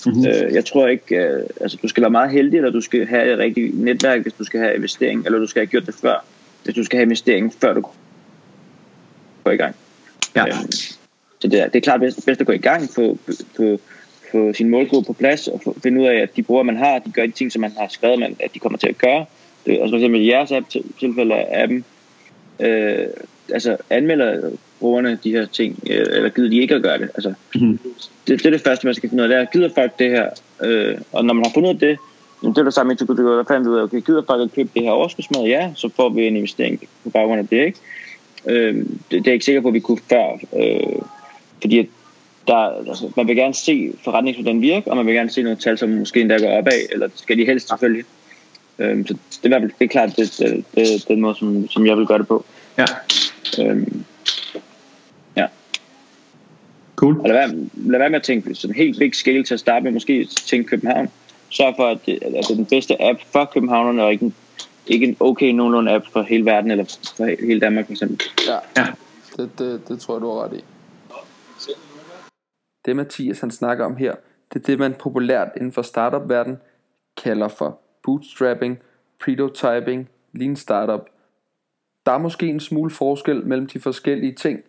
Mm-hmm. 0.06 0.26
Øh, 0.28 0.54
jeg 0.54 0.66
tror 0.66 0.88
ikke, 0.88 1.16
øh, 1.16 1.44
altså 1.62 1.78
du 1.82 1.88
skal 1.88 2.02
være 2.02 2.12
meget 2.12 2.32
heldig, 2.32 2.58
eller 2.58 2.72
du 2.72 2.82
skal 2.82 3.08
have 3.08 3.34
et 3.34 3.40
rigtigt 3.40 3.80
netværk, 3.80 4.22
hvis 4.22 4.34
du 4.34 4.44
skal 4.44 4.60
have 4.60 4.76
investering, 4.76 5.26
eller 5.26 5.40
du 5.40 5.48
skal 5.48 5.60
have 5.60 5.68
gjort 5.68 5.86
det 5.86 5.96
før, 5.96 6.26
hvis 6.64 6.76
du 6.76 6.84
skal 6.84 6.98
have 6.98 7.04
investering, 7.04 7.54
før 7.62 7.74
du 7.74 7.86
går 9.44 9.52
i 9.52 9.58
gang. 9.58 9.76
Ja. 10.36 10.48
Øh, 10.48 10.54
så 11.40 11.48
det 11.48 11.62
er, 11.62 11.68
det 11.68 11.76
er 11.76 11.82
klart 11.82 12.00
bedst, 12.00 12.26
bedst 12.26 12.42
at 12.42 12.48
gå 12.48 12.54
i 12.54 12.58
gang 12.58 12.90
på, 12.96 13.18
på 13.58 13.80
få 14.36 14.54
sin 14.54 14.69
målgruppe 14.69 15.08
på 15.08 15.13
plads 15.13 15.48
og 15.48 15.62
finde 15.84 16.02
ud 16.02 16.08
af, 16.08 16.15
at 16.15 16.36
de 16.36 16.43
brugere, 16.43 16.63
man 16.63 16.78
har, 16.78 17.00
de 17.00 17.12
gør 17.12 17.26
de 17.26 17.32
ting, 17.32 17.52
som 17.52 17.62
man 17.62 17.71
har 17.78 17.88
skrevet, 17.89 18.19
man, 18.19 18.36
at 18.39 18.54
de 18.54 18.60
kommer 18.60 18.78
til 18.78 18.88
at 18.88 18.98
gøre. 18.98 19.26
Det, 19.65 19.71
altså 19.71 19.89
for 19.89 19.98
eksempel 19.98 20.21
i 20.21 20.32
jeres 20.32 20.52
app, 20.52 20.69
tilfælde 21.00 21.36
af 21.36 21.63
appen, 21.63 21.86
øh, 22.60 23.08
altså 23.54 23.78
anmelder 23.89 24.52
brugerne 24.80 25.19
de 25.24 25.32
her 25.32 25.45
ting, 25.45 25.80
øh, 25.89 26.06
eller 26.12 26.30
gider 26.30 26.50
de 26.50 26.62
ikke 26.62 26.76
at 26.76 26.82
gøre 26.82 26.98
det. 26.98 27.10
Altså, 27.15 27.34
mm-hmm. 27.56 27.80
det, 28.28 28.39
det 28.39 28.45
er 28.45 28.50
det 28.50 28.62
første, 28.62 28.88
man 28.88 28.93
skal 28.93 29.10
finde 29.10 29.24
ud 29.24 29.30
af. 29.30 29.38
Det 29.38 29.38
er, 29.38 29.52
gider 29.52 29.69
folk 29.76 30.00
det 30.00 30.10
her? 30.10 30.30
Øh, 30.63 30.98
og 31.12 31.26
når 31.26 31.34
man 31.34 31.45
har 31.45 31.52
fundet 31.54 31.69
ud 31.69 31.74
af 31.74 31.80
det, 31.80 31.98
det 32.41 32.58
er 32.58 32.63
det 32.63 32.74
samme, 32.74 32.91
at 32.91 33.00
du 33.00 33.06
kan 33.06 33.45
finde 33.56 33.69
ud 33.69 33.78
af, 33.78 33.84
okay, 33.84 34.02
gider 34.02 34.21
folk 34.28 34.41
at 34.41 34.56
købe 34.56 34.69
det 34.74 34.84
her 34.84 34.91
overskudsmad? 34.91 35.43
Ja, 35.43 35.71
så 35.76 35.89
får 35.95 36.10
vi 36.10 36.28
en 36.28 36.36
investering 36.36 36.80
på 37.04 37.10
baggrund 37.10 37.39
af 37.39 37.48
det, 37.48 37.65
ikke? 37.65 37.80
Øh, 38.48 38.76
det, 38.76 38.86
det 39.12 39.17
er 39.17 39.21
jeg 39.26 39.34
ikke 39.34 39.45
sikker 39.45 39.62
på, 39.62 39.67
at 39.67 39.74
vi 39.74 39.80
kunne 39.80 40.00
før, 40.10 40.39
øh, 40.60 41.02
fordi 41.62 41.80
at 41.80 41.86
der, 42.48 42.88
altså, 42.90 43.12
man 43.16 43.28
vil 43.28 43.36
gerne 43.36 43.54
se 43.54 43.94
forretningsmodellen 44.04 44.62
virke, 44.62 44.92
og 44.92 44.98
man 44.98 45.06
vil 45.06 45.16
gerne 45.16 45.30
se 45.30 45.44
noget 45.44 45.60
tal, 45.60 45.78
som 45.78 45.90
måske 45.90 46.22
endda 46.22 46.38
går 46.38 46.58
opad, 46.58 46.80
eller 46.92 47.08
det 47.08 47.20
skal 47.20 47.38
de 47.38 47.46
helst 47.46 47.70
selvfølgelig. 47.70 48.06
Øhm, 48.80 49.08
så 49.08 49.14
det 49.30 49.40
er, 49.44 49.46
i 49.46 49.48
hvert 49.48 49.62
fald, 49.62 49.72
det 49.80 49.86
er 49.86 49.90
klart 49.90 50.18
det, 50.18 50.36
det, 50.40 50.66
det, 50.76 51.08
den 51.08 51.22
måde, 51.22 51.36
som, 51.36 51.70
som 51.70 51.86
jeg 51.86 51.98
vil 51.98 52.06
gøre 52.06 52.18
det 52.20 52.28
på. 52.28 52.46
Ja. 52.78 52.86
Øhm, 53.60 54.04
ja. 55.36 55.48
Cool. 56.96 57.20
Og 57.20 57.30
lad 57.30 57.36
være, 57.36 57.50
lad 57.76 58.00
være 58.00 58.10
med 58.10 58.20
at 58.20 58.24
tænke 58.24 58.56
sådan 58.56 58.76
helt 58.76 59.00
big 59.00 59.16
scale 59.16 59.44
til 59.44 59.54
at 59.54 59.60
starte 59.60 59.84
med, 59.84 59.92
måske 59.92 60.26
tænke 60.26 60.70
København. 60.70 61.10
Sørg 61.50 61.74
for, 61.78 61.88
at 61.88 61.98
det, 62.06 62.20
at 62.24 62.32
det 62.32 62.52
er 62.52 62.56
den 62.56 62.66
bedste 62.66 63.02
app 63.02 63.20
for 63.32 63.46
københavnerne, 63.54 64.04
og 64.04 64.12
ikke 64.12 64.26
en, 64.26 64.36
ikke 64.88 65.06
en 65.06 65.18
okay 65.20 65.50
nogenlunde 65.52 65.92
app 65.92 66.06
for 66.14 66.22
hele 66.22 66.46
verden, 66.46 66.72
eller 66.72 66.98
for 67.18 67.46
hele 67.46 67.60
Danmark 67.60 67.86
for 67.86 67.92
eksempel. 67.92 68.22
Ja, 68.48 68.82
ja. 68.82 68.88
Det, 69.38 69.50
det, 69.60 69.88
det 69.88 70.00
tror 70.00 70.14
jeg, 70.14 70.22
du 70.22 70.28
har 70.28 70.44
ret 70.44 70.58
i. 70.58 70.64
Det 72.86 72.95
Mathias 72.95 73.39
han 73.39 73.52
snakker 73.52 73.86
om 73.86 73.95
her, 73.95 74.15
det 74.54 74.60
er 74.60 74.63
det 74.63 74.80
man 74.80 74.93
populært 74.93 75.48
inden 75.56 75.71
for 75.71 75.82
startup-verden 75.82 76.58
kalder 77.24 77.48
for 77.48 77.80
bootstrapping, 78.04 78.80
prototyping, 79.24 80.10
lean 80.34 80.56
startup. 80.56 81.10
Der 82.06 82.12
er 82.12 82.17
måske 82.17 82.48
en 82.48 82.60
smule 82.60 82.91
forskel 82.91 83.48
mellem 83.48 83.67
de 83.67 83.80
forskellige 83.80 84.34
ting, 84.34 84.63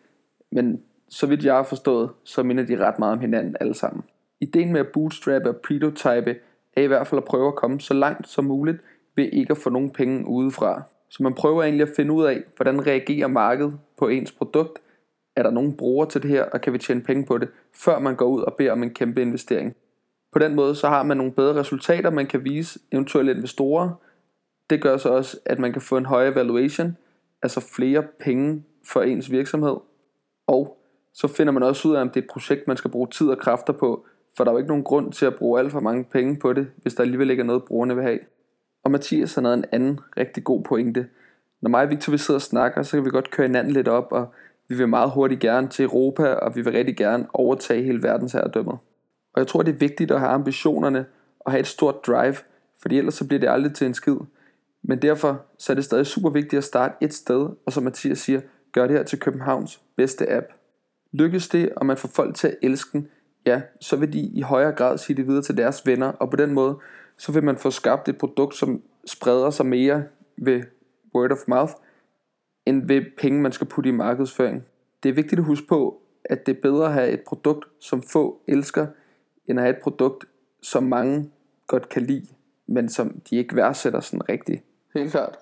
men 0.53 0.83
så 1.09 1.27
vidt 1.27 1.45
jeg 1.45 1.55
har 1.55 1.63
forstået, 1.63 2.11
så 2.25 2.43
minder 2.43 2.67
de 2.67 2.87
ret 2.87 2.99
meget 2.99 3.13
om 3.13 3.21
hinanden 3.21 3.57
alle 3.61 3.75
sammen. 3.75 4.05
Ideen 4.41 4.73
med 4.73 4.81
at 4.81 4.89
bootstrappe 4.93 5.49
og 5.49 5.57
prototype 5.57 6.37
er 6.77 6.83
i 6.83 6.87
hvert 6.87 7.07
fald 7.07 7.19
at 7.19 7.25
prøve 7.25 7.49
at 7.49 7.55
komme 7.55 7.81
så 7.81 7.95
langt 7.95 8.29
som 8.29 8.45
muligt 8.45 8.79
ved 9.17 9.29
ikke 9.33 9.51
at 9.51 9.59
få 9.59 9.71
nogen 9.71 9.91
penge 9.91 10.29
udefra. 10.29 10.83
Så 11.09 11.23
man 11.23 11.35
prøver 11.35 11.63
egentlig 11.63 11.89
at 11.89 11.95
finde 11.97 12.13
ud 12.13 12.25
af, 12.25 12.43
hvordan 12.57 12.87
reagerer 12.87 13.27
markedet 13.29 13.79
på 13.99 14.09
ens 14.09 14.33
produkt, 14.33 14.79
er 15.37 15.43
der 15.43 15.51
nogen 15.51 15.77
brugere 15.77 16.09
til 16.09 16.23
det 16.23 16.31
her, 16.31 16.45
og 16.45 16.61
kan 16.61 16.73
vi 16.73 16.79
tjene 16.79 17.01
penge 17.01 17.27
på 17.27 17.39
det, 17.39 17.49
før 17.75 17.99
man 17.99 18.17
går 18.17 18.27
ud 18.27 18.43
og 18.43 18.55
beder 18.55 18.73
om 18.73 18.83
en 18.83 18.95
kæmpe 18.95 19.23
investering. 19.23 19.75
På 20.33 20.39
den 20.39 20.55
måde 20.55 20.75
så 20.75 20.89
har 20.89 21.03
man 21.03 21.17
nogle 21.17 21.33
bedre 21.33 21.61
resultater, 21.61 22.11
man 22.11 22.27
kan 22.27 22.45
vise 22.45 22.81
eventuelle 22.93 23.33
investorer, 23.33 23.91
Det 24.71 24.83
gør 24.83 24.97
så 24.97 25.09
også, 25.09 25.39
at 25.45 25.59
man 25.59 25.73
kan 25.73 25.83
få 25.83 25.97
en 25.97 26.07
højere 26.07 26.35
valuation, 26.35 26.97
altså 27.43 27.61
flere 27.61 28.03
penge 28.21 28.65
for 28.85 29.03
ens 29.03 29.31
virksomhed, 29.31 29.77
og 30.47 30.79
så 31.15 31.29
finder 31.29 31.53
man 31.53 31.63
også 31.63 31.89
ud 31.89 31.95
af, 31.95 32.01
om 32.01 32.09
det 32.09 32.21
er 32.21 32.25
et 32.25 32.31
projekt, 32.31 32.69
man 32.69 32.77
skal 32.77 32.91
bruge 32.91 33.09
tid 33.09 33.29
og 33.29 33.39
kræfter 33.39 33.73
på, 33.73 34.07
for 34.37 34.45
der 34.45 34.51
er 34.51 34.55
jo 34.55 34.59
ikke 34.59 34.69
nogen 34.69 34.85
grund 34.85 35.13
til 35.13 35.27
at 35.27 35.35
bruge 35.35 35.61
alt 35.61 35.73
for 35.73 35.81
mange 35.81 36.05
penge 36.05 36.37
på 36.37 36.53
det, 36.53 36.67
hvis 36.83 36.95
der 36.95 37.03
alligevel 37.03 37.31
ikke 37.31 37.41
er 37.41 37.45
noget, 37.45 37.65
brugerne 37.65 37.95
vil 37.95 38.05
have. 38.05 38.19
Og 38.85 38.91
Mathias 38.91 39.35
har 39.35 39.43
noget 39.43 39.57
en 39.59 39.65
anden 39.73 40.01
rigtig 40.17 40.45
god 40.45 40.63
pointe. 40.63 41.09
Når 41.61 41.71
mig 41.71 41.83
og 41.83 41.91
Victor 41.91 42.11
vi 42.11 42.19
sidder 42.19 42.39
og 42.39 42.43
snakker, 42.43 42.83
så 42.83 42.97
kan 42.97 43.05
vi 43.05 43.11
godt 43.11 43.31
køre 43.31 43.47
hinanden 43.47 43.73
lidt 43.73 43.89
op, 43.89 44.13
og 44.13 44.35
vi 44.69 44.75
vil 44.75 44.89
meget 44.89 45.11
hurtigt 45.11 45.41
gerne 45.41 45.69
til 45.69 45.85
Europa, 45.85 46.25
og 46.25 46.57
vi 46.57 46.61
vil 46.61 46.73
rigtig 46.73 46.97
gerne 46.97 47.27
overtage 47.33 47.83
hele 47.83 48.03
verdensherredømmet. 48.03 48.79
Og 49.35 49.41
jeg 49.41 49.47
tror, 49.47 49.63
det 49.63 49.75
er 49.75 49.79
vigtigt 49.79 50.11
at 50.11 50.21
have 50.21 50.31
ambitionerne 50.31 51.07
og 51.41 51.53
have 51.53 51.61
et 51.61 51.67
stort 51.67 52.07
drive, 52.07 52.37
for 52.83 52.89
ellers 52.91 53.15
så 53.15 53.27
bliver 53.27 53.41
det 53.41 53.49
aldrig 53.49 53.75
til 53.75 53.87
en 53.87 53.95
skid. 53.95 54.17
Men 54.83 55.03
derfor 55.03 55.43
så 55.59 55.73
er 55.73 55.75
det 55.75 55.85
stadig 55.85 56.07
super 56.07 56.31
vigtigt 56.31 56.59
at 56.59 56.65
starte 56.65 56.95
et 57.01 57.15
sted, 57.15 57.49
og 57.67 57.73
som 57.73 57.85
Mathias 57.85 58.19
siger, 58.19 58.41
gør 58.73 58.87
det 58.87 58.97
her 58.97 59.05
til 59.05 59.21
Københavns 59.21 59.81
bedste 59.97 60.33
app. 60.33 60.47
Lykkes 61.13 61.49
det, 61.49 61.73
og 61.77 61.87
man 61.87 61.97
får 61.97 62.09
folk 62.09 62.35
til 62.35 62.49
at 62.49 62.57
elske 62.63 62.99
den, 62.99 63.09
ja, 63.47 63.61
så 63.81 63.97
vil 63.97 64.13
de 64.13 64.21
i 64.21 64.41
højere 64.41 64.73
grad 64.73 64.99
sige 64.99 65.17
det 65.17 65.27
videre 65.27 65.43
til 65.43 65.57
deres 65.57 65.87
venner, 65.87 66.09
og 66.09 66.31
på 66.31 66.37
den 66.37 66.53
måde, 66.55 66.77
så 67.19 67.33
vil 67.33 67.45
man 67.45 67.57
få 67.57 67.71
skabt 67.71 68.09
et 68.09 68.19
produkt, 68.19 68.55
som 68.55 68.83
spreder 69.07 69.51
sig 69.51 69.67
mere 69.67 70.05
ved 70.37 70.63
word 71.15 71.33
of 71.33 71.39
mouth, 71.49 71.73
end 72.67 72.87
ved 72.87 73.03
penge, 73.19 73.41
man 73.41 73.53
skal 73.53 73.67
putte 73.67 73.89
i 73.89 73.93
markedsføring. 73.93 74.65
Det 75.03 75.09
er 75.09 75.13
vigtigt 75.13 75.39
at 75.39 75.45
huske 75.45 75.67
på, 75.67 76.01
at 76.25 76.47
det 76.47 76.57
er 76.57 76.61
bedre 76.61 76.87
at 76.87 76.93
have 76.93 77.11
et 77.11 77.21
produkt, 77.21 77.69
som 77.81 78.03
få 78.03 78.41
elsker, 78.47 78.87
end 79.47 79.59
at 79.59 79.65
have 79.65 79.77
et 79.77 79.83
produkt, 79.83 80.25
som 80.63 80.83
mange 80.83 81.31
godt 81.67 81.89
kan 81.89 82.03
lide, 82.03 82.27
men 82.67 82.89
som 82.89 83.21
de 83.31 83.37
ikke 83.37 83.57
værdsætter 83.57 84.01
sådan 84.01 84.29
rigtigt. 84.29 84.63
Helt 84.95 85.11
klart. 85.11 85.37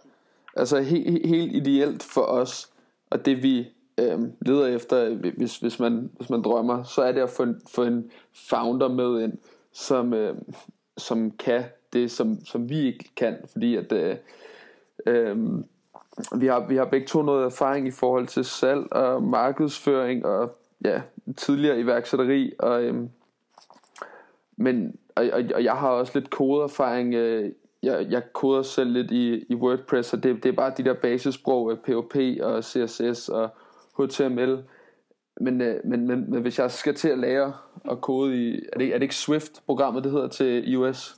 Altså 0.56 0.80
he- 0.80 1.28
helt 1.28 1.52
ideelt 1.52 2.02
for 2.02 2.20
os, 2.20 2.72
og 3.10 3.26
det 3.26 3.42
vi 3.42 3.68
øh, 4.00 4.20
leder 4.40 4.66
efter, 4.66 5.14
hvis, 5.14 5.58
hvis, 5.58 5.80
man, 5.80 6.10
hvis 6.16 6.30
man 6.30 6.42
drømmer, 6.42 6.82
så 6.82 7.02
er 7.02 7.12
det 7.12 7.20
at 7.20 7.30
få 7.30 7.42
en, 7.42 7.60
få 7.74 7.82
en 7.84 8.10
founder 8.50 8.88
med 8.88 9.22
ind, 9.22 9.38
som, 9.72 10.14
øh, 10.14 10.36
som 10.96 11.30
kan 11.30 11.64
det, 11.92 12.10
som, 12.10 12.44
som 12.44 12.68
vi 12.68 12.86
ikke 12.86 13.10
kan, 13.16 13.36
fordi 13.52 13.76
at 13.76 13.92
øh, 13.92 14.16
øh, 15.06 15.36
vi, 16.36 16.46
har, 16.46 16.66
vi 16.66 16.76
har 16.76 16.84
begge 16.84 17.06
to 17.06 17.22
noget 17.22 17.44
erfaring 17.44 17.86
i 17.86 17.90
forhold 17.90 18.26
til 18.26 18.44
salg 18.44 18.92
og 18.92 19.22
markedsføring 19.22 20.26
og 20.26 20.56
ja, 20.84 21.02
tidligere 21.36 21.80
iværksætteri, 21.80 22.52
og, 22.58 22.82
øh, 22.82 23.08
men, 24.56 24.96
og, 25.16 25.24
og, 25.32 25.42
og 25.54 25.64
jeg 25.64 25.72
har 25.72 25.88
også 25.88 26.12
lidt 26.14 26.30
kodeerfaring, 26.30 27.14
øh, 27.14 27.52
jeg, 27.82 28.06
jeg 28.10 28.22
koder 28.32 28.62
selv 28.62 28.90
lidt 28.90 29.10
i, 29.10 29.44
i 29.48 29.54
WordPress, 29.54 30.12
og 30.12 30.22
det, 30.22 30.42
det 30.42 30.48
er 30.48 30.56
bare 30.56 30.72
de 30.76 30.84
der 30.84 30.94
basissprog, 30.94 31.78
PHP 31.78 32.16
og 32.42 32.64
CSS 32.64 33.28
og 33.28 33.48
HTML. 33.98 34.58
Men, 35.40 35.60
øh, 35.60 35.80
men, 35.84 36.06
men, 36.06 36.30
men 36.30 36.42
hvis 36.42 36.58
jeg 36.58 36.70
skal 36.70 36.94
til 36.94 37.08
at 37.08 37.18
lære 37.18 37.52
at 37.90 38.00
kode 38.00 38.36
i, 38.36 38.60
er 38.72 38.78
det, 38.78 38.88
er 38.88 38.92
det 38.92 39.02
ikke 39.02 39.16
Swift-programmet, 39.16 40.04
det 40.04 40.12
hedder 40.12 40.28
til 40.28 40.72
iOS? 40.72 41.16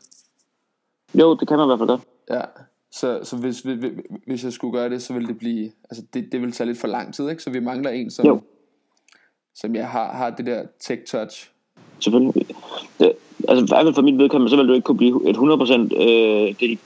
Jo, 1.15 1.35
det 1.35 1.49
kan 1.49 1.57
man 1.57 1.67
i 1.67 1.69
hvert 1.69 1.79
fald 1.79 1.89
godt. 1.89 2.03
Ja, 2.31 2.43
så, 2.97 3.21
så 3.23 3.37
hvis, 3.37 3.61
hvis, 3.61 3.93
hvis 4.27 4.45
jeg 4.45 4.53
skulle 4.53 4.79
gøre 4.79 4.91
det, 4.91 5.03
så 5.03 5.13
ville 5.13 5.29
det 5.29 5.39
blive, 5.39 5.71
altså 5.91 6.05
det, 6.15 6.33
det 6.33 6.43
vil 6.43 6.53
tage 6.53 6.67
lidt 6.67 6.79
for 6.79 6.89
lang 6.89 7.15
tid, 7.15 7.31
ikke? 7.31 7.43
Så 7.43 7.51
vi 7.51 7.61
mangler 7.61 7.91
en, 7.91 8.11
som, 8.11 8.27
jo. 8.27 8.41
som 9.55 9.75
jeg 9.75 9.89
har, 9.89 10.13
har 10.13 10.31
det 10.31 10.47
der 10.47 10.63
tech 10.81 11.03
touch. 11.07 11.51
Selvfølgelig. 12.01 12.47
Det, 12.99 13.13
altså 13.49 13.65
i 13.65 13.69
hvert 13.69 13.85
fald 13.85 13.95
for 13.95 14.03
mit 14.03 14.19
vedkommende, 14.19 14.51
så 14.51 14.57
vil 14.57 14.69
du 14.69 14.73
ikke 14.73 14.85
kunne 14.85 14.97
blive 14.97 15.31
et 15.31 15.37
100% 15.37 15.43
øh, 16.03 16.77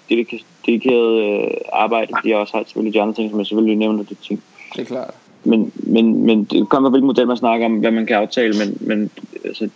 dedikeret, 0.66 1.42
øh, 1.42 1.50
arbejde, 1.72 2.12
fordi 2.16 2.28
jeg 2.28 2.36
også 2.36 2.56
har 2.56 2.64
selvfølgelig 2.64 2.94
de 2.94 3.02
andre 3.02 3.14
ting, 3.14 3.30
som 3.30 3.38
jeg 3.38 3.46
selvfølgelig 3.46 3.78
nævner 3.78 4.02
det 4.02 4.18
ting. 4.18 4.42
Det 4.76 4.80
er 4.80 4.84
klart 4.84 5.14
men, 5.44 5.72
men, 5.74 6.26
men 6.26 6.44
det 6.44 6.68
kommer 6.68 6.90
hvilken 6.90 7.06
model 7.06 7.26
man 7.26 7.36
snakker 7.36 7.66
om, 7.66 7.78
hvad 7.78 7.90
man 7.90 8.06
kan 8.06 8.16
aftale, 8.16 8.54
men, 8.58 8.78
men 8.80 9.10
altså, 9.44 9.68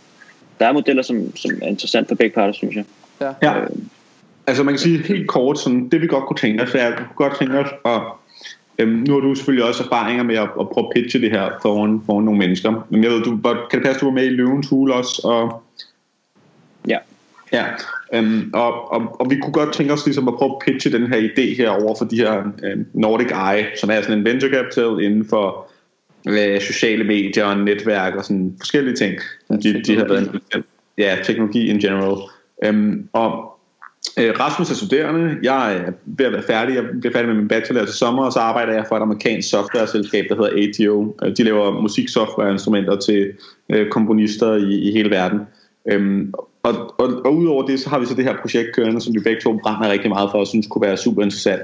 der 0.61 0.66
er 0.66 0.73
modeller, 0.73 1.03
som, 1.03 1.37
som 1.37 1.51
er 1.62 1.66
interessant 1.66 2.09
for 2.09 2.14
begge 2.14 2.35
parter, 2.35 2.53
synes 2.53 2.77
jeg. 2.77 2.85
Ja. 3.20 3.33
ja. 3.42 3.61
Øh, 3.61 3.70
altså 4.46 4.62
man 4.62 4.74
kan 4.74 4.78
sige 4.78 4.98
helt 4.98 5.28
kort, 5.28 5.59
sådan, 5.59 5.88
det 5.88 6.02
vi 6.02 6.07
godt 6.07 6.24
kunne 6.26 6.37
tænke 6.37 6.62
os, 6.62 6.74
er, 6.74 6.87
at 6.87 6.92
vi 6.92 7.04
kunne 7.04 7.28
godt 7.28 7.38
tænke 7.38 7.59
os 7.59 7.70
at 7.85 8.00
Øhm, 8.78 9.04
nu 9.07 9.12
har 9.12 9.20
du 9.20 9.35
selvfølgelig 9.35 9.68
også 9.68 9.83
erfaringer 9.83 10.22
med 10.22 10.37
at, 10.37 10.48
at 10.61 10.68
prøve 10.68 10.87
at 10.87 10.92
pitche 10.94 11.20
det 11.20 11.30
her 11.30 11.50
foran, 11.62 12.02
foran 12.07 12.24
nogle 12.24 12.38
mennesker. 12.38 12.87
Men 12.90 13.04
jeg 13.04 13.11
ved, 13.11 13.22
du, 13.22 13.38
kan 13.70 13.78
det 13.78 13.83
passe, 13.83 14.00
du 14.00 14.07
var 14.07 14.12
med 14.12 14.24
i 14.24 14.28
Løvens 14.28 14.68
Hule 14.68 14.94
også? 14.94 15.20
Og... 15.24 15.62
Ja. 16.88 16.98
Ja, 17.52 17.64
øhm, 18.14 18.50
og, 18.52 18.92
og, 18.92 19.20
og 19.20 19.30
vi 19.30 19.37
kunne 19.37 19.52
godt 19.52 19.72
tænke 19.72 19.92
os 19.92 20.04
ligesom 20.04 20.28
at 20.28 20.35
prøve 20.35 20.50
at 20.50 20.59
pitche 20.66 20.92
den 20.98 21.07
her 21.07 21.16
idé 21.16 21.57
her 21.57 21.70
over 21.70 21.94
for 21.98 22.04
de 22.04 22.16
her 22.16 22.38
øh, 22.64 22.76
Nordic 22.94 23.30
Eye, 23.30 23.66
som 23.80 23.90
er 23.90 24.00
sådan 24.00 24.18
en 24.18 24.24
venture 24.24 24.50
capital 24.50 25.04
inden 25.04 25.28
for 25.28 25.66
øh, 26.28 26.61
sociale 26.61 27.04
medier 27.04 27.44
og 27.44 27.59
netværk 27.59 28.14
og 28.14 28.24
sådan 28.24 28.54
forskellige 28.59 28.96
ting. 28.96 29.14
Ja, 29.50 29.57
de, 29.57 29.83
de 29.83 29.96
har 29.96 30.04
været 30.04 30.40
ja, 30.98 31.16
teknologi 31.24 31.68
in 31.68 31.78
general. 31.78 32.16
Øhm, 32.64 33.09
og 33.12 33.54
Øh, 34.18 34.35
Rasmus 34.40 34.70
er 34.70 34.74
studerende, 34.74 35.37
jeg 35.42 35.77
er 35.77 35.92
ved 36.05 36.27
at 36.27 36.33
være 36.33 36.42
færdig, 36.42 36.74
jeg 36.74 36.85
bliver 37.00 37.12
færdig 37.12 37.29
med 37.29 37.37
min 37.37 37.48
bachelor 37.48 37.85
til 37.85 37.94
sommer, 37.94 38.24
og 38.24 38.33
så 38.33 38.38
arbejder 38.38 38.72
jeg 38.72 38.85
for 38.88 38.96
et 38.96 39.00
amerikansk 39.00 39.50
software-selskab, 39.50 40.24
der 40.29 40.35
hedder 40.35 40.68
ATO. 40.68 41.16
Øh, 41.22 41.37
de 41.37 41.42
laver 41.42 41.81
musiksoftware-instrumenter 41.81 42.96
til 42.96 43.33
øh, 43.68 43.90
komponister 43.90 44.55
i, 44.55 44.88
i 44.88 44.92
hele 44.92 45.11
verden. 45.11 45.40
Øhm, 45.90 46.33
og, 46.62 46.94
og, 46.98 47.09
og 47.24 47.37
udover 47.37 47.66
det, 47.66 47.81
så 47.81 47.90
har 47.90 47.98
vi 47.98 48.07
så 48.07 48.14
det 48.14 48.24
her 48.24 48.37
projekt 48.42 48.74
kørende, 48.74 49.00
som 49.00 49.14
vi 49.14 49.20
begge 49.20 49.40
to 49.40 49.59
brænder 49.62 49.90
rigtig 49.90 50.11
meget 50.11 50.31
for, 50.31 50.38
og 50.38 50.46
synes 50.46 50.66
kunne 50.66 50.83
være 50.83 50.96
super 50.96 51.22
interessant. 51.22 51.62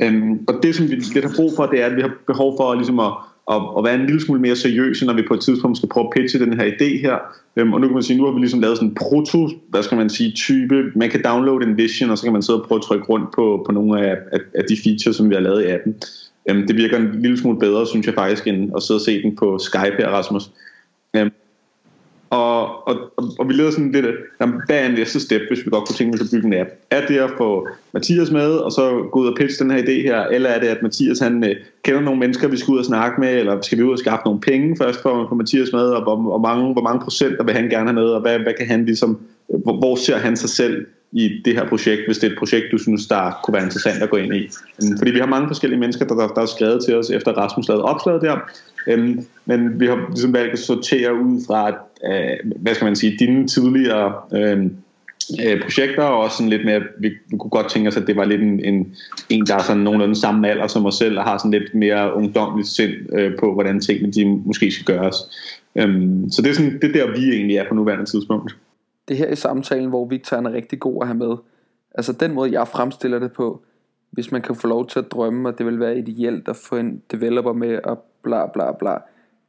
Øhm, 0.00 0.44
og 0.48 0.54
det, 0.62 0.74
som 0.74 0.90
vi 0.90 0.94
lidt 0.94 1.24
har 1.24 1.32
brug 1.36 1.52
for, 1.56 1.66
det 1.66 1.82
er, 1.82 1.86
at 1.86 1.96
vi 1.96 2.00
har 2.00 2.10
behov 2.26 2.56
for 2.56 2.74
ligesom 2.74 3.00
at, 3.00 3.12
og, 3.46 3.76
og 3.76 3.84
være 3.84 3.94
en 3.94 4.06
lille 4.06 4.20
smule 4.20 4.40
mere 4.40 4.56
seriøse, 4.56 5.06
når 5.06 5.12
vi 5.12 5.22
på 5.28 5.34
et 5.34 5.40
tidspunkt 5.40 5.76
skal 5.76 5.88
prøve 5.88 6.06
at 6.06 6.12
pitche 6.16 6.38
den 6.38 6.52
her 6.60 6.64
idé 6.64 7.00
her. 7.00 7.18
Øhm, 7.56 7.72
og 7.72 7.80
nu 7.80 7.86
kan 7.86 7.94
man 7.94 8.02
sige, 8.02 8.18
nu 8.18 8.24
har 8.24 8.32
vi 8.32 8.40
ligesom 8.40 8.60
lavet 8.60 8.76
sådan 8.76 8.88
en 8.88 8.94
proto, 8.94 9.48
hvad 9.68 9.82
skal 9.82 9.96
man 9.96 10.10
sige, 10.10 10.32
type. 10.32 10.92
Man 10.96 11.10
kan 11.10 11.22
downloade 11.24 11.66
en 11.66 11.76
vision, 11.76 12.10
og 12.10 12.18
så 12.18 12.24
kan 12.24 12.32
man 12.32 12.42
sidde 12.42 12.60
og 12.60 12.68
prøve 12.68 12.78
at 12.78 12.82
trykke 12.82 13.04
rundt 13.04 13.34
på, 13.34 13.62
på 13.66 13.72
nogle 13.72 14.06
af, 14.06 14.16
af, 14.32 14.38
af 14.54 14.64
de 14.68 14.76
features, 14.84 15.16
som 15.16 15.30
vi 15.30 15.34
har 15.34 15.42
lavet 15.42 15.62
i 15.64 15.66
appen. 15.66 15.94
Øhm, 16.50 16.66
det 16.66 16.76
virker 16.76 16.96
en 16.96 17.22
lille 17.22 17.38
smule 17.38 17.58
bedre, 17.58 17.86
synes 17.86 18.06
jeg 18.06 18.14
faktisk, 18.14 18.46
end 18.46 18.72
at 18.76 18.82
sidde 18.82 18.98
og 18.98 19.02
se 19.02 19.22
den 19.22 19.36
på 19.36 19.58
Skype 19.58 19.96
her, 19.98 20.08
Rasmus. 20.08 20.42
Øhm, 21.16 21.30
og, 22.32 22.88
og, 22.88 23.10
og, 23.38 23.48
vi 23.48 23.52
leder 23.52 23.70
sådan 23.70 23.92
lidt, 23.92 24.06
hvad 24.66 24.78
er 24.78 24.88
næste 24.88 25.20
step, 25.20 25.40
hvis 25.48 25.64
vi 25.64 25.70
godt 25.70 25.88
kunne 25.88 25.96
tænke 25.96 26.14
os 26.14 26.20
at 26.20 26.26
bygge 26.32 26.46
en 26.46 26.54
app? 26.54 26.70
Er 26.90 27.06
det 27.06 27.18
at 27.18 27.30
få 27.36 27.68
Mathias 27.92 28.30
med, 28.30 28.50
og 28.50 28.72
så 28.72 29.08
gå 29.12 29.20
ud 29.20 29.26
og 29.26 29.36
pitche 29.36 29.64
den 29.64 29.70
her 29.70 29.82
idé 29.82 30.02
her, 30.02 30.20
eller 30.22 30.50
er 30.50 30.60
det, 30.60 30.66
at 30.66 30.82
Mathias 30.82 31.18
han 31.18 31.44
øh, 31.44 31.56
kender 31.82 32.00
nogle 32.00 32.20
mennesker, 32.20 32.48
vi 32.48 32.56
skal 32.56 32.72
ud 32.72 32.78
og 32.78 32.84
snakke 32.84 33.20
med, 33.20 33.34
eller 33.34 33.60
skal 33.60 33.78
vi 33.78 33.82
ud 33.82 33.92
og 33.92 33.98
skaffe 33.98 34.24
nogle 34.24 34.40
penge 34.40 34.76
først 34.76 35.02
for 35.02 35.22
at 35.22 35.28
få 35.28 35.34
Mathias 35.34 35.72
med, 35.72 35.80
og 35.80 36.02
hvor, 36.02 36.16
hvor, 36.16 36.38
mange, 36.38 36.72
hvor 36.72 36.82
mange 36.82 37.00
procenter 37.00 37.44
vil 37.44 37.54
han 37.54 37.68
gerne 37.68 37.86
have 37.86 37.94
med, 37.94 38.08
og 38.08 38.20
hvad, 38.20 38.38
hvad 38.38 38.52
kan 38.58 38.66
han 38.66 38.84
ligesom, 38.84 39.20
hvor, 39.46 39.76
hvor 39.78 39.96
ser 39.96 40.16
han 40.16 40.36
sig 40.36 40.50
selv 40.50 40.86
i 41.12 41.42
det 41.44 41.54
her 41.54 41.68
projekt, 41.68 42.02
hvis 42.06 42.18
det 42.18 42.26
er 42.26 42.32
et 42.32 42.38
projekt, 42.38 42.66
du 42.72 42.78
synes, 42.78 43.06
der 43.06 43.40
kunne 43.44 43.54
være 43.54 43.64
interessant 43.64 44.02
at 44.02 44.10
gå 44.10 44.16
ind 44.16 44.34
i. 44.34 44.50
Øhm, 44.82 44.98
fordi 44.98 45.10
vi 45.10 45.18
har 45.18 45.26
mange 45.26 45.48
forskellige 45.48 45.80
mennesker, 45.80 46.04
der, 46.04 46.14
der, 46.14 46.28
der 46.28 46.42
er 46.42 46.46
skrevet 46.46 46.84
til 46.84 46.96
os, 46.96 47.10
efter 47.10 47.32
Rasmus 47.32 47.68
lavede 47.68 47.84
opslaget 47.84 48.22
der, 48.22 48.36
Øhm, 48.86 49.26
men 49.44 49.80
vi 49.80 49.86
har 49.86 50.06
ligesom 50.08 50.32
valgt 50.32 50.52
at 50.52 50.58
sortere 50.58 51.14
ud 51.14 51.46
fra, 51.46 51.68
øh, 52.10 52.52
hvad 52.56 52.74
skal 52.74 52.84
man 52.84 52.96
sige, 52.96 53.16
dine 53.18 53.48
tidligere 53.48 54.14
øh, 54.32 54.64
øh 55.44 55.62
projekter, 55.62 56.02
og 56.02 56.20
også 56.20 56.36
sådan 56.36 56.50
lidt 56.50 56.64
mere, 56.64 56.80
vi, 56.98 57.08
vi 57.08 57.36
kunne 57.36 57.50
godt 57.50 57.70
tænke 57.70 57.88
os, 57.88 57.96
at 57.96 58.06
det 58.06 58.16
var 58.16 58.24
lidt 58.24 58.42
en, 58.42 58.64
en, 58.64 58.94
en 59.28 59.46
der 59.46 59.54
er 59.54 59.62
sådan 59.62 59.82
nogenlunde 59.82 60.20
samme 60.20 60.48
alder 60.48 60.66
som 60.66 60.86
os 60.86 60.94
selv, 60.94 61.18
og 61.18 61.24
har 61.24 61.38
sådan 61.38 61.50
lidt 61.50 61.74
mere 61.74 62.14
ungdomligt 62.14 62.68
sind 62.68 62.92
øh, 63.18 63.32
på, 63.38 63.52
hvordan 63.52 63.80
tingene 63.80 64.12
de 64.12 64.26
måske 64.26 64.70
skal 64.70 64.96
gøres. 64.96 65.16
Øhm, 65.76 66.30
så 66.30 66.42
det 66.42 66.50
er, 66.50 66.54
sådan, 66.54 66.78
det 66.82 66.84
er 66.84 67.06
der, 67.06 67.12
vi 67.12 67.30
egentlig 67.30 67.56
er 67.56 67.68
på 67.68 67.74
nuværende 67.74 68.04
tidspunkt. 68.04 68.56
Det 69.08 69.16
her 69.16 69.28
i 69.28 69.36
samtalen, 69.36 69.88
hvor 69.88 70.08
Victor 70.08 70.36
er 70.36 70.52
rigtig 70.52 70.80
god 70.80 71.02
at 71.02 71.08
have 71.08 71.18
med. 71.18 71.36
Altså 71.94 72.12
den 72.12 72.34
måde, 72.34 72.52
jeg 72.52 72.68
fremstiller 72.68 73.18
det 73.18 73.32
på, 73.32 73.62
hvis 74.10 74.32
man 74.32 74.42
kan 74.42 74.54
få 74.54 74.66
lov 74.66 74.88
til 74.88 74.98
at 74.98 75.12
drømme, 75.12 75.48
og 75.48 75.58
det 75.58 75.66
vil 75.66 75.80
være 75.80 75.98
ideelt 75.98 76.48
at 76.48 76.56
få 76.56 76.76
en 76.76 77.02
developer 77.12 77.52
med 77.52 77.78
og 77.84 78.04
bla 78.22 78.46
bla 78.46 78.72
bla. 78.72 78.94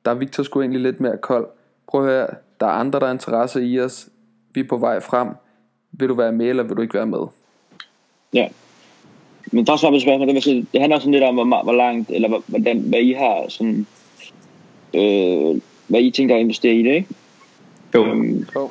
Der 0.05 0.11
er 0.11 0.15
Victor 0.15 0.43
sgu 0.43 0.61
egentlig 0.61 0.81
lidt 0.81 0.99
mere 0.99 1.17
kold. 1.17 1.47
Prøv 1.87 2.01
at 2.05 2.11
høre, 2.11 2.27
der 2.59 2.65
er 2.65 2.71
andre, 2.71 2.99
der 2.99 3.07
er 3.07 3.11
interesse 3.11 3.65
i 3.65 3.79
os. 3.79 4.09
Vi 4.53 4.59
er 4.59 4.67
på 4.69 4.77
vej 4.77 4.99
frem. 4.99 5.27
Vil 5.91 6.09
du 6.09 6.13
være 6.13 6.31
med, 6.31 6.45
eller 6.45 6.63
vil 6.63 6.77
du 6.77 6.81
ikke 6.81 6.93
være 6.93 7.05
med? 7.05 7.27
Ja. 8.33 8.47
Men 9.51 9.65
der 9.65 9.73
er 9.73 9.77
svar 9.77 9.89
på 9.89 9.99
spørgsmål. 9.99 10.27
Det, 10.27 10.43
sige, 10.43 10.67
det 10.73 10.81
handler 10.81 10.99
sådan 10.99 11.11
lidt 11.11 11.23
om, 11.23 11.35
hvor, 11.35 11.63
hvor 11.63 11.73
langt, 11.73 12.09
eller 12.09 12.41
hvordan, 12.47 12.79
hvad 12.79 12.99
I 12.99 13.11
har 13.11 13.45
sådan, 13.49 13.87
øh, 14.93 15.61
hvad 15.87 16.01
I 16.01 16.11
tænker 16.11 16.35
at 16.35 16.41
investere 16.41 16.73
i 16.73 16.83
det, 16.83 16.93
ikke? 16.93 17.07
Jo. 17.95 18.05
Øhm, 18.05 18.45
jo. 18.55 18.69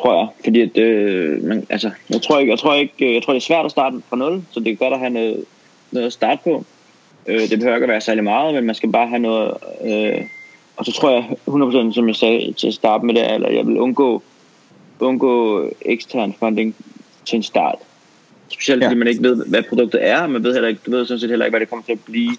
Tror 0.00 0.18
jeg. 0.18 0.28
Fordi 0.44 0.60
at, 0.60 0.78
øh, 0.78 1.44
man, 1.44 1.66
altså, 1.70 1.90
jeg 2.10 2.22
tror 2.22 2.38
ikke, 2.38 2.50
jeg 2.50 2.58
tror 2.58 2.74
ikke, 2.74 3.14
jeg 3.14 3.22
tror 3.22 3.32
det 3.32 3.40
er 3.40 3.44
svært 3.44 3.64
at 3.64 3.70
starte 3.70 4.02
fra 4.08 4.16
nul, 4.16 4.42
så 4.50 4.60
det 4.60 4.72
er 4.72 4.76
godt 4.76 4.92
at 4.92 4.98
have 4.98 5.10
noget, 5.10 5.44
noget 5.90 6.06
at 6.06 6.12
starte 6.12 6.40
på. 6.44 6.64
Øh, 7.26 7.40
det 7.40 7.58
behøver 7.58 7.76
ikke 7.76 7.84
at 7.84 7.88
være 7.90 8.00
særlig 8.00 8.24
meget, 8.24 8.54
men 8.54 8.64
man 8.64 8.74
skal 8.74 8.92
bare 8.92 9.08
have 9.08 9.18
noget... 9.18 9.56
Øh, 9.84 10.24
og 10.76 10.86
så 10.86 10.92
tror 10.92 11.10
jeg 11.10 11.36
100% 11.90 11.94
som 11.94 12.08
jeg 12.08 12.16
sagde 12.16 12.52
til 12.52 12.66
at 12.66 12.74
starte 12.74 13.06
med 13.06 13.14
det, 13.14 13.34
eller 13.34 13.50
jeg 13.50 13.66
vil 13.66 13.78
undgå, 13.78 14.22
undgå 15.00 15.64
ekstern 15.82 16.34
funding 16.38 16.76
til 17.24 17.36
en 17.36 17.42
start. 17.42 17.78
Specielt 18.48 18.82
Ja. 18.82 18.86
fordi 18.88 18.98
man 18.98 19.08
ikke 19.08 19.22
ved, 19.22 19.46
hvad 19.46 19.62
produktet 19.68 20.06
er, 20.08 20.22
og 20.22 20.30
man 20.30 20.44
ved 20.44 20.52
heller 20.52 20.68
ikke, 20.68 20.80
du 20.86 20.90
ved 20.90 21.06
sådan 21.06 21.20
set 21.20 21.30
heller 21.30 21.44
ikke, 21.46 21.52
hvad 21.52 21.60
det 21.60 21.68
kommer 21.68 21.84
til 21.84 21.92
at 21.92 22.04
blive. 22.04 22.30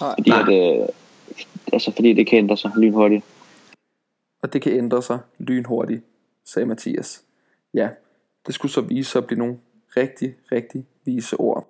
Nej. 0.00 0.14
Fordi, 0.18 0.30
at, 0.30 0.80
øh, 0.80 0.88
altså, 1.72 1.92
fordi 1.92 2.12
det 2.12 2.26
kan 2.26 2.38
ændre 2.38 2.56
sig 2.56 2.70
lynhurtigt. 2.76 3.24
Og 4.42 4.52
det 4.52 4.62
kan 4.62 4.72
ændre 4.72 5.02
sig 5.02 5.18
lynhurtigt, 5.38 6.02
sagde 6.46 6.66
Mathias. 6.66 7.22
Ja, 7.74 7.88
det 8.46 8.54
skulle 8.54 8.72
så 8.72 8.80
vise 8.80 9.10
sig 9.10 9.18
at 9.18 9.26
blive 9.26 9.38
nogle 9.38 9.56
rigtig, 9.96 10.34
rigtig 10.52 10.84
vise 11.04 11.36
ord. 11.36 11.68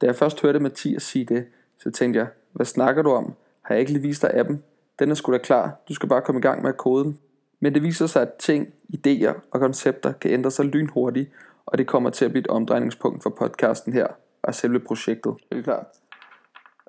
Da 0.00 0.06
jeg 0.06 0.16
først 0.16 0.40
hørte 0.42 0.60
Mathias 0.60 1.02
sige 1.02 1.24
det, 1.24 1.44
så 1.84 1.90
tænkte 1.90 2.18
jeg, 2.18 2.26
hvad 2.52 2.66
snakker 2.66 3.02
du 3.02 3.10
om? 3.10 3.34
Har 3.62 3.74
jeg 3.74 3.80
ikke 3.80 3.92
lige 3.92 4.02
vist 4.02 4.22
dig 4.22 4.34
appen? 4.34 4.62
Den 4.98 5.10
er 5.10 5.14
sgu 5.14 5.32
da 5.32 5.38
klar. 5.38 5.80
Du 5.88 5.94
skal 5.94 6.08
bare 6.08 6.22
komme 6.22 6.38
i 6.38 6.42
gang 6.42 6.62
med 6.62 6.70
at 6.70 6.76
kode 6.76 7.04
den. 7.04 7.18
Men 7.60 7.74
det 7.74 7.82
viser 7.82 8.06
sig, 8.06 8.22
at 8.22 8.32
ting, 8.38 8.68
idéer 8.94 9.32
og 9.50 9.60
koncepter 9.60 10.12
kan 10.12 10.30
ændre 10.30 10.50
sig 10.50 10.64
lynhurtigt, 10.64 11.30
og 11.66 11.78
det 11.78 11.86
kommer 11.86 12.10
til 12.10 12.24
at 12.24 12.30
blive 12.30 12.40
et 12.40 12.46
omdrejningspunkt 12.46 13.22
for 13.22 13.30
podcasten 13.30 13.92
her, 13.92 14.06
og 14.42 14.54
selve 14.54 14.80
projektet. 14.80 15.34
Det 15.52 15.58
er 15.58 15.62
klart. 15.62 15.86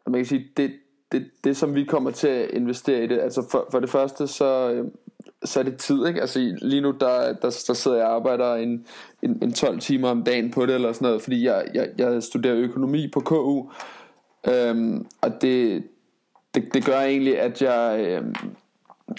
Man 0.07 0.19
kan 0.19 0.25
sige, 0.25 0.47
det, 0.57 0.71
det, 1.11 1.29
det 1.43 1.57
som 1.57 1.75
vi 1.75 1.83
kommer 1.83 2.11
til 2.11 2.27
at 2.27 2.49
investere 2.49 3.03
i 3.03 3.07
det, 3.07 3.19
altså 3.19 3.47
for, 3.51 3.67
for 3.71 3.79
det 3.79 3.89
første, 3.89 4.27
så, 4.27 4.71
øhm, 4.71 4.91
så 5.43 5.59
er 5.59 5.63
det 5.63 5.77
tid, 5.77 6.07
ikke? 6.07 6.21
Altså 6.21 6.57
lige 6.61 6.81
nu, 6.81 6.91
der, 6.91 7.33
der, 7.33 7.63
der 7.67 7.73
sidder 7.73 7.97
jeg 7.97 8.05
og 8.05 8.15
arbejder 8.15 8.55
en, 8.55 8.85
en, 9.21 9.39
en 9.41 9.53
12 9.53 9.79
timer 9.79 10.09
om 10.09 10.23
dagen 10.23 10.51
på 10.51 10.65
det, 10.65 10.75
eller 10.75 10.93
sådan 10.93 11.05
noget, 11.05 11.21
fordi 11.21 11.45
jeg, 11.45 11.65
jeg, 11.73 11.89
jeg 11.97 12.23
studerer 12.23 12.55
økonomi 12.55 13.07
på 13.13 13.19
KU, 13.19 13.69
øhm, 14.53 15.05
og 15.21 15.41
det, 15.41 15.83
det, 16.55 16.73
det 16.73 16.85
gør 16.85 16.99
egentlig, 16.99 17.39
at 17.39 17.61
jeg, 17.61 18.05
øhm, 18.09 18.35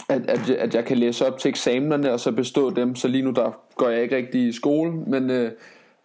at, 0.08 0.30
at, 0.30 0.48
jeg- 0.48 0.58
at 0.58 0.74
jeg 0.74 0.84
kan 0.84 0.98
læse 0.98 1.26
op 1.26 1.38
til 1.38 1.48
eksamenerne, 1.48 2.12
og 2.12 2.20
så 2.20 2.32
bestå 2.32 2.70
dem, 2.70 2.94
så 2.94 3.08
lige 3.08 3.24
nu, 3.24 3.30
der 3.30 3.60
går 3.76 3.88
jeg 3.88 4.02
ikke 4.02 4.16
rigtig 4.16 4.48
i 4.48 4.52
skole, 4.52 4.92
men 4.92 5.30
øh, 5.30 5.52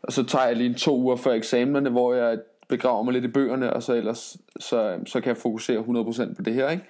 og 0.03 0.11
så 0.13 0.23
tager 0.23 0.45
jeg 0.47 0.55
lige 0.55 0.69
en 0.69 0.75
to 0.75 0.97
uger 0.97 1.15
før 1.15 1.31
eksamenerne, 1.31 1.89
hvor 1.89 2.13
jeg 2.13 2.39
begraver 2.69 3.03
mig 3.03 3.13
lidt 3.13 3.25
i 3.25 3.27
bøgerne, 3.27 3.73
og 3.73 3.83
så 3.83 3.93
ellers 3.93 4.37
så, 4.59 4.89
øhm, 4.91 5.05
så 5.05 5.21
kan 5.21 5.29
jeg 5.29 5.37
fokusere 5.37 5.79
100% 5.79 6.35
på 6.35 6.41
det 6.41 6.53
her, 6.53 6.69
ikke? 6.69 6.83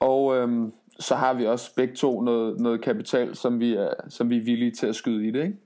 Og 0.00 0.36
øhm, 0.36 0.72
så 0.98 1.14
har 1.14 1.34
vi 1.34 1.46
også 1.46 1.74
begge 1.74 1.94
to 1.94 2.20
noget, 2.20 2.60
noget 2.60 2.80
kapital, 2.80 3.36
som 3.36 3.60
vi, 3.60 3.74
er, 3.74 3.88
som 4.08 4.30
vi 4.30 4.36
er 4.36 4.42
villige 4.44 4.70
til 4.70 4.86
at 4.86 4.94
skyde 4.94 5.26
i 5.26 5.30
det, 5.30 5.42
ikke? 5.42 5.56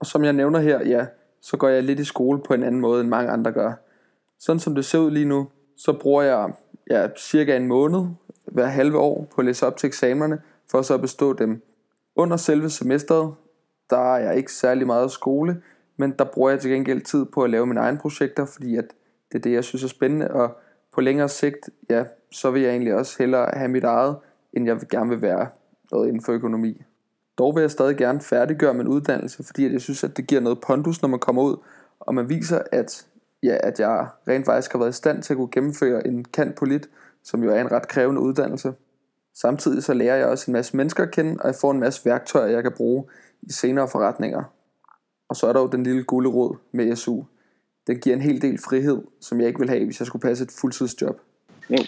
Og 0.00 0.06
som 0.06 0.24
jeg 0.24 0.32
nævner 0.32 0.60
her, 0.60 0.80
ja, 0.88 1.06
så 1.40 1.56
går 1.56 1.68
jeg 1.68 1.82
lidt 1.82 2.00
i 2.00 2.04
skole 2.04 2.40
på 2.46 2.54
en 2.54 2.62
anden 2.62 2.80
måde, 2.80 3.00
end 3.00 3.08
mange 3.08 3.30
andre 3.30 3.52
gør. 3.52 3.72
Sådan 4.38 4.60
som 4.60 4.74
det 4.74 4.84
ser 4.84 4.98
ud 4.98 5.10
lige 5.10 5.24
nu, 5.24 5.48
så 5.76 5.92
bruger 5.92 6.22
jeg 6.22 6.52
ja, 6.90 7.08
cirka 7.18 7.56
en 7.56 7.66
måned 7.66 8.06
hver 8.44 8.66
halve 8.66 8.98
år 8.98 9.26
på 9.34 9.40
at 9.40 9.44
læse 9.44 9.66
op 9.66 9.76
til 9.76 9.86
eksamenerne, 9.86 10.38
for 10.70 10.82
så 10.82 10.94
at 10.94 11.00
bestå 11.00 11.32
dem. 11.32 11.62
Under 12.16 12.36
selve 12.36 12.70
semesteret, 12.70 13.34
der 13.90 14.14
er 14.14 14.18
jeg 14.18 14.36
ikke 14.36 14.52
særlig 14.52 14.86
meget 14.86 15.10
skole, 15.10 15.62
men 15.96 16.14
der 16.18 16.24
bruger 16.24 16.50
jeg 16.50 16.60
til 16.60 16.70
gengæld 16.70 17.00
tid 17.00 17.24
på 17.24 17.42
at 17.42 17.50
lave 17.50 17.66
mine 17.66 17.80
egne 17.80 17.98
projekter, 17.98 18.44
fordi 18.44 18.76
at 18.76 18.84
det 19.32 19.38
er 19.38 19.42
det, 19.42 19.52
jeg 19.52 19.64
synes 19.64 19.84
er 19.84 19.88
spændende, 19.88 20.30
og 20.30 20.56
på 20.92 21.00
længere 21.00 21.28
sigt, 21.28 21.70
ja, 21.90 22.04
så 22.30 22.50
vil 22.50 22.62
jeg 22.62 22.70
egentlig 22.70 22.94
også 22.94 23.16
hellere 23.18 23.50
have 23.52 23.68
mit 23.68 23.84
eget, 23.84 24.16
end 24.52 24.66
jeg 24.66 24.76
vil 24.80 24.88
gerne 24.88 25.10
vil 25.10 25.22
være 25.22 25.48
noget 25.92 26.08
inden 26.08 26.22
for 26.22 26.32
økonomi. 26.32 26.82
Dog 27.38 27.54
vil 27.54 27.60
jeg 27.60 27.70
stadig 27.70 27.96
gerne 27.96 28.20
færdiggøre 28.20 28.74
min 28.74 28.88
uddannelse, 28.88 29.44
fordi 29.44 29.64
at 29.66 29.72
jeg 29.72 29.80
synes, 29.80 30.04
at 30.04 30.16
det 30.16 30.26
giver 30.26 30.40
noget 30.40 30.60
pondus, 30.60 31.02
når 31.02 31.08
man 31.08 31.20
kommer 31.20 31.42
ud, 31.42 31.56
og 32.00 32.14
man 32.14 32.28
viser, 32.28 32.62
at, 32.72 33.06
ja, 33.44 33.56
at 33.60 33.80
jeg 33.80 34.06
rent 34.28 34.46
faktisk 34.46 34.72
har 34.72 34.78
været 34.78 34.90
i 34.90 34.96
stand 34.96 35.22
til 35.22 35.32
at 35.32 35.36
kunne 35.36 35.50
gennemføre 35.52 36.06
en 36.06 36.24
kant 36.24 36.54
polit, 36.54 36.88
som 37.22 37.42
jo 37.42 37.50
er 37.50 37.60
en 37.60 37.72
ret 37.72 37.88
krævende 37.88 38.20
uddannelse. 38.20 38.72
Samtidig 39.34 39.82
så 39.82 39.94
lærer 39.94 40.16
jeg 40.16 40.26
også 40.26 40.50
en 40.50 40.52
masse 40.52 40.76
mennesker 40.76 41.02
at 41.02 41.10
kende, 41.10 41.36
og 41.40 41.46
jeg 41.46 41.54
får 41.60 41.70
en 41.70 41.80
masse 41.80 42.04
værktøjer, 42.04 42.46
jeg 42.46 42.62
kan 42.62 42.72
bruge 42.76 43.04
i 43.42 43.52
senere 43.52 43.88
forretninger. 43.88 44.42
Og 45.28 45.36
så 45.36 45.46
er 45.46 45.52
der 45.52 45.60
jo 45.60 45.66
den 45.66 45.82
lille 45.82 46.04
gulderod 46.04 46.56
med 46.72 46.96
SU. 46.96 47.22
Den 47.86 48.00
giver 48.00 48.16
en 48.16 48.22
hel 48.22 48.42
del 48.42 48.58
frihed, 48.58 49.02
som 49.20 49.40
jeg 49.40 49.48
ikke 49.48 49.60
vil 49.60 49.68
have, 49.68 49.84
hvis 49.84 50.00
jeg 50.00 50.06
skulle 50.06 50.22
passe 50.22 50.44
et 50.44 50.50
fuldtidsjob. 50.60 51.20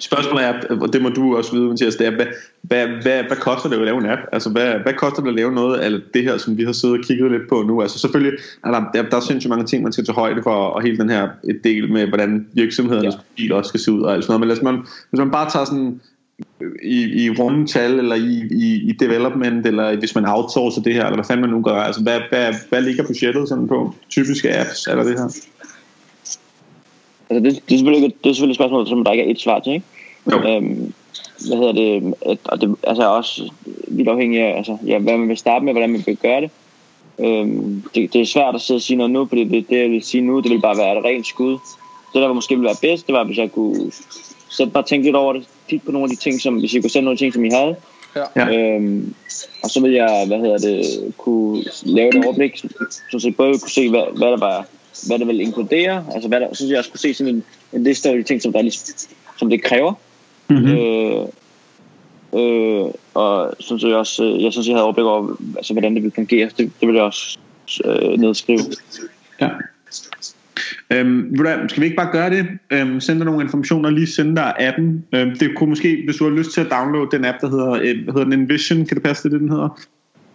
Spørgsmålet 0.01 0.45
er, 0.45 0.53
og 0.81 0.93
det 0.93 1.03
må 1.03 1.09
du 1.09 1.37
også 1.37 1.53
vide, 1.53 1.69
Mathias, 1.69 1.97
det 1.97 2.07
er, 2.07 2.11
hvad, 2.11 2.27
hvad, 2.63 2.87
hvad, 3.03 3.23
hvad 3.23 3.37
koster 3.37 3.69
det 3.69 3.77
at 3.77 3.85
lave 3.85 3.99
en 3.99 4.07
app? 4.07 4.21
Altså, 4.33 4.51
hvad, 4.51 4.75
hvad 4.83 4.95
koster 4.95 5.23
det 5.23 5.29
at 5.29 5.35
lave 5.35 5.53
noget 5.53 5.79
af 5.79 5.91
det 6.15 6.23
her, 6.23 6.39
som 6.39 6.59
vi 6.59 6.65
har 6.65 6.73
siddet 6.73 6.99
og 6.99 7.05
kigget 7.05 7.31
lidt 7.31 7.49
på 7.49 7.63
nu? 7.63 7.83
Altså, 7.83 7.99
selvfølgelig 7.99 8.39
er 8.65 8.71
der, 8.71 8.85
der, 8.95 9.03
der 9.03 9.17
er 9.17 9.21
sindssygt 9.21 9.49
mange 9.49 9.65
ting, 9.65 9.83
man 9.83 9.93
skal 9.93 10.05
tage 10.05 10.15
højde 10.15 10.43
for, 10.43 10.51
og 10.51 10.83
hele 10.83 10.99
den 10.99 11.11
her 11.11 11.29
et 11.45 11.61
del 11.65 11.93
med, 11.93 12.07
hvordan 12.07 12.47
virksomhedernes 12.53 13.15
ja. 13.15 13.19
profil 13.19 13.53
også 13.53 13.69
skal 13.69 13.81
se 13.81 13.93
ud 13.93 14.03
og 14.03 14.15
alt 14.15 14.25
sådan 14.25 14.41
noget. 14.41 14.41
Men 14.41 14.57
hvis 14.57 14.63
man, 14.63 14.77
hvis 15.11 15.19
man 15.19 15.31
bare 15.31 15.51
tager 15.51 15.65
sådan 15.65 16.01
i, 16.83 17.25
i 17.25 17.31
rundetal, 17.31 17.99
eller 17.99 18.17
i, 18.17 18.49
i, 18.51 18.91
i 18.91 18.93
development, 18.93 19.67
eller 19.67 19.97
hvis 19.99 20.15
man 20.15 20.25
outsourcer 20.27 20.83
det 20.83 20.95
her, 20.95 21.05
eller 21.05 21.17
hvad 21.17 21.25
fanden 21.25 21.41
man 21.41 21.51
nu 21.51 21.63
gør, 21.63 21.75
altså, 21.75 22.03
hvad, 22.03 22.21
hvad, 22.31 22.55
hvad 22.69 22.83
ligger 22.83 23.07
budgettet 23.07 23.49
sådan 23.49 23.69
på 23.69 23.95
typiske 24.11 24.59
apps, 24.59 24.87
eller 24.87 25.05
det 25.05 25.13
her? 25.13 25.37
Altså, 27.31 27.45
det, 27.45 27.69
det, 27.69 27.75
er 27.75 27.79
selvfølgelig, 27.79 28.15
det 28.25 28.31
er 28.31 28.35
selvfølgelig 28.35 28.53
et 28.53 28.57
spørgsmål, 28.57 28.89
som 28.89 29.05
der 29.05 29.13
ikke 29.13 29.25
er 29.25 29.31
et 29.31 29.41
svar 29.41 29.59
til, 29.59 29.73
ikke? 29.73 29.87
Jo. 30.33 30.39
Øhm, 30.49 30.93
hvad 31.49 31.57
hedder 31.57 31.73
det, 31.73 32.15
at, 32.27 32.39
og 32.45 32.61
det 32.61 32.77
altså 32.83 33.09
også 33.09 33.51
lidt 33.89 34.09
afhængigt 34.09 34.43
af, 34.43 34.57
altså, 34.57 34.79
ja, 34.87 34.99
hvad 34.99 35.19
man 35.19 35.29
vil 35.29 35.37
starte 35.37 35.65
med, 35.65 35.73
hvordan 35.73 35.91
man 35.91 36.03
vil 36.07 36.17
gøre 36.17 36.41
det. 36.41 36.51
Øhm, 37.19 37.83
det, 37.95 38.13
det 38.13 38.21
er 38.21 38.27
svært 38.27 38.55
at 38.55 38.61
sidde 38.61 38.79
og 38.79 38.83
sige 38.83 38.97
noget 38.97 39.11
nu, 39.11 39.27
fordi 39.27 39.45
det, 39.45 39.71
det 39.71 39.81
jeg 39.81 39.91
vil 39.91 40.03
sige 40.03 40.21
nu, 40.21 40.41
det 40.41 40.51
vil 40.51 40.61
bare 40.61 40.77
være 40.77 40.99
et 40.99 41.05
rent 41.05 41.27
skud. 41.27 41.59
Det 42.13 42.23
der 42.23 42.33
måske 42.33 42.55
ville 42.55 42.67
være 42.67 42.77
bedst, 42.83 43.07
det 43.07 43.15
var, 43.15 43.25
hvis 43.25 43.39
jeg 43.39 43.53
kunne 43.53 43.93
så 44.49 44.67
bare 44.67 44.83
tænke 44.83 45.05
lidt 45.07 45.17
over 45.17 45.33
det, 45.33 45.49
kigge 45.69 45.87
på 45.87 45.93
nogle 45.93 46.05
af 46.05 46.11
de 46.11 46.17
ting, 46.17 46.41
som, 46.41 46.55
hvis 46.55 46.75
I 46.75 46.81
kunne 46.81 46.91
sende 46.91 47.05
nogle 47.05 47.15
af 47.15 47.19
de 47.19 47.25
ting, 47.25 47.35
som 47.35 47.45
I 47.45 47.51
havde, 47.51 47.77
Ja. 48.17 48.25
Ja. 48.37 48.75
Øhm, 48.77 49.15
og 49.63 49.71
så 49.71 49.81
vil 49.81 49.93
jeg, 49.93 50.25
hvad 50.27 50.39
hedder 50.39 50.59
det, 50.59 51.15
kunne 51.19 51.65
lave 51.83 52.09
et 52.09 52.25
overblik, 52.25 52.57
så 53.11 53.21
jeg 53.25 53.37
både 53.37 53.59
kunne 53.59 53.71
se, 53.71 53.91
hvad, 53.91 54.19
hvad 54.19 54.29
der 54.29 54.37
var, 54.37 54.67
hvad 55.07 55.19
det 55.19 55.27
vil 55.27 55.41
inkludere, 55.41 56.05
altså 56.15 56.29
hvad 56.29 56.41
der, 56.41 56.55
så 56.55 56.67
jeg 56.67 56.79
også 56.79 56.91
kunne 56.91 57.01
se 57.01 57.15
sådan 57.15 57.35
en, 57.35 57.45
en 57.73 57.85
liste 57.85 58.09
af 58.09 58.17
de 58.17 58.23
ting, 58.23 58.43
som, 58.43 58.53
der 58.53 58.71
som 59.37 59.51
det 59.51 59.63
kræver. 59.63 59.93
Mm-hmm. 60.49 60.71
Øh, 60.71 61.27
øh, 62.35 62.91
og 63.15 63.55
synes 63.61 63.83
jeg 63.83 63.95
også, 63.95 64.25
øh, 64.25 64.43
jeg 64.43 64.53
synes, 64.53 64.67
jeg 64.67 64.75
havde 64.75 64.85
overblik 64.85 65.05
over, 65.05 65.37
altså, 65.57 65.75
hvordan 65.75 65.95
det 65.95 66.03
vil 66.03 66.13
fungere. 66.15 66.51
Det, 66.59 66.73
det 66.81 66.89
vil 66.89 66.95
jeg 66.95 67.05
også 67.05 67.39
øh, 67.85 68.19
nedskrive. 68.19 68.59
Ja. 69.41 69.49
Øhm, 70.91 71.37
skal 71.69 71.81
vi 71.81 71.85
ikke 71.85 71.97
bare 71.97 72.13
gøre 72.13 72.31
det? 72.31 72.47
Øhm, 72.71 73.01
sende 73.01 73.19
dig 73.19 73.27
nogle 73.27 73.43
informationer, 73.43 73.91
lige 73.91 74.07
sende 74.07 74.37
dig 74.37 74.55
appen. 74.59 75.05
Øhm, 75.15 75.39
det 75.39 75.57
kunne 75.57 75.69
måske, 75.69 76.03
hvis 76.05 76.17
du 76.17 76.25
har 76.25 76.37
lyst 76.37 76.51
til 76.51 76.61
at 76.61 76.71
downloade 76.71 77.09
den 77.13 77.25
app, 77.25 77.41
der 77.41 77.51
hedder, 77.51 77.73
øh, 77.73 78.07
hedder 78.07 78.25
den, 78.25 78.33
Envision, 78.33 78.87
kan 78.87 78.97
det 78.97 79.03
passe 79.03 79.31
det 79.31 79.41
den 79.41 79.51
hedder? 79.51 79.81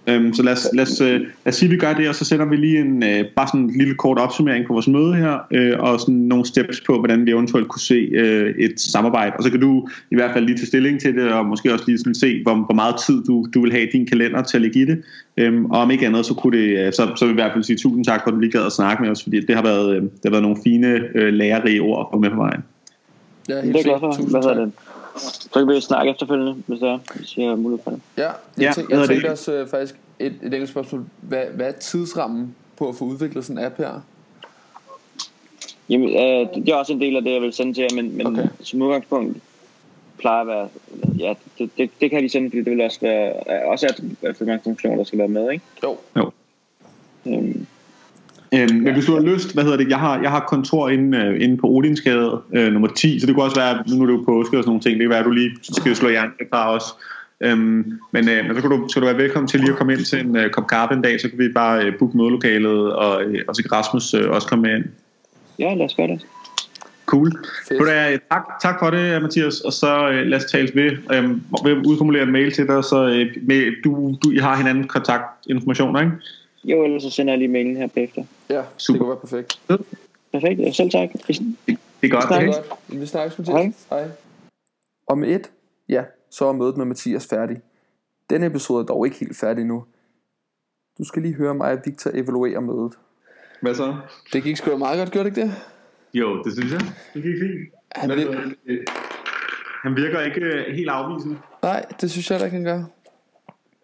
Øhm, 0.08 0.34
så 0.34 0.44
lad 0.44 0.54
os, 0.54 0.68
lad, 0.74 0.84
os, 0.84 1.02
øh, 1.02 1.20
lad 1.20 1.28
os 1.46 1.56
sige, 1.56 1.68
at 1.68 1.72
vi 1.72 1.78
gør 1.78 1.94
det, 1.94 2.10
og 2.10 2.16
så 2.16 2.26
sender 2.26 2.46
vi 2.46 2.56
lige 2.56 2.80
en, 2.80 3.04
øh, 3.04 3.26
bare 3.36 3.48
sådan 3.48 3.62
en 3.62 3.78
lille 3.78 3.96
kort 3.96 4.20
opsummering 4.20 4.68
på 4.68 4.74
vores 4.74 4.88
møde 4.88 5.16
her, 5.16 5.38
øh, 5.52 5.80
og 5.80 6.00
sådan 6.00 6.16
nogle 6.16 6.46
steps 6.46 6.82
på, 6.82 6.98
hvordan 6.98 7.26
vi 7.26 7.32
eventuelt 7.32 7.68
kunne 7.68 7.82
se 7.82 8.10
øh, 8.14 8.56
et 8.60 8.82
samarbejde. 8.82 9.34
Og 9.38 9.44
så 9.44 9.50
kan 9.50 9.60
du 9.60 9.88
i 10.12 10.16
hvert 10.16 10.32
fald 10.34 10.46
lige 10.46 10.58
tage 10.58 10.68
stilling 10.68 11.02
til 11.02 11.16
det, 11.16 11.32
og 11.32 11.46
måske 11.46 11.74
også 11.74 11.86
lige 11.88 11.98
sådan 11.98 12.16
se, 12.16 12.44
hvor, 12.44 12.56
hvor 12.56 12.76
meget 12.76 12.96
tid 13.06 13.24
du, 13.24 13.46
du 13.54 13.62
vil 13.62 13.72
have 13.72 13.84
i 13.84 13.90
din 13.92 14.08
kalender 14.08 14.42
til 14.44 14.58
at 14.58 14.62
lægge 14.62 14.80
i 14.80 14.86
det. 14.86 15.04
Øhm, 15.38 15.66
og 15.66 15.82
om 15.82 15.92
ikke 15.92 16.08
andet, 16.08 16.26
så 16.26 16.34
kunne 16.34 16.58
det, 16.58 16.86
øh, 16.86 16.94
så, 16.94 17.12
så 17.16 17.26
vil 17.26 17.32
jeg 17.32 17.32
i 17.32 17.42
hvert 17.42 17.54
fald 17.54 17.64
sige 17.64 17.78
tusind 17.78 18.06
tak 18.06 18.22
for, 18.24 18.28
at 18.28 18.34
du 18.34 18.40
lige 18.40 18.52
gad 18.52 18.66
at 18.66 18.72
snakke 18.72 19.04
med 19.04 19.12
os, 19.12 19.24
fordi 19.24 19.40
det 19.46 19.56
har 19.56 19.64
været, 19.64 19.96
øh, 19.96 20.02
det 20.02 20.12
har 20.24 20.32
været 20.32 20.44
nogle 20.44 20.58
fine, 20.64 21.02
øh, 21.16 21.34
lærerige 21.34 21.82
ord 21.82 22.00
at 22.00 22.16
få 22.16 22.20
med 22.20 22.30
på 22.30 22.36
vejen. 22.36 22.62
Ja, 23.50 23.56
Det 23.56 23.86
er. 23.86 24.00
Tusind 24.00 24.30
Hvad 24.30 24.42
hedder 24.42 24.56
tak. 24.56 24.66
det? 24.66 25.01
Så 25.18 25.50
kan 25.54 25.68
vi 25.68 25.82
snakke 25.82 26.12
efterfølgende, 26.12 26.64
hvis 26.68 26.80
der 26.80 26.94
er, 26.94 27.00
hvis 27.16 27.38
jeg 27.38 27.50
har 27.50 27.56
mulighed 27.56 27.84
for 27.84 27.92
det. 27.92 28.02
Ja, 28.18 28.24
jeg, 28.24 28.36
Ja, 28.58 28.64
ja, 28.64 28.72
tænk, 28.74 28.88
hvad 28.88 28.98
jeg 28.98 29.04
er 29.04 29.08
det? 29.08 29.16
tænkte 29.16 29.32
også 29.32 29.52
øh, 29.54 29.68
faktisk 29.68 30.00
et, 30.20 30.26
et 30.26 30.44
enkelt 30.44 30.70
spørgsmål. 30.70 31.06
Hvad, 31.22 31.46
hvad 31.46 31.68
er 31.68 31.72
tidsrammen 31.72 32.56
på 32.78 32.90
at 32.90 32.96
få 32.96 33.06
udviklet 33.06 33.46
sådan 33.46 33.58
en 33.58 33.66
app 33.66 33.78
her? 33.78 34.02
Jamen, 35.90 36.10
øh, 36.10 36.64
det 36.66 36.70
er 36.70 36.76
også 36.76 36.94
en 36.94 37.02
del 37.02 37.16
af 37.16 37.22
det, 37.24 37.34
jeg 37.34 37.42
vil 37.42 37.54
sende 37.54 37.74
til 37.74 37.82
jer, 37.82 37.96
men, 37.96 38.18
men 38.18 38.28
Okay. 38.28 38.48
som 38.64 38.82
udgangspunkt 38.82 39.38
plejer 40.18 40.42
at 40.42 40.48
være, 40.48 40.70
ja, 41.20 41.34
det, 41.58 41.70
det, 41.78 41.90
det 42.02 42.10
kan 42.10 42.24
de 42.24 42.30
sende, 42.30 42.50
fordi 42.50 42.58
det 42.64 42.72
vil 42.72 42.82
også 42.82 43.00
være, 43.02 43.34
også 43.68 43.88
at, 43.88 44.30
at 44.30 44.62
funktioner, 44.64 44.96
der 44.98 45.04
skal 45.04 45.20
være 45.20 45.28
med, 45.28 45.52
ikke? 45.52 45.66
Jo. 45.84 45.98
Øhm, 47.26 47.51
Øhm, 48.54 48.76
men 48.76 48.94
hvis 48.94 49.06
du 49.06 49.14
har 49.14 49.22
lyst, 49.22 49.54
hvad 49.54 49.64
hedder 49.64 49.78
det, 49.78 49.90
jeg 49.90 50.00
har, 50.00 50.22
jeg 50.22 50.32
har 50.32 50.40
kontor 50.40 50.90
inde, 50.90 51.18
øh, 51.18 51.44
inde 51.44 51.58
på 51.58 51.68
Odinsgade 51.68 52.42
øh, 52.54 52.74
nummer 52.74 52.88
10, 52.88 53.20
så 53.20 53.28
det 53.28 53.36
kunne 53.36 53.46
også 53.46 53.60
være, 53.60 53.84
nu 53.88 54.02
er 54.04 54.06
det 54.06 54.14
jo 54.14 54.24
påske 54.26 54.58
og 54.58 54.64
sådan 54.64 54.70
nogle 54.70 54.82
ting, 54.82 54.94
det 54.94 55.04
kan 55.04 55.10
være, 55.10 55.20
at 55.20 55.26
du 55.26 55.32
lige 55.32 55.52
skal 55.62 55.96
slå 55.96 56.10
hjernen 56.10 56.34
fra 56.50 56.76
os. 56.76 56.84
Øhm, 57.42 58.00
men, 58.12 58.30
øh, 58.30 58.46
men 58.46 58.56
så 58.56 58.62
kan 58.62 58.70
du, 58.70 58.88
skal 58.90 59.02
du 59.02 59.08
være 59.08 59.18
velkommen 59.18 59.48
til 59.48 59.60
lige 59.60 59.72
at 59.72 59.78
komme 59.78 59.94
ind 59.94 60.06
til 60.06 60.20
en 60.20 60.36
øh, 60.36 60.50
kop 60.50 60.68
kaffe 60.68 60.96
en 60.96 61.02
dag, 61.02 61.22
så 61.22 61.30
kan 61.30 61.40
vi 61.40 61.50
bare 61.50 61.86
øh, 61.86 61.98
booke 62.00 62.18
mødelokalet, 62.18 62.94
og, 62.94 63.24
øh, 63.24 63.42
og 63.48 63.56
så 63.56 63.64
kan 63.64 63.72
Rasmus 63.72 64.14
øh, 64.14 64.30
også 64.30 64.48
komme 64.48 64.62
med 64.62 64.76
ind. 64.76 64.86
ja, 65.60 65.74
lad 65.74 65.86
os 65.86 65.96
gøre 65.96 66.08
det. 66.08 66.26
Cool. 67.06 67.32
Fedt. 67.68 67.82
Så 67.82 67.86
der, 67.86 68.18
tak, 68.32 68.44
tak 68.62 68.76
for 68.80 68.90
det, 68.90 69.22
Mathias, 69.22 69.60
og 69.60 69.74
så 69.74 70.10
øh, 70.10 70.28
lad 70.28 70.38
os 70.38 70.46
tales 70.46 70.76
ved. 70.76 70.92
Øhm, 71.14 71.42
jeg 71.66 71.76
vil 71.76 71.86
udformulere 71.86 72.24
en 72.24 72.32
mail 72.32 72.52
til 72.52 72.68
dig, 72.68 72.84
så 72.84 73.08
øh, 73.08 73.28
med, 73.48 73.84
du, 73.84 74.18
du 74.24 74.32
I 74.32 74.38
har 74.38 74.56
hinanden 74.58 74.88
kontaktinformationer, 74.88 76.00
ikke? 76.00 76.12
Jo, 76.64 76.84
ellers 76.84 77.04
så 77.04 77.10
sender 77.10 77.34
jeg 77.34 77.38
lige 77.40 77.48
mailen 77.48 77.78
her 77.78 77.88
bagefter. 77.88 78.24
Ja, 78.50 78.64
Super. 78.78 78.94
det 78.94 79.00
kunne 79.00 79.10
være 79.10 79.20
perfekt. 79.20 79.62
Perfekt, 80.32 80.60
ja, 80.60 80.72
selv 80.72 80.90
tak. 80.92 81.10
Det 81.14 81.78
er 82.04 82.10
godt. 82.10 82.22
Tak. 82.24 82.32
Okay? 82.32 82.46
Godt. 82.46 83.00
Vi 83.02 83.06
snakkes 83.06 83.38
med 83.38 83.46
Hej. 83.46 83.72
Hej. 83.90 84.08
Og 85.08 85.18
med 85.18 85.30
et, 85.30 85.52
ja, 85.90 86.04
så 86.30 86.46
er 86.46 86.52
mødet 86.54 86.78
med 86.78 86.86
Mathias 86.86 87.28
færdig. 87.28 87.58
Denne 88.30 88.46
episode 88.46 88.82
er 88.82 88.86
dog 88.86 89.06
ikke 89.06 89.20
helt 89.20 89.38
færdig 89.38 89.66
nu. 89.66 89.84
Du 90.98 91.04
skal 91.04 91.22
lige 91.22 91.34
høre 91.36 91.54
mig 91.56 91.72
og 91.72 91.80
Victor 91.86 92.12
evaluere 92.14 92.62
mødet. 92.62 92.94
Hvad 93.62 93.76
så? 93.76 93.96
Det 94.34 94.44
gik 94.44 94.58
sgu 94.58 94.72
da 94.72 94.78
meget 94.78 94.98
godt, 95.00 95.12
gjorde 95.12 95.30
det 95.30 95.38
ikke 95.38 95.48
det? 95.50 95.56
Jo, 96.14 96.44
det 96.44 96.54
synes 96.54 96.72
jeg. 96.72 96.82
Det 97.14 97.24
gik 97.24 97.34
fint. 97.42 97.74
Han, 97.96 98.10
Hvad 98.10 98.18
vir- 98.18 98.32
hedder 98.32 98.42
det? 98.68 98.80
Han 99.84 99.96
virker 99.96 100.22
ikke 100.22 100.42
øh, 100.42 100.76
helt 100.76 100.90
afvisende. 100.90 101.38
nej, 101.64 101.86
det 102.02 102.12
synes 102.12 102.32
jeg 102.32 102.40
da 102.40 102.46
ikke, 102.46 102.56
han 102.58 102.64
gør. 102.66 102.84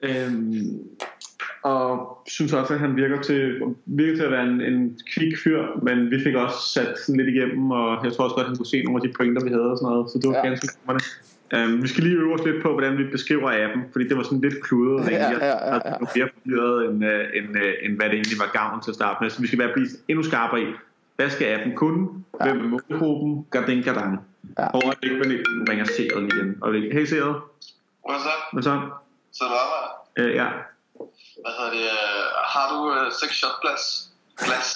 Øhm, 0.01 0.79
og 1.67 2.21
synes 2.27 2.53
også, 2.53 2.73
at 2.73 2.79
han 2.79 2.95
virker 2.95 3.21
til, 3.21 3.61
virker 3.85 4.15
til 4.15 4.23
at 4.23 4.31
være 4.31 4.43
en, 4.43 4.61
en 4.61 4.99
kvik 5.13 5.33
fyr, 5.43 5.61
men 5.83 6.11
vi 6.11 6.23
fik 6.23 6.35
også 6.35 6.57
sat 6.75 6.99
sådan 6.99 7.17
lidt 7.19 7.35
igennem, 7.35 7.71
og 7.71 8.05
jeg 8.05 8.13
tror 8.13 8.23
også 8.23 8.35
godt, 8.35 8.45
at 8.45 8.49
han 8.49 8.57
kunne 8.57 8.73
se 8.75 8.83
nogle 8.83 8.97
af 8.99 9.03
de 9.07 9.13
pointer, 9.17 9.43
vi 9.43 9.49
havde 9.49 9.71
og 9.71 9.77
sådan 9.77 9.89
noget, 9.91 10.09
så 10.11 10.15
det 10.21 10.27
var 10.29 10.35
Ja. 10.35 10.41
ja. 10.43 10.47
ganske 10.47 10.67
glimrende. 10.73 11.03
Um, 11.55 11.83
vi 11.83 11.87
skal 11.87 12.03
lige 12.03 12.15
øve 12.15 12.33
os 12.33 12.45
lidt 12.45 12.59
på, 12.63 12.69
hvordan 12.71 12.97
vi 12.97 13.03
beskriver 13.15 13.47
appen, 13.63 13.81
fordi 13.91 14.07
det 14.07 14.17
var 14.17 14.23
sådan 14.23 14.41
lidt 14.41 14.57
kludret. 14.63 15.11
Ja, 15.11 15.17
egentlig. 15.17 15.39
ja, 15.41 15.47
ja, 15.47 15.75
ja. 15.75 15.79
Jeg 15.89 15.97
var 16.01 16.11
mere 16.15 16.29
forvirret, 16.35 16.77
end, 16.89 16.99
uh, 17.11 17.37
end, 17.37 17.49
uh, 17.63 17.73
end 17.85 17.93
hvad 17.97 18.07
det 18.09 18.15
egentlig 18.19 18.39
var 18.45 18.49
gavn 18.59 18.81
til 18.83 18.91
at 18.91 18.95
starte 18.95 19.17
med. 19.21 19.29
Så 19.29 19.41
vi 19.41 19.47
skal 19.47 19.59
være 19.59 19.71
blive 19.73 19.87
endnu 20.07 20.23
skarpere 20.23 20.61
i, 20.61 20.69
hvad 21.15 21.29
skal 21.29 21.45
appen 21.55 21.73
kunne? 21.81 22.01
Hvem 22.43 22.57
er 22.63 22.67
målgruppen? 22.73 23.45
Gardin, 23.51 23.83
gardin. 23.87 24.13
Ja. 24.59 24.67
Og 24.75 24.81
øjeblik, 24.89 25.11
men 25.21 25.27
nu 25.57 25.63
ringer 25.69 25.85
Seret 25.85 26.23
lige 26.23 26.33
igen. 26.37 26.49
Og 26.61 26.73
hey 26.73 27.05
Seret, 27.05 27.35
Hvad 28.09 28.19
så? 28.27 28.33
hvad 28.53 28.63
så? 28.63 28.73
Så 29.37 29.41
er 29.45 29.49
du 29.51 29.55
arbejder? 29.63 29.89
Uh, 30.19 30.35
ja, 30.41 30.47
Hvad 31.43 31.53
hedder 31.57 31.71
det? 31.77 31.85
Har 32.55 32.65
du 32.73 32.77
øh, 32.95 33.05
seks 33.21 33.33
shot 33.41 33.57
glas? 33.63 33.83
Glas? 34.45 34.67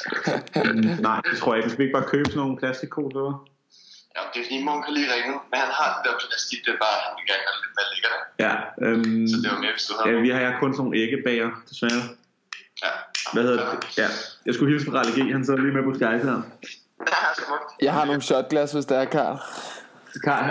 nej, 1.08 1.20
det 1.28 1.34
tror 1.40 1.50
jeg 1.54 1.58
ikke. 1.60 1.70
Vi 1.70 1.74
skal 1.74 1.84
ikke 1.86 1.98
bare 2.00 2.10
købe 2.14 2.26
sådan 2.32 2.42
nogle 2.44 2.58
plastikkoder. 2.62 3.28
ja, 4.16 4.22
det 4.32 4.38
er 4.42 4.46
fordi, 4.48 4.58
Munk 4.68 4.82
har 4.88 4.94
lige 4.98 5.10
ringet, 5.16 5.38
men 5.52 5.58
han 5.64 5.72
har 5.80 5.88
det 5.96 6.02
der 6.08 6.14
plastik, 6.28 6.60
det 6.66 6.72
er 6.76 6.80
bare, 6.88 6.98
han 7.06 7.12
vil 7.18 7.26
gerne 7.32 7.44
have 7.48 7.58
lidt 7.64 7.74
mere 7.78 7.90
lækkert. 7.94 8.16
Ja, 8.46 8.54
øhm, 8.86 9.28
Så 9.32 9.36
det 9.44 9.50
var 9.54 9.60
mere, 9.64 9.74
hvis 9.78 9.86
du 9.90 9.94
havde 9.98 10.16
ja, 10.16 10.22
vi 10.26 10.30
har 10.36 10.42
jeg 10.48 10.54
kun 10.62 10.70
sådan 10.74 10.82
nogle 10.84 10.98
æggebager, 11.04 11.50
desværre. 11.70 12.02
Ja. 12.86 12.92
Hvad 13.34 13.44
hedder 13.48 13.64
det? 13.72 13.98
Ja, 14.02 14.08
jeg 14.46 14.54
skulle 14.54 14.70
hilse 14.72 14.86
fra 14.88 14.94
Ralle 14.98 15.12
G, 15.18 15.20
han 15.38 15.44
sidder 15.46 15.60
lige 15.66 15.74
med 15.78 15.84
på 15.90 15.94
Skype 16.00 16.24
her. 16.30 16.40
Jeg 17.88 17.94
har 17.94 18.06
nogle 18.06 18.22
shotglas, 18.22 18.72
hvis 18.72 18.86
der 18.86 18.98
er 19.00 19.06
Karl. 19.06 19.38
Karl, 20.24 20.46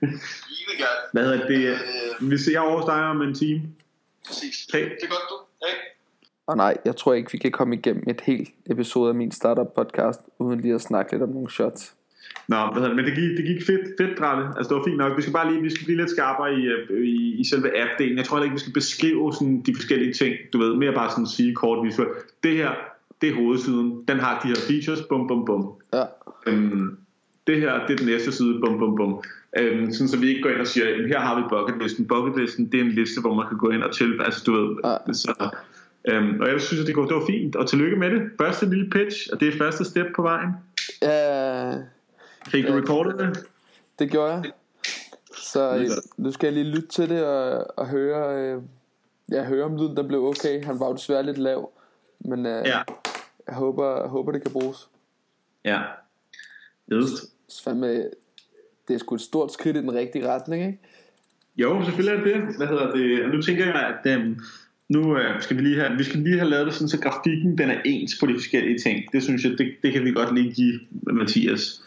Lige 0.00 0.76
gerne. 0.78 1.00
Hvad 1.12 1.22
hedder 1.24 1.46
det? 1.46 1.62
Øh, 2.20 2.30
Vi 2.30 2.38
ser 2.38 2.60
over 2.60 2.76
hos 2.76 2.84
dig 2.84 2.94
om 2.94 3.22
en 3.22 3.34
time. 3.34 3.60
Præcis. 4.26 4.66
Hey. 4.72 4.84
Det 4.84 5.02
er 5.02 5.08
godt, 5.08 5.26
du. 5.30 5.36
Hey. 5.66 5.74
Og 6.46 6.56
nej, 6.56 6.76
jeg 6.84 6.96
tror 6.96 7.12
ikke, 7.14 7.32
vi 7.32 7.38
kan 7.38 7.52
komme 7.52 7.74
igennem 7.76 8.04
et 8.08 8.20
helt 8.20 8.48
episode 8.70 9.08
af 9.08 9.14
min 9.14 9.30
startup 9.30 9.74
podcast, 9.76 10.20
uden 10.38 10.60
lige 10.60 10.74
at 10.74 10.80
snakke 10.80 11.12
lidt 11.12 11.22
om 11.22 11.28
nogle 11.28 11.50
shots. 11.50 11.94
Nå, 12.48 12.56
men 12.96 13.04
det 13.04 13.14
gik, 13.14 13.36
det 13.36 13.44
gik 13.46 13.66
fedt, 13.66 13.80
fedt 14.00 14.20
Ralle. 14.20 14.46
Altså 14.56 14.68
det 14.68 14.76
var 14.76 14.84
fint 14.84 14.96
nok. 14.96 15.16
Vi 15.16 15.22
skal 15.22 15.32
bare 15.32 15.52
lige, 15.52 15.62
vi 15.62 15.70
skal 15.70 15.84
blive 15.84 15.98
lidt 15.98 16.10
skarpere 16.10 16.54
i, 16.54 16.62
øh, 16.66 17.06
i, 17.06 17.40
i 17.40 17.44
selve 17.44 17.68
app-delen. 17.82 18.16
Jeg 18.16 18.24
tror 18.24 18.36
heller 18.36 18.44
ikke, 18.44 18.54
vi 18.54 18.60
skal 18.60 18.72
beskrive 18.72 19.32
sådan 19.32 19.62
de 19.66 19.74
forskellige 19.74 20.12
ting. 20.12 20.34
Du 20.52 20.58
ved, 20.58 20.74
mere 20.74 20.92
bare 20.92 21.10
sådan 21.10 21.26
sige 21.26 21.54
kort 21.54 21.86
visuelt. 21.86 22.10
Det 22.42 22.56
her, 22.56 22.70
det 23.20 23.28
er 23.28 23.34
hovedsiden. 23.34 24.04
Den 24.08 24.18
har 24.18 24.40
de 24.40 24.48
her 24.48 24.60
features, 24.68 25.02
bum 25.08 25.28
bum 25.28 25.44
bum. 25.44 25.72
Ja. 25.92 26.04
Øhm, 26.46 26.98
det 27.46 27.60
her, 27.60 27.86
det 27.86 27.92
er 27.92 27.96
den 27.96 28.06
næste 28.06 28.32
side, 28.32 28.60
bum 28.60 28.78
bum 28.78 28.96
bum. 28.96 29.22
Øhm, 29.58 29.92
sådan 29.92 30.08
så 30.08 30.16
vi 30.18 30.28
ikke 30.28 30.42
går 30.42 30.50
ind 30.50 30.60
og 30.60 30.66
siger, 30.66 30.88
"Jamen, 30.88 31.08
her 31.08 31.18
har 31.20 31.36
vi 31.40 31.42
bucketlisten. 31.50 32.06
Bucketlisten, 32.08 32.72
det 32.72 32.80
er 32.80 32.84
en 32.84 32.90
liste, 32.90 33.20
hvor 33.20 33.34
man 33.34 33.48
kan 33.48 33.58
gå 33.58 33.70
ind 33.70 33.82
og 33.82 33.94
til, 33.94 34.20
altså 34.24 34.42
du 34.46 34.52
ved, 34.52 34.76
Ja. 34.84 35.12
så, 35.12 35.48
øhm, 36.08 36.40
og 36.40 36.48
jeg 36.48 36.60
synes, 36.60 36.80
at 36.80 36.86
det, 36.86 36.94
går, 36.94 37.04
det 37.06 37.14
var 37.16 37.26
fint, 37.26 37.56
og 37.56 37.68
tillykke 37.68 37.96
med 37.96 38.10
det. 38.10 38.22
Første 38.40 38.66
lille 38.70 38.90
pitch, 38.90 39.28
og 39.32 39.40
det 39.40 39.48
er 39.48 39.58
første 39.58 39.84
step 39.84 40.06
på 40.16 40.22
vejen. 40.22 40.50
Ja, 41.02 41.72
Fik 42.48 42.64
du 42.66 42.72
Ja. 42.72 42.80
recordet 42.80 43.18
det? 43.18 43.44
det 43.98 44.10
gjorde 44.10 44.32
jeg. 44.32 44.44
Så 45.38 45.76
øh, 45.76 45.86
nu 46.16 46.32
skal 46.32 46.46
jeg 46.46 46.64
lige 46.64 46.74
lytte 46.76 46.88
til 46.88 47.08
det 47.08 47.24
og, 47.24 47.66
og 47.78 47.88
høre, 47.88 48.42
øh, 48.54 48.62
ja, 49.32 49.44
høre 49.44 49.64
om 49.64 49.76
lyden 49.76 49.96
der 49.96 50.08
blev 50.08 50.24
okay. 50.24 50.64
Han 50.64 50.80
var 50.80 50.86
jo 50.86 50.92
desværre 50.92 51.22
lidt 51.22 51.38
lav, 51.38 51.70
men 52.20 52.46
øh, 52.46 52.52
Ja. 52.66 52.82
jeg 53.46 53.54
håber, 53.54 54.00
jeg 54.00 54.08
håber 54.08 54.32
det 54.32 54.42
kan 54.42 54.52
bruges. 54.52 54.88
Ja. 55.64 55.80
Just. 56.92 57.24
Fandme, 57.64 58.04
det 58.88 58.94
er 58.94 58.98
sgu 58.98 59.14
et 59.14 59.20
stort 59.20 59.52
skridt 59.52 59.76
i 59.76 59.80
den 59.80 59.94
rigtige 59.94 60.28
retning, 60.28 60.66
ikke? 60.66 60.78
Jo, 61.56 61.84
selvfølgelig 61.84 62.20
er 62.20 62.24
det 62.24 62.34
det. 62.34 62.56
Hvad 62.56 62.66
hedder 62.66 62.92
det? 62.92 63.34
Nu 63.34 63.42
tænker 63.42 63.64
jeg, 63.64 63.94
at 64.04 64.12
øhm, 64.12 64.40
nu 64.88 65.18
øh, 65.18 65.42
skal 65.42 65.56
vi 65.56 65.62
lige 65.62 65.80
have, 65.80 65.96
vi 65.98 66.04
skal 66.04 66.20
lige 66.20 66.38
have 66.38 66.50
lavet 66.50 66.66
det 66.66 66.74
sådan, 66.74 66.88
så 66.88 67.00
grafikken 67.00 67.58
den 67.58 67.70
er 67.70 67.80
ens 67.84 68.16
på 68.20 68.26
de 68.26 68.34
forskellige 68.34 68.78
ting. 68.78 69.12
Det 69.12 69.22
synes 69.22 69.44
jeg, 69.44 69.52
det, 69.58 69.72
det 69.82 69.92
kan 69.92 70.04
vi 70.04 70.12
godt 70.12 70.34
lige 70.34 70.52
give 70.52 70.80
Mathias. 70.92 71.82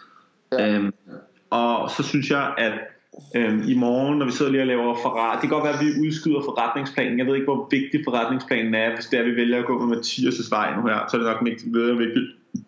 Ja. 0.51 0.76
Øhm, 0.76 0.93
og 1.49 1.89
så 1.89 2.03
synes 2.03 2.30
jeg, 2.30 2.53
at 2.57 2.74
øhm, 3.36 3.63
i 3.68 3.76
morgen, 3.76 4.20
når 4.20 4.26
vi 4.26 4.32
sidder 4.32 4.51
lige 4.51 4.63
og 4.63 4.68
laver 4.68 4.95
forret, 4.95 5.41
det 5.41 5.49
kan 5.49 5.49
godt 5.49 5.63
være, 5.63 5.80
at 5.80 5.86
vi 5.86 6.07
udskyder 6.07 6.41
forretningsplanen. 6.41 7.20
Jeg 7.20 7.26
ved 7.28 7.36
ikke, 7.36 7.51
hvor 7.51 7.68
vigtig 7.72 8.01
forretningsplanen 8.03 8.74
er. 8.76 8.93
Hvis 8.95 9.05
det 9.05 9.18
er, 9.18 9.24
at 9.24 9.30
vi 9.32 9.36
vælger 9.36 9.59
at 9.59 9.66
gå 9.66 9.86
med 9.86 9.97
Mathias' 9.97 10.49
vej 10.49 10.76
nu 10.76 10.88
her, 10.88 10.99
så 11.09 11.18
er 11.18 11.22
det 11.22 11.32
nok 11.32 11.41
mægtigt 11.41 11.74
bedre 11.74 11.97
vigtigt, 11.97 12.26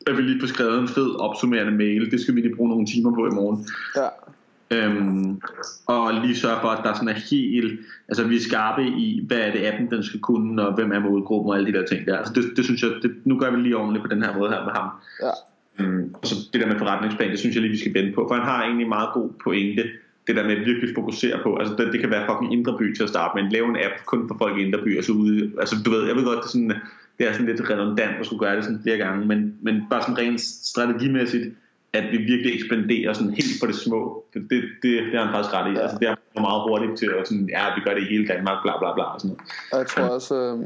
at 0.08 0.18
vi 0.18 0.22
lige 0.22 0.40
får 0.40 0.48
skrevet 0.48 0.80
en 0.80 0.88
fed 0.88 1.20
opsummerende 1.20 1.72
mail. 1.72 2.12
Det 2.12 2.22
skal 2.22 2.36
vi 2.36 2.42
lige 2.42 2.56
bruge 2.56 2.70
nogle 2.70 2.86
timer 2.86 3.16
på 3.16 3.28
i 3.28 3.30
morgen. 3.30 3.66
Ja, 3.96 4.08
Øhm, 4.72 5.42
og 5.86 6.14
lige 6.14 6.36
sørge 6.36 6.58
for, 6.62 6.68
at 6.68 6.84
der 6.84 6.94
sådan 6.94 7.08
er 7.08 7.20
helt, 7.32 7.80
altså 8.08 8.24
vi 8.24 8.36
er 8.36 8.40
skarpe 8.40 8.84
i, 8.84 9.24
hvad 9.28 9.38
er 9.38 9.52
det 9.52 9.66
appen, 9.66 9.90
den 9.92 10.04
skal 10.04 10.20
kunne, 10.20 10.68
og 10.68 10.76
hvem 10.76 10.92
er 10.92 11.00
målgruppen 11.00 11.50
og 11.50 11.58
alle 11.58 11.74
de 11.74 11.78
der 11.78 11.86
ting 11.86 12.06
der. 12.06 12.18
Altså 12.18 12.34
det, 12.34 12.44
det 12.58 12.66
synes 12.66 12.84
jeg, 12.84 12.92
det, 13.02 13.12
nu 13.26 13.40
gør 13.40 13.52
vi 13.52 13.58
lige 13.58 13.78
ordentligt 13.78 14.04
på 14.04 14.10
den 14.10 14.24
her 14.24 14.38
måde 14.38 14.50
her 14.50 14.66
med 14.66 14.74
ham. 14.74 14.90
ja, 15.24 15.32
Øhm, 15.80 16.16
og 16.22 16.28
så 16.28 16.36
det 16.54 16.62
der 16.62 16.68
med 16.68 16.78
forretningsplan, 16.78 17.32
det 17.32 17.40
synes 17.40 17.56
jeg 17.56 17.62
lige, 17.62 17.72
vi 17.72 17.78
skal 17.78 17.94
vende 17.94 18.14
på, 18.14 18.26
for 18.30 18.36
han 18.36 18.44
har 18.44 18.64
egentlig 18.64 18.88
meget 18.88 19.10
god 19.14 19.30
pointe, 19.44 19.84
det 20.28 20.36
der 20.36 20.44
med 20.44 20.52
at 20.52 20.66
virkelig 20.66 20.96
fokusere 20.96 21.40
på, 21.44 21.56
altså 21.56 21.76
det, 21.78 21.94
det 21.94 22.00
kan 22.00 22.10
være 22.10 22.26
fucking 22.30 22.54
indre 22.54 22.78
by 22.78 22.96
til 22.96 23.04
at 23.04 23.10
starte 23.10 23.32
med, 23.36 23.52
lave 23.52 23.70
en 23.70 23.76
app 23.76 24.06
kun 24.06 24.28
for 24.28 24.36
folk 24.38 24.58
i 24.58 24.62
indre 24.62 24.80
by, 24.84 24.96
altså 24.96 25.12
ude, 25.12 25.52
altså 25.60 25.76
du 25.86 25.90
ved, 25.90 26.08
jeg 26.08 26.16
ved 26.16 26.26
godt, 26.26 26.38
det 26.38 26.44
er 26.44 26.50
sådan, 26.50 26.74
det 27.18 27.28
er 27.28 27.32
sådan 27.32 27.46
lidt 27.46 27.70
redundant 27.70 28.20
at 28.20 28.26
skulle 28.26 28.40
gøre 28.40 28.56
det 28.56 28.64
sådan 28.64 28.80
flere 28.84 28.98
gange, 28.98 29.26
men, 29.26 29.58
men 29.62 29.84
bare 29.90 30.02
sådan 30.02 30.18
rent 30.18 30.42
strategimæssigt, 30.42 31.46
at 31.94 32.04
vi 32.12 32.18
virkelig 32.18 32.54
ekspanderer 32.54 33.14
sådan 33.14 33.34
helt 33.34 33.62
på 33.62 33.68
det 33.68 33.76
små. 33.76 34.26
Det, 34.34 34.42
det, 34.50 34.64
det, 34.82 35.04
det 35.12 35.20
har 35.20 35.26
han 35.26 35.34
faktisk 35.34 35.54
ret 35.54 35.72
i. 35.72 35.76
Ja. 35.76 35.82
Altså, 35.82 35.98
det 35.98 36.08
er 36.08 36.42
meget 36.42 36.62
hurtigt 36.62 36.98
til 36.98 37.10
at 37.20 37.28
sådan, 37.28 37.50
ja, 37.50 37.76
vi 37.76 37.82
gør 37.86 37.94
det 37.94 38.02
i 38.02 38.14
hele 38.14 38.28
Danmark, 38.28 38.58
bla 38.64 38.80
bla 38.80 38.94
bla. 38.94 39.04
Og 39.04 39.22
sådan 39.22 39.38
noget. 39.38 39.52
og 39.72 39.78
jeg 39.80 39.88
tror 39.88 40.04
også, 40.04 40.36
øh, 40.36 40.60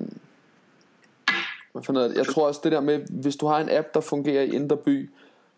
hvad 1.71 1.83
fanden 1.83 2.11
er 2.11 2.13
jeg 2.15 2.25
tror 2.25 2.47
også 2.47 2.61
det 2.63 2.71
der 2.71 2.81
med, 2.81 2.99
hvis 3.09 3.35
du 3.35 3.47
har 3.47 3.59
en 3.59 3.69
app, 3.69 3.87
der 3.93 4.01
fungerer 4.01 4.43
i 4.43 4.49
Indre 4.49 4.77
By, 4.77 5.09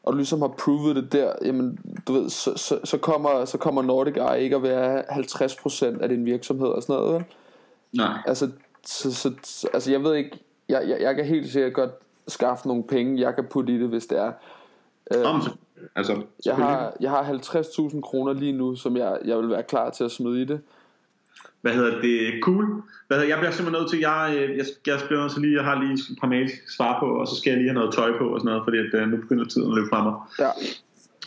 og 0.04 0.14
du 0.14 0.18
ligesom 0.18 0.42
har 0.42 0.48
provet 0.48 0.96
det 0.96 1.12
der, 1.12 1.34
jamen, 1.46 1.80
du 2.08 2.14
ved, 2.14 2.30
så, 2.30 2.58
så, 2.58 2.80
så, 2.84 2.98
kommer, 2.98 3.46
så 3.46 3.58
kommer 3.58 3.82
Nordic 3.82 4.16
Eye 4.16 4.44
ikke 4.44 4.56
at 4.56 4.64
være 4.64 5.02
50% 5.02 6.04
af 6.04 6.10
din 6.10 6.26
virksomhed 6.26 6.68
og 6.68 6.84
sådan 6.84 6.96
noget, 6.96 7.14
vel? 7.14 7.24
Nej. 7.94 8.18
Altså, 8.26 8.50
så, 8.86 9.14
så, 9.14 9.32
så, 9.44 9.68
altså 9.74 9.92
jeg 9.92 10.04
ved 10.04 10.16
ikke, 10.16 10.40
jeg, 10.70 10.84
jeg, 10.88 10.98
jeg 11.02 11.16
kan 11.16 11.26
helt 11.26 11.52
sikkert 11.52 11.74
godt 11.74 11.92
skaffe 12.28 12.68
nogle 12.68 12.84
penge, 12.84 13.22
jeg 13.22 13.36
kan 13.36 13.44
putte 13.50 13.74
i 13.74 13.80
det, 13.80 13.90
hvis 13.90 14.06
det 14.06 14.20
er. 14.20 14.32
Øh, 15.16 15.26
Om, 15.26 15.42
altså, 15.96 16.22
jeg 16.46 16.56
har, 16.56 16.94
jeg 17.00 17.10
har 17.10 17.24
50.000 17.24 18.02
kroner 18.02 18.34
lige 18.34 18.52
nu, 18.54 18.76
som 18.76 18.98
jeg, 18.98 19.18
jeg 19.26 19.38
vil 19.38 19.50
være 19.50 19.64
klar 19.64 19.90
til 19.90 20.04
at 20.04 20.12
smide 20.12 20.42
i 20.42 20.46
det. 20.46 20.62
Hvad 21.62 21.74
hedder 21.74 22.02
det? 22.02 22.34
Cool. 22.44 22.66
Hvad 23.08 23.18
hedder, 23.18 23.30
jeg 23.30 23.38
bliver 23.38 23.52
simpelthen 23.52 23.82
nødt 23.82 23.90
til, 23.92 24.00
jeg, 24.00 24.34
øh, 24.38 24.58
jeg, 24.58 24.66
jeg 24.88 25.00
bliver 25.08 25.22
nødt 25.22 25.32
til 25.32 25.42
lige, 25.42 25.56
jeg 25.56 25.64
har 25.64 25.82
lige 25.82 25.94
et 25.94 26.18
par 26.22 26.28
mails 26.28 26.52
at 26.52 26.58
svare 26.78 26.96
på, 27.00 27.06
og 27.06 27.28
så 27.28 27.36
skal 27.36 27.50
jeg 27.50 27.58
lige 27.60 27.70
have 27.70 27.80
noget 27.80 27.94
tøj 27.94 28.18
på 28.18 28.24
og 28.34 28.40
sådan 28.40 28.50
noget, 28.52 28.64
fordi 28.66 28.78
at, 28.78 29.02
øh, 29.02 29.08
nu 29.08 29.18
begynder 29.18 29.46
tiden 29.46 29.70
at 29.72 29.76
løbe 29.76 29.88
fra 29.90 30.04
mig. 30.04 30.14
Ja, 30.40 30.50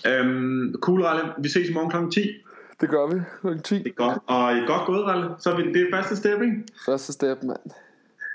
Øhm, 0.06 0.74
cool, 0.80 1.02
Ralle. 1.02 1.32
Vi 1.38 1.48
ses 1.48 1.68
i 1.68 1.72
morgen 1.72 2.10
kl. 2.10 2.20
10. 2.20 2.28
det 2.80 2.88
gør 2.88 3.14
vi. 3.14 3.20
Klokken 3.40 3.62
10. 3.62 3.74
Det 3.78 3.86
er 3.86 3.90
godt. 3.90 4.18
Og 4.26 4.52
godt 4.66 4.86
gået, 4.86 5.04
Ralle. 5.04 5.28
Så 5.38 5.50
er 5.50 5.56
vi, 5.56 5.72
det 5.72 5.82
er 5.82 5.86
første 5.96 6.16
step, 6.16 6.42
ikke? 6.42 6.62
Første 6.86 7.12
step, 7.12 7.42
mand. 7.42 7.70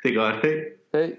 Det 0.03 0.09
er 0.09 0.15
godt. 0.15 0.35
Hey. 0.45 0.63
Hey. 0.93 1.15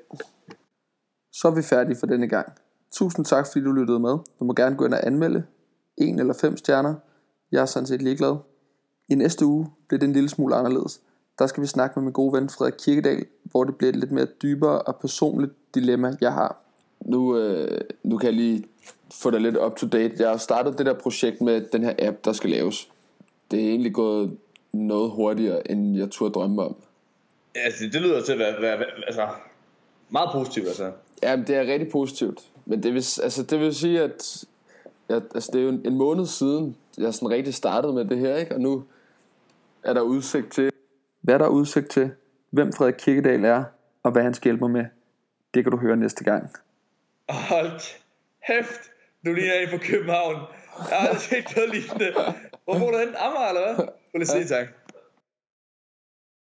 Så 1.33 1.49
er 1.49 1.55
vi 1.55 1.63
færdige 1.63 1.97
for 2.01 2.07
denne 2.07 2.29
gang. 2.29 2.53
Tusind 2.91 3.25
tak 3.25 3.47
fordi 3.47 3.65
du 3.65 3.73
lyttede 3.73 3.99
med. 3.99 4.11
Du 4.11 4.45
må 4.45 4.55
gerne 4.55 4.77
gå 4.77 4.85
ind 4.85 4.95
og 4.95 5.07
anmelde. 5.07 5.45
En 5.97 6.19
eller 6.19 6.35
fem 6.35 6.57
stjerner. 6.57 6.95
Jeg 7.53 7.63
er 7.63 7.67
sådan 7.67 7.87
set 7.87 8.03
ligeglad. 8.03 8.37
I 9.09 9.15
næste 9.15 9.47
uge 9.47 9.71
bliver 9.89 9.99
det 9.99 10.07
en 10.07 10.13
lille 10.13 10.29
smule 10.29 10.55
anderledes. 10.55 11.01
Der 11.39 11.47
skal 11.47 11.63
vi 11.63 11.67
snakke 11.67 11.99
med 11.99 12.05
min 12.05 12.13
gode 12.13 12.33
ven 12.33 12.49
Frederik 12.49 12.75
Kirkedal, 12.79 13.27
hvor 13.45 13.65
det 13.65 13.77
bliver 13.77 13.89
et 13.89 13.97
lidt 13.97 14.13
mere 14.13 14.27
dybere 14.43 14.83
og 14.83 14.97
personligt 14.97 15.53
dilemma, 15.75 16.17
jeg 16.21 16.33
har. 16.33 16.57
Nu, 17.01 17.39
øh, 17.39 17.81
nu 18.03 18.19
kan 18.19 18.27
jeg 18.27 18.35
lige 18.35 18.65
få 19.13 19.31
dig 19.31 19.41
lidt 19.41 19.57
up 19.57 19.77
to 19.77 19.87
date. 19.87 20.15
Jeg 20.19 20.31
har 20.31 20.37
startet 20.37 20.79
det 20.79 20.87
der 20.87 20.95
projekt 20.95 21.41
med 21.41 21.61
den 21.61 21.83
her 21.83 21.95
app, 21.99 22.25
der 22.25 22.33
skal 22.33 22.51
laves. 22.51 22.91
Det 23.51 23.65
er 23.65 23.69
egentlig 23.69 23.95
gået 23.95 24.37
noget 24.73 25.11
hurtigere, 25.11 25.71
end 25.71 25.97
jeg 25.97 26.11
turde 26.11 26.35
drømme 26.35 26.63
om. 26.63 26.77
Altså, 27.55 27.85
det 27.85 28.03
lyder 28.03 28.23
til 28.23 28.33
at 28.33 28.39
være, 28.39 28.63
være, 28.63 28.79
være 28.79 28.89
altså, 29.07 29.29
meget 30.11 30.29
positivt, 30.33 30.67
altså. 30.67 30.93
Ja, 31.23 31.37
det 31.37 31.57
er 31.57 31.61
rigtig 31.61 31.89
positivt. 31.93 32.41
Men 32.67 32.83
det 32.83 32.93
vil, 32.95 33.05
altså, 33.23 33.43
det 33.43 33.59
vil 33.61 33.75
sige, 33.75 34.03
at 34.03 34.45
jeg, 35.09 35.23
altså, 35.35 35.51
det 35.53 35.59
er 35.59 35.63
jo 35.63 35.69
en, 35.69 35.87
en 35.87 35.97
måned 35.97 36.27
siden, 36.27 36.77
jeg 36.99 37.15
sådan 37.15 37.31
rigtig 37.31 37.55
startede 37.55 37.93
med 37.93 38.05
det 38.05 38.19
her, 38.19 38.37
ikke? 38.37 38.55
og 38.55 38.61
nu 38.61 38.85
er 39.83 39.93
der 39.93 40.01
udsigt 40.01 40.53
til, 40.53 40.73
Hvad 41.21 41.39
der 41.39 41.45
er 41.45 41.49
udsigt 41.49 41.91
til, 41.91 42.11
hvem 42.51 42.73
Frederik 42.73 42.95
Kirkedal 42.99 43.45
er, 43.45 43.65
og 44.03 44.13
hvad 44.13 44.23
han 44.23 44.35
skal 44.35 44.45
hjælpe 44.45 44.61
mig 44.61 44.71
med, 44.71 44.85
det 45.55 45.65
kan 45.65 45.71
du 45.71 45.79
høre 45.79 45.97
næste 45.97 46.25
gang. 46.25 46.51
Hold 47.29 47.81
kæft, 48.47 48.81
du 49.27 49.33
ligner 49.33 49.55
en 49.55 49.69
fra 49.69 49.79
København. 49.79 50.37
Jeg 50.91 50.99
har 50.99 51.09
aldrig 51.09 51.21
set 51.21 51.57
noget 51.57 51.71
lignende. 51.71 52.13
Hvor 52.65 52.79
bor 52.79 52.91
du 52.91 52.99
hen? 52.99 53.09
Amager, 53.09 53.49
eller 53.49 53.75
hvad? 53.75 54.21
At 54.21 54.29
sige 54.29 54.45
tak. 54.45 54.67